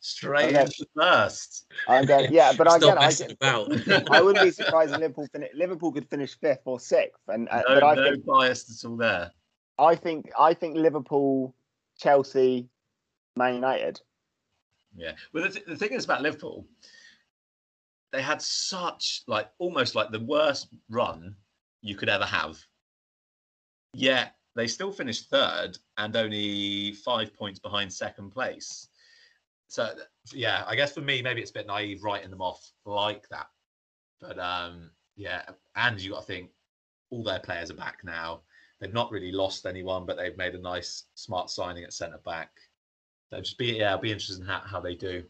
straight 0.00 0.50
Okay. 0.54 0.62
into 0.62 0.86
first. 0.96 1.66
I'm 1.88 2.04
going. 2.06 2.32
Yeah, 2.32 2.52
but 2.56 2.68
I 2.68 2.78
get. 2.78 2.98
I, 2.98 3.12
get, 3.12 3.32
about. 3.32 4.10
I 4.10 4.20
wouldn't 4.20 4.44
be 4.44 4.50
surprised 4.50 4.92
if 4.92 5.00
Liverpool 5.00 5.28
fin- 5.32 5.48
Liverpool 5.54 5.92
could 5.92 6.08
finish 6.08 6.38
fifth 6.38 6.62
or 6.64 6.80
sixth, 6.80 7.22
and 7.28 7.48
uh, 7.48 7.62
No, 7.68 7.74
but 7.74 7.84
I 7.84 7.94
no 7.94 8.10
think 8.10 8.24
bias 8.24 8.84
at 8.84 8.88
all 8.88 8.96
there. 8.96 9.30
I 9.78 9.94
think 9.94 10.30
I 10.38 10.54
think 10.54 10.76
Liverpool, 10.76 11.54
Chelsea, 11.98 12.68
Man 13.36 13.54
United. 13.54 14.00
Yeah. 14.96 15.12
Well, 15.32 15.44
the, 15.44 15.50
th- 15.50 15.66
the 15.66 15.76
thing 15.76 15.92
is 15.92 16.04
about 16.04 16.20
Liverpool, 16.22 16.66
they 18.12 18.22
had 18.22 18.42
such 18.42 19.22
like 19.26 19.48
almost 19.58 19.94
like 19.94 20.10
the 20.10 20.20
worst 20.20 20.68
run 20.90 21.34
you 21.80 21.96
could 21.96 22.08
ever 22.08 22.26
have. 22.26 22.58
Yet 23.94 24.34
they 24.54 24.66
still 24.66 24.92
finished 24.92 25.28
third 25.28 25.78
and 25.98 26.16
only 26.16 26.92
five 26.92 27.34
points 27.34 27.58
behind 27.58 27.92
second 27.92 28.30
place. 28.30 28.88
So 29.68 29.90
yeah, 30.32 30.64
I 30.66 30.76
guess 30.76 30.92
for 30.92 31.00
me 31.00 31.22
maybe 31.22 31.40
it's 31.40 31.50
a 31.50 31.54
bit 31.54 31.66
naive 31.66 32.04
writing 32.04 32.30
them 32.30 32.42
off 32.42 32.62
like 32.84 33.28
that. 33.30 33.46
But 34.20 34.38
um 34.38 34.90
yeah, 35.16 35.42
and 35.76 36.00
you 36.00 36.10
got 36.12 36.20
to 36.20 36.26
think 36.26 36.50
all 37.10 37.22
their 37.22 37.40
players 37.40 37.70
are 37.70 37.74
back 37.74 37.98
now. 38.04 38.42
They've 38.80 38.92
not 38.92 39.10
really 39.10 39.32
lost 39.32 39.66
anyone, 39.66 40.06
but 40.06 40.16
they've 40.16 40.36
made 40.36 40.54
a 40.54 40.58
nice, 40.58 41.04
smart 41.14 41.50
signing 41.50 41.84
at 41.84 41.92
centre 41.92 42.20
back. 42.24 42.50
So 43.30 43.40
just 43.40 43.58
be 43.58 43.78
yeah, 43.78 43.92
I'll 43.92 43.98
be 43.98 44.10
interested 44.10 44.40
in 44.40 44.46
how, 44.46 44.60
how 44.60 44.80
they 44.80 44.94
do. 44.94 45.22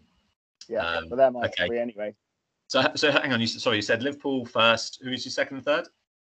Yeah, 0.68 0.86
Um, 0.86 1.08
but 1.08 1.16
they're 1.16 1.30
my 1.30 1.46
okay. 1.46 1.66
three 1.66 1.78
anyway. 1.78 2.14
So 2.68 2.82
so 2.94 3.10
hang 3.10 3.32
on, 3.32 3.40
you 3.40 3.46
sorry, 3.46 3.76
you 3.76 3.82
said 3.82 4.02
Liverpool 4.02 4.46
first. 4.46 5.00
Who 5.02 5.10
is 5.10 5.24
your 5.24 5.32
second 5.32 5.58
and 5.58 5.66
third? 5.66 5.88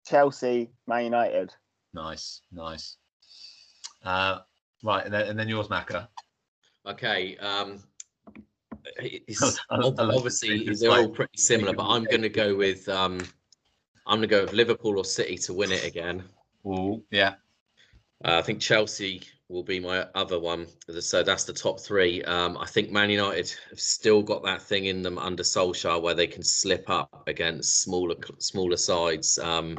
Chelsea, 0.06 0.72
Man 0.88 1.06
United. 1.06 1.54
Nice, 1.96 2.42
nice. 2.52 2.98
Uh, 4.04 4.40
right, 4.84 5.06
and 5.06 5.14
then 5.14 5.28
and 5.28 5.40
then 5.40 5.48
yours, 5.50 5.70
Macca. 5.70 6.08
Okay. 6.86 7.38
Um, 7.38 7.80
it's, 8.98 9.60
I- 9.70 9.76
I 9.76 9.80
ob- 9.80 9.98
like 10.00 10.16
obviously 10.18 10.66
they're 10.80 10.92
all 10.92 11.10
pretty 11.10 11.38
similar, 11.38 11.74
but 11.74 11.88
I'm 11.88 12.04
going 12.04 12.22
to 12.22 12.30
go 12.30 12.54
with 12.56 12.88
um, 12.90 13.20
I'm 14.06 14.18
going 14.20 14.22
to 14.22 14.28
go 14.28 14.42
with 14.44 14.54
Liverpool 14.54 14.98
or 15.00 15.06
City 15.06 15.38
to 15.40 15.54
win 15.54 15.72
it 15.72 15.86
again. 15.86 16.24
Ooh, 16.68 17.02
yeah, 17.12 17.36
Uh, 18.26 18.38
I 18.38 18.42
think 18.42 18.60
Chelsea 18.60 19.22
will 19.50 19.64
be 19.64 19.80
my 19.80 20.00
other 20.16 20.40
one. 20.40 20.66
So 21.00 21.22
that's 21.24 21.44
the 21.46 21.54
top 21.54 21.80
three. 21.80 22.24
Um, 22.24 22.58
I 22.58 22.66
think 22.66 22.92
Man 22.92 23.10
United 23.12 23.54
have 23.70 23.80
still 23.80 24.22
got 24.24 24.44
that 24.44 24.62
thing 24.62 24.86
in 24.86 25.02
them 25.04 25.18
under 25.20 25.44
Solskjaer 25.44 26.02
where 26.02 26.16
they 26.16 26.26
can 26.28 26.44
slip 26.44 26.90
up 26.90 27.24
against 27.28 27.84
smaller 27.84 28.16
smaller 28.40 28.78
sides. 28.78 29.38
Um, 29.40 29.78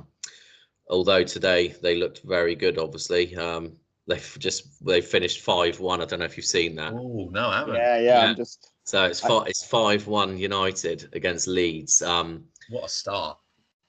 although 0.89 1.25
today 1.25 1.69
they 1.83 1.97
looked 1.97 2.23
very 2.25 2.55
good, 2.55 2.79
obviously. 2.79 3.35
Um, 3.37 3.73
they've 4.07 4.37
just 4.39 4.85
they 4.85 5.01
finished 5.01 5.41
five 5.41 5.81
one. 5.81 6.01
I 6.01 6.05
don't 6.05 6.19
know 6.21 6.25
if 6.25 6.37
you've 6.37 6.47
seen 6.47 6.75
that. 6.77 6.93
Oh 6.93 7.29
no, 7.33 7.49
I 7.49 7.59
haven't. 7.59 7.75
Yeah, 7.77 7.99
yeah, 7.99 8.23
Yeah. 8.23 8.31
I'm 8.31 8.37
just 8.37 8.71
So 8.85 9.05
it's 9.05 9.21
five, 9.21 9.47
it's 9.49 9.65
five 9.67 10.07
one 10.07 10.39
United 10.39 11.09
against 11.13 11.49
Leeds. 11.49 12.03
Um, 12.03 12.45
What 12.69 12.85
a 12.85 12.89
start! 12.89 13.39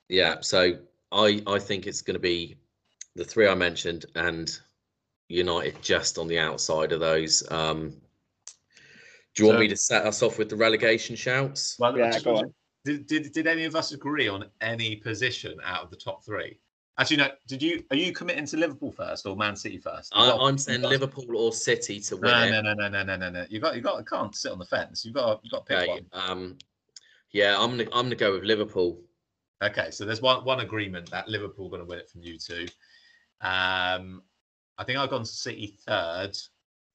yeah, 0.10 0.38
so 0.42 0.78
I 1.12 1.42
I 1.48 1.60
think 1.60 1.88
it's 1.88 2.02
going 2.02 2.16
to 2.16 2.20
be 2.20 2.58
the 3.16 3.24
three 3.26 3.48
I 3.48 3.56
mentioned 3.56 4.06
and 4.16 4.58
United 5.30 5.82
just 5.82 6.18
on 6.18 6.28
the 6.28 6.40
outside 6.40 6.92
of 6.92 7.00
those. 7.00 7.44
Um, 7.52 7.90
do 9.36 9.44
you 9.44 9.46
want 9.48 9.58
So- 9.58 9.60
me 9.60 9.68
to 9.68 9.78
set 9.78 10.06
us 10.06 10.24
off 10.24 10.38
with 10.40 10.50
the 10.50 10.56
relegation 10.56 11.16
shouts? 11.16 11.76
Well, 11.80 11.98
Yeah, 11.98 12.20
go 12.20 12.38
on. 12.38 12.54
Did, 12.86 13.06
did 13.06 13.34
did 13.34 13.48
any 13.48 13.66
of 13.66 13.76
us 13.76 13.92
agree 13.92 14.30
on 14.30 14.46
any 14.62 14.96
position 14.96 15.60
out 15.64 15.84
of 15.84 15.90
the 15.92 15.98
top 15.98 16.24
three? 16.26 16.58
Actually, 17.00 17.18
no. 17.18 17.30
Did 17.48 17.62
you? 17.62 17.84
Are 17.92 17.96
you 17.96 18.12
committing 18.12 18.46
to 18.48 18.58
Liverpool 18.58 18.92
first 18.92 19.26
or 19.28 19.36
Man 19.36 19.56
City 19.56 19.78
first? 19.78 20.12
I, 20.16 20.22
Well, 20.28 20.42
I'm 20.48 20.58
saying 20.58 20.82
first. 20.82 20.90
Liverpool 20.90 21.26
or 21.38 21.54
City 21.54 22.00
to 22.00 22.16
win 22.18 22.32
No, 22.32 22.44
it. 22.44 22.52
no, 22.52 22.62
no, 22.62 22.74
no, 22.74 22.90
no, 22.90 23.04
no, 23.04 23.16
no, 23.16 23.30
no. 23.30 23.46
You 23.50 23.60
got, 23.60 23.76
you 23.76 23.82
got. 23.82 24.04
Can't 24.08 24.36
sit 24.36 24.52
on 24.52 24.58
the 24.58 24.66
fence. 24.66 25.06
You 25.06 25.12
got, 25.14 25.40
you 25.44 25.52
got 25.52 25.66
to 25.68 25.74
pick 25.76 25.78
Okay, 25.84 25.88
one. 25.90 26.06
um, 26.14 26.58
yeah, 27.32 27.56
I'm 27.60 27.72
gonna 27.72 27.84
I'm 27.94 28.06
gonna 28.06 28.16
go 28.16 28.34
with 28.34 28.44
Liverpool. 28.44 29.00
Okay, 29.64 29.92
so 29.92 30.06
there's 30.06 30.22
one 30.22 30.44
one 30.44 30.62
agreement 30.62 31.10
that 31.12 31.28
Liverpool 31.28 31.70
going 31.70 31.82
to 31.82 31.86
win 31.86 32.00
it 32.00 32.10
from 32.10 32.22
you 32.24 32.38
two. 32.40 32.66
Um, 33.42 34.24
I 34.80 34.84
think 34.84 34.98
I've 34.98 35.10
gone 35.12 35.26
City 35.26 35.78
third. 35.86 36.36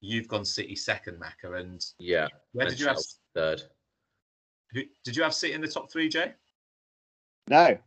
You've 0.01 0.27
gone 0.27 0.43
City 0.43 0.75
second, 0.75 1.17
Macca. 1.21 1.59
And 1.61 1.85
Yeah, 1.97 2.27
where 2.51 2.65
and 2.67 2.71
did 2.75 2.79
you 2.81 2.87
have? 2.87 2.97
Third? 3.33 3.63
Who, 4.73 4.81
did 5.05 5.15
you 5.15 5.23
have 5.23 5.33
City 5.33 5.53
in 5.53 5.61
the 5.61 5.67
top 5.67 5.89
three, 5.89 6.09
Jay? 6.09 6.33
No. 7.47 7.77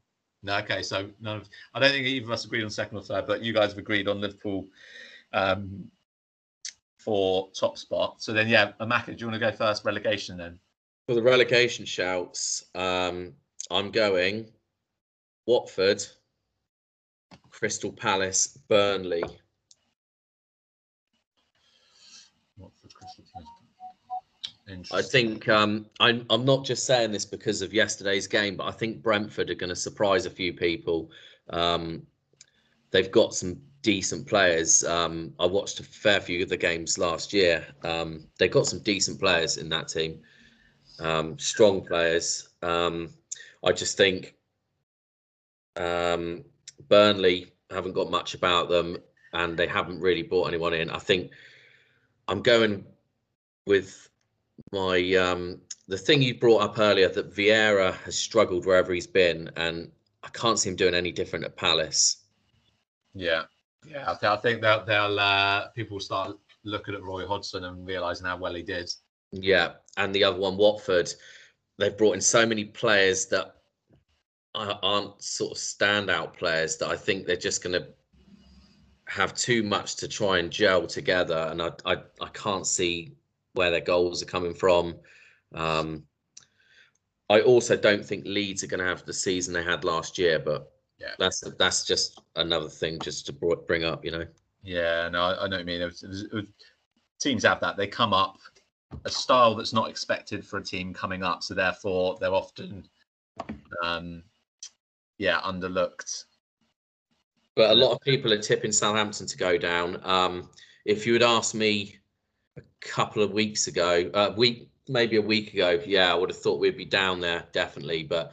No. 0.47 0.59
Okay, 0.59 0.83
so 0.83 1.11
none 1.21 1.39
of. 1.39 1.49
I 1.75 1.81
don't 1.81 1.91
think 1.91 2.07
either 2.07 2.25
of 2.25 2.31
us 2.31 2.45
agreed 2.45 2.63
on 2.63 2.71
second 2.71 2.97
or 2.97 3.03
third, 3.03 3.27
but 3.27 3.43
you 3.43 3.53
guys 3.53 3.71
have 3.71 3.79
agreed 3.79 4.07
on 4.07 4.21
Liverpool 4.21 4.69
um, 5.33 5.91
for 6.99 7.51
top 7.51 7.77
spot. 7.77 8.23
So 8.23 8.33
then, 8.33 8.47
yeah, 8.47 8.71
Macca, 8.81 9.07
do 9.07 9.17
you 9.19 9.27
want 9.27 9.35
to 9.35 9.41
go 9.41 9.51
first? 9.51 9.85
Relegation 9.85 10.37
then. 10.37 10.59
For 11.09 11.17
the 11.17 11.23
relegation 11.23 11.85
shouts, 11.85 12.65
um, 12.77 13.33
I'm 13.73 13.91
going 13.91 14.49
Watford, 15.47 16.05
Crystal 17.51 17.93
Palace, 17.93 18.57
Burnley. 18.69 19.25
What 22.57 22.71
for 22.81 22.89
Crystal 22.95 23.25
Palace? 23.35 23.49
I 24.93 25.03
think 25.03 25.49
um, 25.49 25.87
I'm, 26.01 26.27
I'm 26.29 26.45
not 26.45 26.65
just 26.65 26.87
saying 26.87 27.13
this 27.13 27.25
because 27.25 27.63
of 27.63 27.73
yesterday's 27.73 28.27
game, 28.27 28.57
but 28.57 28.67
I 28.67 28.73
think 28.73 29.03
Brentford 29.03 29.51
are 29.51 29.55
going 29.55 29.71
to 29.71 29.77
surprise 29.77 30.27
a 30.27 30.31
few 30.31 30.53
people. 30.53 31.11
Um, 31.51 32.05
they've 32.91 33.11
got 33.11 33.35
some 33.35 33.61
decent 33.83 34.27
players. 34.27 34.83
Um, 34.83 35.33
I 35.39 35.47
watched 35.47 35.79
a 35.79 35.85
fair 35.85 36.21
few 36.21 36.43
of 36.43 36.49
the 36.49 36.57
games 36.57 36.99
last 36.99 37.33
year. 37.33 37.65
Um, 37.85 38.27
they've 38.39 38.51
got 38.51 38.67
some 38.67 38.81
decent 38.81 39.21
players 39.21 39.57
in 39.57 39.69
that 39.69 39.87
team, 39.87 40.21
um, 40.99 41.39
strong 41.39 41.85
players. 41.85 42.49
Um, 42.63 43.11
I 43.65 43.71
just 43.71 43.97
think 43.97 44.35
um, 45.77 46.45
Burnley 46.89 47.53
haven't 47.71 47.93
got 47.93 48.11
much 48.11 48.35
about 48.35 48.69
them 48.69 48.99
and 49.33 49.57
they 49.57 49.67
haven't 49.69 50.01
really 50.01 50.23
brought 50.23 50.49
anyone 50.49 50.75
in. 50.75 50.91
I 50.91 50.99
think 50.99 51.31
I'm 52.27 52.43
going 52.43 52.85
with 53.67 54.09
my 54.73 55.15
um 55.15 55.61
the 55.89 55.99
thing 55.99 56.21
you 56.23 56.35
brought 56.39 56.63
up 56.63 56.79
earlier 56.79 57.09
that 57.09 57.33
Vieira 57.33 57.95
has 57.99 58.19
struggled 58.19 58.67
wherever 58.67 58.93
he's 58.93 59.07
been 59.07 59.51
and 59.57 59.91
I 60.23 60.29
can't 60.31 60.59
see 60.59 60.71
him 60.71 60.77
doing 60.77 60.95
any 60.95 61.13
different 61.13 61.45
at 61.45 61.57
Palace. 61.57 62.25
Yeah, 63.15 63.45
yeah. 63.89 64.11
I, 64.11 64.15
th- 64.15 64.25
I 64.25 64.37
think 64.37 64.61
they'll, 64.61 64.85
they'll 64.85 65.21
uh, 65.21 65.69
people 65.69 65.95
will 65.97 66.01
start 66.01 66.37
looking 66.65 66.95
at 66.95 67.03
Roy 67.03 67.25
Hodgson 67.27 67.65
and 67.65 67.87
realizing 67.87 68.27
how 68.27 68.37
well 68.37 68.55
he 68.55 68.63
did. 68.63 68.91
Yeah, 69.31 69.75
and 69.97 70.13
the 70.13 70.25
other 70.25 70.39
one 70.39 70.57
Watford, 70.57 71.13
they've 71.79 71.97
brought 71.97 72.15
in 72.15 72.21
so 72.21 72.45
many 72.45 72.65
players 72.65 73.27
that 73.27 73.55
are- 74.57 74.81
aren't 74.83 75.23
sort 75.23 75.53
of 75.53 75.59
standout 75.59 76.37
players 76.37 76.77
that 76.79 76.89
I 76.89 76.97
think 76.97 77.27
they're 77.27 77.37
just 77.37 77.63
going 77.63 77.81
to 77.81 77.87
have 79.07 79.33
too 79.35 79.63
much 79.63 79.95
to 79.97 80.09
try 80.09 80.39
and 80.39 80.51
gel 80.51 80.87
together 80.87 81.47
and 81.51 81.63
I 81.63 81.71
I, 81.85 81.97
I 82.21 82.29
can't 82.33 82.67
see 82.67 83.13
where 83.57 83.71
their 83.71 83.81
goals 83.81 84.23
are 84.23 84.27
coming 84.27 84.55
from. 84.55 84.97
Um, 85.55 86.05
I 87.29 87.41
also 87.41 87.77
don't 87.77 88.05
think 88.05 88.25
Leeds 88.27 88.63
are 88.63 88.69
going 88.69 88.81
to 88.81 88.87
have 88.87 89.05
the 89.05 89.13
season 89.13 89.53
they 89.53 89.65
had 89.65 89.85
last 89.85 90.19
year, 90.19 90.39
but 90.39 90.73
Yeah. 90.99 91.15
that's 91.19 91.41
that's 91.59 91.85
just 91.85 92.21
another 92.37 92.69
thing 92.69 92.99
just 93.01 93.27
to 93.27 93.33
bring 93.33 93.85
up, 93.85 94.05
you 94.05 94.13
know. 94.13 94.27
Yeah, 94.63 95.09
no, 95.09 95.23
I, 95.23 95.45
I 95.45 95.49
know 95.49 95.57
what 95.57 95.61
you 95.61 95.67
mean. 95.67 95.81
It 95.83 95.87
was- 95.87 96.03
it 96.03 96.09
was- 96.09 96.23
it 96.23 96.33
was- 96.33 96.53
teams 97.19 97.45
have 97.45 97.61
that. 97.61 97.77
They 97.77 97.87
come 97.87 98.13
up 98.13 98.39
a 99.05 99.11
style 99.11 99.55
that's 99.55 99.73
not 99.73 99.89
expected 99.89 100.47
for 100.47 100.59
a 100.59 100.63
team 100.65 100.93
coming 100.95 101.23
up, 101.23 101.43
so 101.43 101.55
therefore 101.55 102.17
they're 102.21 102.33
often, 102.35 102.89
um, 103.83 104.23
yeah, 105.19 105.41
underlooked. 105.41 106.25
But 107.55 107.71
a 107.71 107.75
lot 107.75 107.93
of 107.93 108.01
people 108.03 108.33
are 108.33 108.39
tipping 108.39 108.71
Southampton 108.71 109.27
to 109.27 109.37
go 109.37 109.57
down. 109.57 110.05
Um, 110.05 110.51
if 110.85 111.07
you 111.07 111.15
had 111.15 111.23
asked 111.23 111.55
me 111.55 111.99
couple 112.87 113.23
of 113.23 113.33
weeks 113.33 113.67
ago, 113.67 114.11
uh, 114.15 114.33
week 114.37 114.69
maybe 114.89 115.17
a 115.17 115.23
week 115.23 115.53
ago, 115.53 115.81
yeah, 115.85 116.11
I 116.13 116.15
would 116.15 116.31
have 116.31 116.39
thought 116.39 116.61
we'd 116.61 116.77
be 116.77 116.85
down 116.85 117.21
there 117.21 117.45
definitely. 117.53 118.05
But 118.05 118.33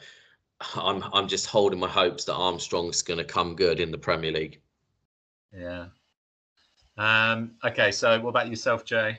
I'm 0.74 1.02
I'm 1.12 1.28
just 1.28 1.46
holding 1.46 1.80
my 1.80 1.88
hopes 1.88 2.24
that 2.24 2.34
Armstrong's 2.34 3.02
going 3.02 3.18
to 3.18 3.24
come 3.24 3.56
good 3.56 3.80
in 3.80 3.90
the 3.90 3.98
Premier 3.98 4.32
League. 4.32 4.60
Yeah. 5.52 5.86
Um. 6.96 7.52
Okay. 7.64 7.90
So, 7.90 8.20
what 8.20 8.30
about 8.30 8.48
yourself, 8.48 8.84
Jay? 8.84 9.18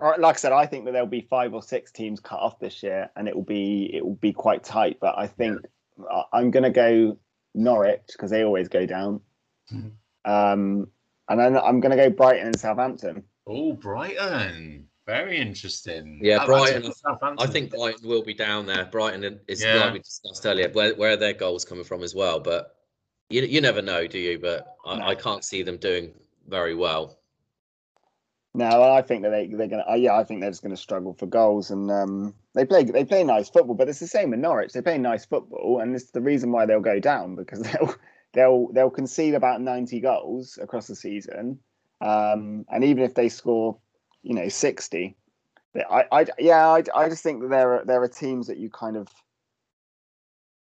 Like 0.00 0.36
I 0.36 0.38
said, 0.38 0.52
I 0.52 0.64
think 0.64 0.86
that 0.86 0.92
there'll 0.92 1.06
be 1.06 1.26
five 1.28 1.52
or 1.52 1.62
six 1.62 1.92
teams 1.92 2.20
cut 2.20 2.40
off 2.40 2.58
this 2.58 2.82
year, 2.82 3.10
and 3.16 3.28
it 3.28 3.36
will 3.36 3.42
be 3.44 3.90
it 3.94 4.04
will 4.04 4.14
be 4.14 4.32
quite 4.32 4.64
tight. 4.64 4.98
But 4.98 5.18
I 5.18 5.26
think 5.26 5.60
I- 6.10 6.24
I'm 6.32 6.50
going 6.50 6.62
to 6.62 6.70
go 6.70 7.18
Norwich 7.54 8.00
because 8.12 8.30
they 8.30 8.42
always 8.42 8.68
go 8.68 8.86
down, 8.86 9.20
Mhm. 9.70 9.92
um, 10.24 10.90
and 11.28 11.38
then 11.38 11.58
I'm 11.58 11.80
going 11.80 11.90
to 11.90 12.02
go 12.02 12.08
Brighton 12.08 12.46
and 12.46 12.58
Southampton. 12.58 13.24
Oh, 13.50 13.72
Brighton. 13.72 14.86
Very 15.06 15.38
interesting. 15.38 16.20
Yeah, 16.22 16.38
How 16.38 16.46
Brighton, 16.46 16.92
I 17.38 17.46
think 17.48 17.70
Brighton 17.72 18.08
will 18.08 18.22
be 18.22 18.32
down 18.32 18.64
there. 18.66 18.84
Brighton 18.84 19.40
is 19.48 19.60
Yeah. 19.60 19.74
like 19.86 19.94
we 19.94 19.98
discussed 19.98 20.46
earlier, 20.46 20.68
where 20.70 20.94
where 20.94 21.12
are 21.12 21.16
their 21.16 21.32
goals 21.32 21.64
coming 21.64 21.82
from 21.82 22.04
as 22.04 22.14
well. 22.14 22.38
But 22.38 22.76
you 23.28 23.42
you 23.42 23.60
never 23.60 23.82
know, 23.82 24.06
do 24.06 24.18
you? 24.20 24.38
But 24.38 24.76
I, 24.86 24.98
No. 24.98 25.04
I 25.04 25.14
can't 25.16 25.44
see 25.44 25.62
them 25.62 25.78
doing 25.78 26.14
very 26.46 26.76
well. 26.76 27.18
No, 28.54 28.82
I 28.82 29.02
think 29.02 29.22
that 29.22 29.30
they 29.30 29.48
they're 29.48 29.66
going 29.66 29.82
to. 29.82 29.90
Uh, 29.90 29.94
yeah, 29.94 30.14
I 30.16 30.22
think 30.22 30.40
they're 30.40 30.50
just 30.50 30.62
going 30.62 30.74
to 30.74 30.80
struggle 30.80 31.14
for 31.14 31.26
goals, 31.26 31.72
and 31.72 31.90
um, 31.90 32.34
they 32.54 32.64
play 32.64 32.84
they 32.84 33.04
play 33.04 33.24
nice 33.24 33.48
football, 33.48 33.74
but 33.74 33.88
it's 33.88 34.00
the 34.00 34.06
same 34.06 34.32
in 34.32 34.40
Norwich. 34.40 34.72
They 34.72 34.82
play 34.82 34.98
nice 34.98 35.24
football, 35.24 35.80
and 35.80 35.94
it's 35.96 36.12
the 36.12 36.20
reason 36.20 36.52
why 36.52 36.66
they'll 36.66 36.80
go 36.80 37.00
down 37.00 37.34
because 37.34 37.60
they'll 37.72 37.94
they'll 38.32 38.72
they'll 38.72 38.90
concede 38.90 39.34
about 39.34 39.60
ninety 39.60 39.98
goals 39.98 40.56
across 40.62 40.86
the 40.86 40.94
season, 40.96 41.58
um, 42.00 42.64
and 42.70 42.84
even 42.84 43.04
if 43.04 43.14
they 43.14 43.28
score, 43.28 43.78
you 44.22 44.34
know, 44.34 44.48
sixty, 44.48 45.16
I 45.76 46.04
I 46.10 46.26
yeah 46.38 46.68
I, 46.68 46.82
I 46.94 47.08
just 47.08 47.22
think 47.22 47.42
that 47.42 47.50
there 47.50 47.74
are 47.74 47.84
there 47.84 48.02
are 48.02 48.08
teams 48.08 48.46
that 48.46 48.58
you 48.58 48.70
kind 48.70 48.96
of 48.96 49.08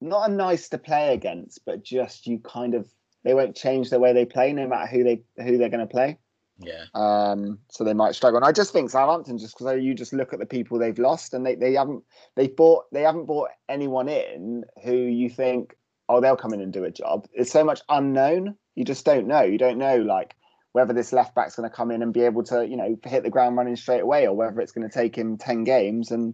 not 0.01 0.29
a 0.29 0.33
nice 0.33 0.69
to 0.69 0.77
play 0.77 1.13
against, 1.13 1.65
but 1.65 1.83
just 1.83 2.27
you 2.27 2.39
kind 2.39 2.75
of 2.75 2.87
they 3.23 3.33
won't 3.33 3.55
change 3.55 3.89
the 3.89 3.99
way 3.99 4.13
they 4.13 4.25
play 4.25 4.53
no 4.53 4.67
matter 4.67 4.87
who 4.87 5.03
they 5.03 5.23
who 5.37 5.57
they're 5.57 5.69
going 5.69 5.79
to 5.79 5.87
play. 5.87 6.17
Yeah. 6.59 6.85
Um, 6.93 7.59
so 7.69 7.83
they 7.83 7.93
might 7.93 8.15
struggle. 8.15 8.37
And 8.37 8.45
I 8.45 8.51
just 8.51 8.71
think 8.71 8.89
Southampton, 8.89 9.37
just 9.37 9.57
because 9.57 9.81
you 9.81 9.93
just 9.93 10.13
look 10.13 10.31
at 10.31 10.39
the 10.39 10.45
people 10.45 10.79
they've 10.79 10.97
lost, 10.97 11.33
and 11.33 11.45
they, 11.45 11.55
they 11.55 11.73
haven't 11.73 12.03
they 12.35 12.47
bought 12.47 12.85
they 12.93 13.01
haven't 13.01 13.25
bought 13.25 13.49
anyone 13.67 14.07
in 14.07 14.63
who 14.83 14.95
you 14.95 15.29
think 15.29 15.75
oh 16.07 16.21
they'll 16.21 16.37
come 16.37 16.53
in 16.53 16.61
and 16.61 16.71
do 16.71 16.83
a 16.83 16.91
job. 16.91 17.27
It's 17.33 17.51
so 17.51 17.63
much 17.63 17.81
unknown. 17.89 18.55
You 18.75 18.85
just 18.85 19.05
don't 19.05 19.27
know. 19.27 19.41
You 19.41 19.57
don't 19.57 19.77
know 19.77 19.97
like 19.97 20.35
whether 20.75 20.91
this 20.91 21.13
left 21.13 21.33
back's 21.33 21.55
going 21.55 21.69
to 21.69 21.73
come 21.73 21.89
in 21.89 22.01
and 22.01 22.13
be 22.13 22.23
able 22.23 22.43
to 22.43 22.67
you 22.67 22.75
know 22.75 22.99
hit 23.05 23.23
the 23.23 23.29
ground 23.29 23.55
running 23.55 23.77
straight 23.77 24.01
away, 24.01 24.27
or 24.27 24.33
whether 24.33 24.59
it's 24.59 24.73
going 24.73 24.85
to 24.87 24.93
take 24.93 25.17
him 25.17 25.37
ten 25.37 25.63
games. 25.63 26.11
And 26.11 26.33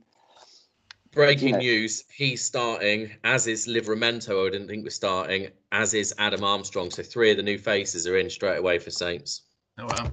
Breaking 1.11 1.51
know. 1.51 1.59
news: 1.59 2.05
He's 2.11 2.43
starting, 2.43 3.11
as 3.23 3.45
is 3.45 3.67
Livramento. 3.67 4.47
I 4.47 4.49
didn't 4.49 4.67
think 4.67 4.83
was 4.83 4.95
starting, 4.95 5.49
as 5.71 5.93
is 5.93 6.15
Adam 6.17 6.43
Armstrong. 6.43 6.89
So 6.89 7.03
three 7.03 7.29
of 7.29 7.37
the 7.37 7.43
new 7.43 7.59
faces 7.59 8.07
are 8.07 8.17
in 8.17 8.31
straight 8.31 8.57
away 8.57 8.79
for 8.79 8.89
Saints. 8.89 9.43
Oh 9.77 9.85
well. 9.87 10.11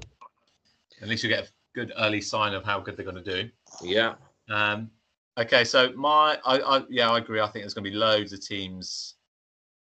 At 1.00 1.08
least 1.08 1.22
you 1.22 1.30
get 1.30 1.44
a 1.44 1.48
good 1.74 1.92
early 1.98 2.20
sign 2.20 2.52
of 2.52 2.64
how 2.64 2.80
good 2.80 2.98
they're 2.98 3.10
going 3.10 3.24
to 3.24 3.42
do. 3.42 3.48
Yeah, 3.82 4.16
Um, 4.50 4.90
okay, 5.38 5.64
so 5.64 5.92
my, 5.92 6.38
I, 6.44 6.58
I, 6.58 6.82
yeah, 6.90 7.08
I 7.08 7.18
agree. 7.18 7.40
I 7.40 7.46
think 7.46 7.62
there's 7.62 7.72
going 7.72 7.84
to 7.84 7.90
be 7.90 7.96
loads 7.96 8.32
of 8.32 8.44
teams 8.44 9.14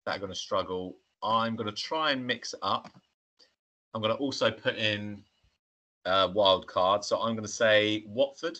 that 0.04 0.16
are 0.16 0.18
going 0.18 0.32
to 0.32 0.38
struggle. 0.38 0.96
I'm 1.22 1.54
going 1.54 1.72
to 1.72 1.82
try 1.82 2.10
and 2.10 2.26
mix 2.26 2.52
it 2.52 2.58
up. 2.62 2.90
I'm 3.94 4.02
going 4.02 4.12
to 4.14 4.18
also 4.20 4.50
put 4.50 4.76
in 4.76 5.22
a 6.04 6.28
wild 6.28 6.66
card. 6.66 7.04
So 7.04 7.20
I'm 7.20 7.34
going 7.34 7.46
to 7.46 7.48
say 7.48 8.04
Watford, 8.06 8.58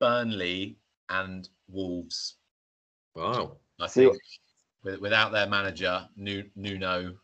Burnley, 0.00 0.76
and 1.08 1.48
Wolves. 1.68 2.36
wow. 3.14 3.56
I 3.80 3.86
See- 3.86 4.02
think 4.04 4.16
with, 4.82 5.00
without 5.00 5.30
their 5.32 5.46
manager, 5.46 6.08
Nuno. 6.16 7.14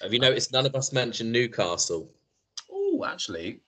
Have 0.00 0.12
you 0.12 0.20
noticed 0.20 0.52
none 0.52 0.66
of 0.66 0.74
us 0.76 0.92
mentioned 0.92 1.32
Newcastle? 1.32 2.10
Oh, 2.70 3.04
actually, 3.04 3.60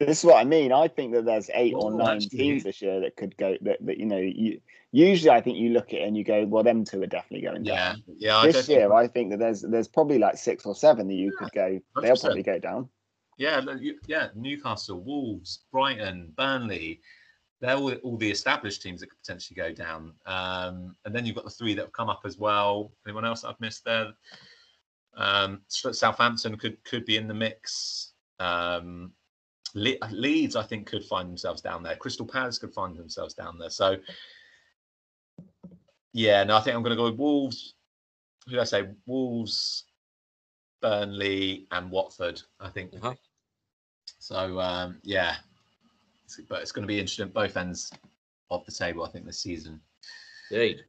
This 0.00 0.18
is 0.20 0.24
what 0.24 0.36
I 0.36 0.44
mean. 0.44 0.72
I 0.72 0.88
think 0.88 1.12
that 1.12 1.24
there's 1.24 1.50
eight 1.54 1.74
or 1.74 1.92
nine 1.92 2.16
actually. 2.16 2.38
teams 2.38 2.64
this 2.64 2.80
year 2.80 3.00
that 3.00 3.16
could 3.16 3.36
go. 3.36 3.56
That, 3.62 3.84
that 3.84 3.98
you 3.98 4.06
know, 4.06 4.18
you 4.18 4.60
usually 5.04 5.30
I 5.30 5.40
think 5.40 5.58
you 5.58 5.70
look 5.70 5.88
at 5.88 6.00
it 6.00 6.06
and 6.06 6.16
you 6.16 6.24
go, 6.24 6.44
well, 6.46 6.62
them 6.62 6.84
two 6.84 7.02
are 7.02 7.06
definitely 7.06 7.46
going 7.46 7.64
Yeah, 7.64 7.92
down. 7.92 8.02
yeah. 8.16 8.38
I 8.38 8.46
This 8.46 8.66
don't 8.66 8.76
year, 8.76 8.92
I 8.92 9.06
think 9.06 9.30
that 9.30 9.38
there's 9.38 9.62
there's 9.62 9.88
probably 9.88 10.18
like 10.18 10.36
six 10.36 10.64
or 10.64 10.74
seven 10.74 11.06
that 11.08 11.14
you 11.14 11.32
could 11.36 11.52
go. 11.52 11.80
They'll 12.00 12.16
probably 12.16 12.42
go 12.42 12.58
down. 12.58 12.88
Yeah, 13.38 13.60
yeah. 14.06 14.28
Newcastle, 14.34 15.00
Wolves, 15.02 15.64
Brighton, 15.70 16.32
Burnley. 16.36 17.00
They're 17.60 17.76
all, 17.76 17.92
all 17.92 18.16
the 18.16 18.30
established 18.30 18.82
teams 18.82 19.00
that 19.00 19.08
could 19.08 19.18
potentially 19.20 19.56
go 19.56 19.72
down. 19.72 20.12
Um, 20.26 20.94
and 21.04 21.14
then 21.14 21.24
you've 21.26 21.36
got 21.36 21.44
the 21.44 21.50
three 21.50 21.74
that 21.74 21.82
have 21.82 21.92
come 21.92 22.08
up 22.08 22.22
as 22.24 22.38
well. 22.38 22.92
Anyone 23.06 23.24
else 23.24 23.44
I've 23.44 23.60
missed 23.60 23.84
there? 23.84 24.12
Um, 25.16 25.62
Southampton 25.68 26.56
could 26.56 26.82
could 26.84 27.04
be 27.04 27.16
in 27.16 27.26
the 27.28 27.34
mix. 27.34 28.12
Um, 28.40 29.12
Le- 29.74 29.98
Leeds, 30.10 30.56
I 30.56 30.62
think, 30.62 30.86
could 30.86 31.04
find 31.04 31.28
themselves 31.28 31.60
down 31.60 31.82
there. 31.82 31.96
Crystal 31.96 32.26
Palace 32.26 32.58
could 32.58 32.72
find 32.72 32.96
themselves 32.96 33.34
down 33.34 33.58
there. 33.58 33.70
So, 33.70 33.96
yeah, 36.16 36.42
no, 36.44 36.56
I 36.56 36.60
think 36.60 36.74
I'm 36.74 36.82
going 36.82 36.96
to 36.96 36.96
go 36.96 37.04
with 37.10 37.18
Wolves. 37.18 37.74
Who 38.46 38.52
did 38.52 38.60
I 38.60 38.64
say? 38.64 38.88
Wolves, 39.04 39.84
Burnley, 40.80 41.66
and 41.72 41.90
Watford. 41.90 42.40
I 42.58 42.70
think. 42.70 42.94
Uh-huh. 42.94 43.14
So, 44.18 44.58
um, 44.58 44.98
yeah, 45.02 45.36
It's- 46.24 46.40
but 46.48 46.62
it's 46.62 46.72
going 46.72 46.84
to 46.84 46.88
be 46.88 46.98
interesting 46.98 47.26
at 47.26 47.34
both 47.34 47.56
ends 47.56 47.92
of 48.50 48.64
the 48.64 48.72
table. 48.72 49.04
I 49.04 49.10
think 49.10 49.26
this 49.26 49.40
season. 49.40 49.80
Indeed. 50.50 50.84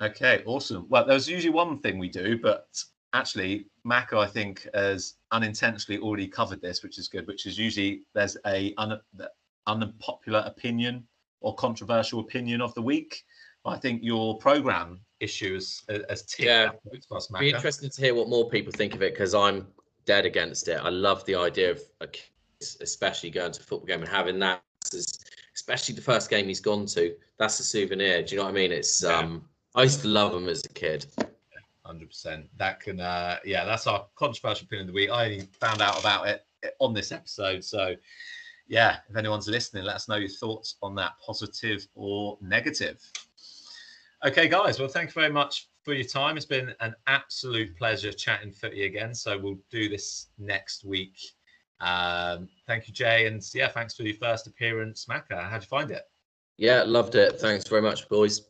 Okay, 0.00 0.42
awesome. 0.46 0.86
Well, 0.88 1.04
there's 1.06 1.28
usually 1.28 1.52
one 1.52 1.78
thing 1.80 1.98
we 1.98 2.08
do, 2.08 2.38
but 2.38 2.68
actually, 3.12 3.66
Macca, 3.86 4.18
I 4.18 4.26
think, 4.26 4.66
has 4.74 5.16
unintentionally 5.32 6.00
already 6.00 6.28
covered 6.28 6.62
this, 6.62 6.82
which 6.82 6.98
is 6.98 7.08
good. 7.08 7.26
Which 7.26 7.44
is 7.46 7.58
usually 7.58 8.02
there's 8.14 8.36
a 8.46 8.72
un, 8.78 9.00
unpopular 9.66 10.42
opinion 10.46 11.06
or 11.40 11.54
controversial 11.54 12.20
opinion 12.20 12.60
of 12.62 12.72
the 12.74 12.82
week. 12.82 13.24
I 13.66 13.76
think 13.78 14.02
your 14.02 14.38
program 14.38 15.00
issues 15.20 15.82
as 15.88 16.02
has 16.08 16.22
ticked 16.22 16.46
Yeah. 16.46 16.66
that 16.66 16.84
box 16.84 17.06
for 17.06 17.16
us, 17.16 17.26
Be 17.38 17.50
interesting 17.50 17.90
to 17.90 18.00
hear 18.00 18.14
what 18.14 18.28
more 18.28 18.48
people 18.50 18.72
think 18.72 18.94
of 18.94 19.02
it 19.02 19.12
because 19.14 19.34
I'm 19.34 19.66
dead 20.04 20.26
against 20.26 20.68
it. 20.68 20.78
I 20.82 20.88
love 20.90 21.24
the 21.24 21.34
idea 21.34 21.70
of 21.72 21.80
a 22.00 22.06
kid, 22.06 22.24
especially 22.80 23.30
going 23.30 23.52
to 23.52 23.60
a 23.60 23.62
football 23.64 23.86
game 23.86 24.00
and 24.00 24.08
having 24.08 24.38
that, 24.40 24.62
especially 25.54 25.94
the 25.94 26.02
first 26.02 26.30
game 26.30 26.46
he's 26.46 26.60
gone 26.60 26.86
to. 26.86 27.16
That's 27.38 27.58
a 27.60 27.64
souvenir. 27.64 28.22
Do 28.22 28.34
you 28.34 28.38
know 28.38 28.44
what 28.44 28.50
I 28.50 28.54
mean? 28.54 28.72
It's 28.72 29.02
Yeah. 29.02 29.18
um, 29.18 29.48
I 29.74 29.82
used 29.82 30.00
to 30.02 30.08
love 30.08 30.32
them 30.32 30.48
as 30.48 30.64
a 30.64 30.68
kid. 30.68 31.06
Hundred 31.84 32.08
percent. 32.08 32.48
That 32.56 32.80
can, 32.80 33.00
uh, 33.00 33.38
yeah, 33.44 33.64
that's 33.64 33.86
our 33.86 34.06
controversial 34.16 34.64
opinion 34.64 34.88
of 34.88 34.94
the 34.94 34.96
week. 35.00 35.10
I 35.10 35.24
only 35.26 35.40
found 35.60 35.80
out 35.80 35.98
about 36.00 36.26
it 36.28 36.44
on 36.80 36.92
this 36.94 37.12
episode, 37.12 37.64
so 37.64 37.94
yeah. 38.68 38.98
If 39.08 39.16
anyone's 39.16 39.46
listening, 39.46 39.84
let 39.84 39.94
us 39.96 40.08
know 40.08 40.16
your 40.16 40.28
thoughts 40.28 40.76
on 40.82 40.96
that, 40.96 41.12
positive 41.24 41.86
or 41.94 42.38
negative. 42.40 43.00
Okay, 44.24 44.48
guys. 44.48 44.78
Well, 44.78 44.88
thank 44.88 45.10
you 45.10 45.20
very 45.20 45.32
much 45.32 45.68
for 45.84 45.92
your 45.92 46.06
time. 46.06 46.36
It's 46.36 46.46
been 46.46 46.74
an 46.80 46.94
absolute 47.06 47.76
pleasure 47.76 48.12
chatting 48.12 48.50
footy 48.50 48.86
again. 48.86 49.14
So 49.14 49.38
we'll 49.38 49.58
do 49.70 49.88
this 49.88 50.28
next 50.38 50.84
week. 50.84 51.18
Um, 51.80 52.48
thank 52.66 52.88
you, 52.88 52.94
Jay, 52.94 53.26
and 53.26 53.42
yeah, 53.54 53.68
thanks 53.68 53.94
for 53.94 54.02
your 54.02 54.14
first 54.14 54.46
appearance, 54.46 55.04
Macca. 55.04 55.48
How'd 55.50 55.62
you 55.62 55.68
find 55.68 55.90
it? 55.90 56.04
Yeah, 56.56 56.82
loved 56.84 57.14
it. 57.14 57.38
Thanks 57.38 57.68
very 57.68 57.82
much, 57.82 58.08
boys. 58.08 58.40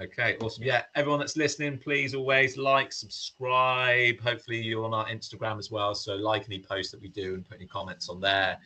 Okay, 0.00 0.36
awesome. 0.40 0.64
Yeah, 0.64 0.82
everyone 0.96 1.20
that's 1.20 1.36
listening, 1.36 1.78
please 1.78 2.14
always 2.14 2.56
like, 2.56 2.90
subscribe. 2.90 4.18
Hopefully, 4.20 4.62
you're 4.62 4.84
on 4.84 4.94
our 4.94 5.06
Instagram 5.06 5.58
as 5.58 5.70
well. 5.70 5.94
So 5.94 6.14
like 6.14 6.46
any 6.46 6.60
post 6.60 6.90
that 6.92 7.02
we 7.02 7.08
do 7.08 7.34
and 7.34 7.44
put 7.44 7.58
any 7.58 7.66
comments 7.66 8.08
on 8.08 8.20
there. 8.20 8.58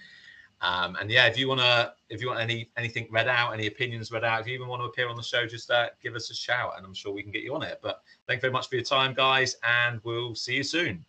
Um, 0.60 0.96
and 1.00 1.10
yeah, 1.10 1.26
if 1.26 1.38
you 1.38 1.48
wanna, 1.48 1.92
if 2.08 2.20
you 2.20 2.28
want 2.28 2.40
any 2.40 2.70
anything 2.76 3.06
read 3.10 3.28
out, 3.28 3.52
any 3.52 3.66
opinions 3.66 4.10
read 4.10 4.24
out, 4.24 4.40
if 4.40 4.46
you 4.46 4.54
even 4.54 4.68
want 4.68 4.82
to 4.82 4.86
appear 4.86 5.08
on 5.08 5.16
the 5.16 5.22
show, 5.22 5.46
just 5.46 5.70
uh, 5.70 5.88
give 6.02 6.14
us 6.14 6.30
a 6.30 6.34
shout, 6.34 6.72
and 6.76 6.84
I'm 6.84 6.94
sure 6.94 7.12
we 7.12 7.22
can 7.22 7.32
get 7.32 7.42
you 7.42 7.54
on 7.54 7.62
it. 7.62 7.78
But 7.82 8.02
thank 8.26 8.38
you 8.38 8.42
very 8.42 8.52
much 8.52 8.68
for 8.68 8.74
your 8.74 8.84
time, 8.84 9.14
guys, 9.14 9.56
and 9.62 10.00
we'll 10.02 10.34
see 10.34 10.56
you 10.56 10.64
soon. 10.64 11.04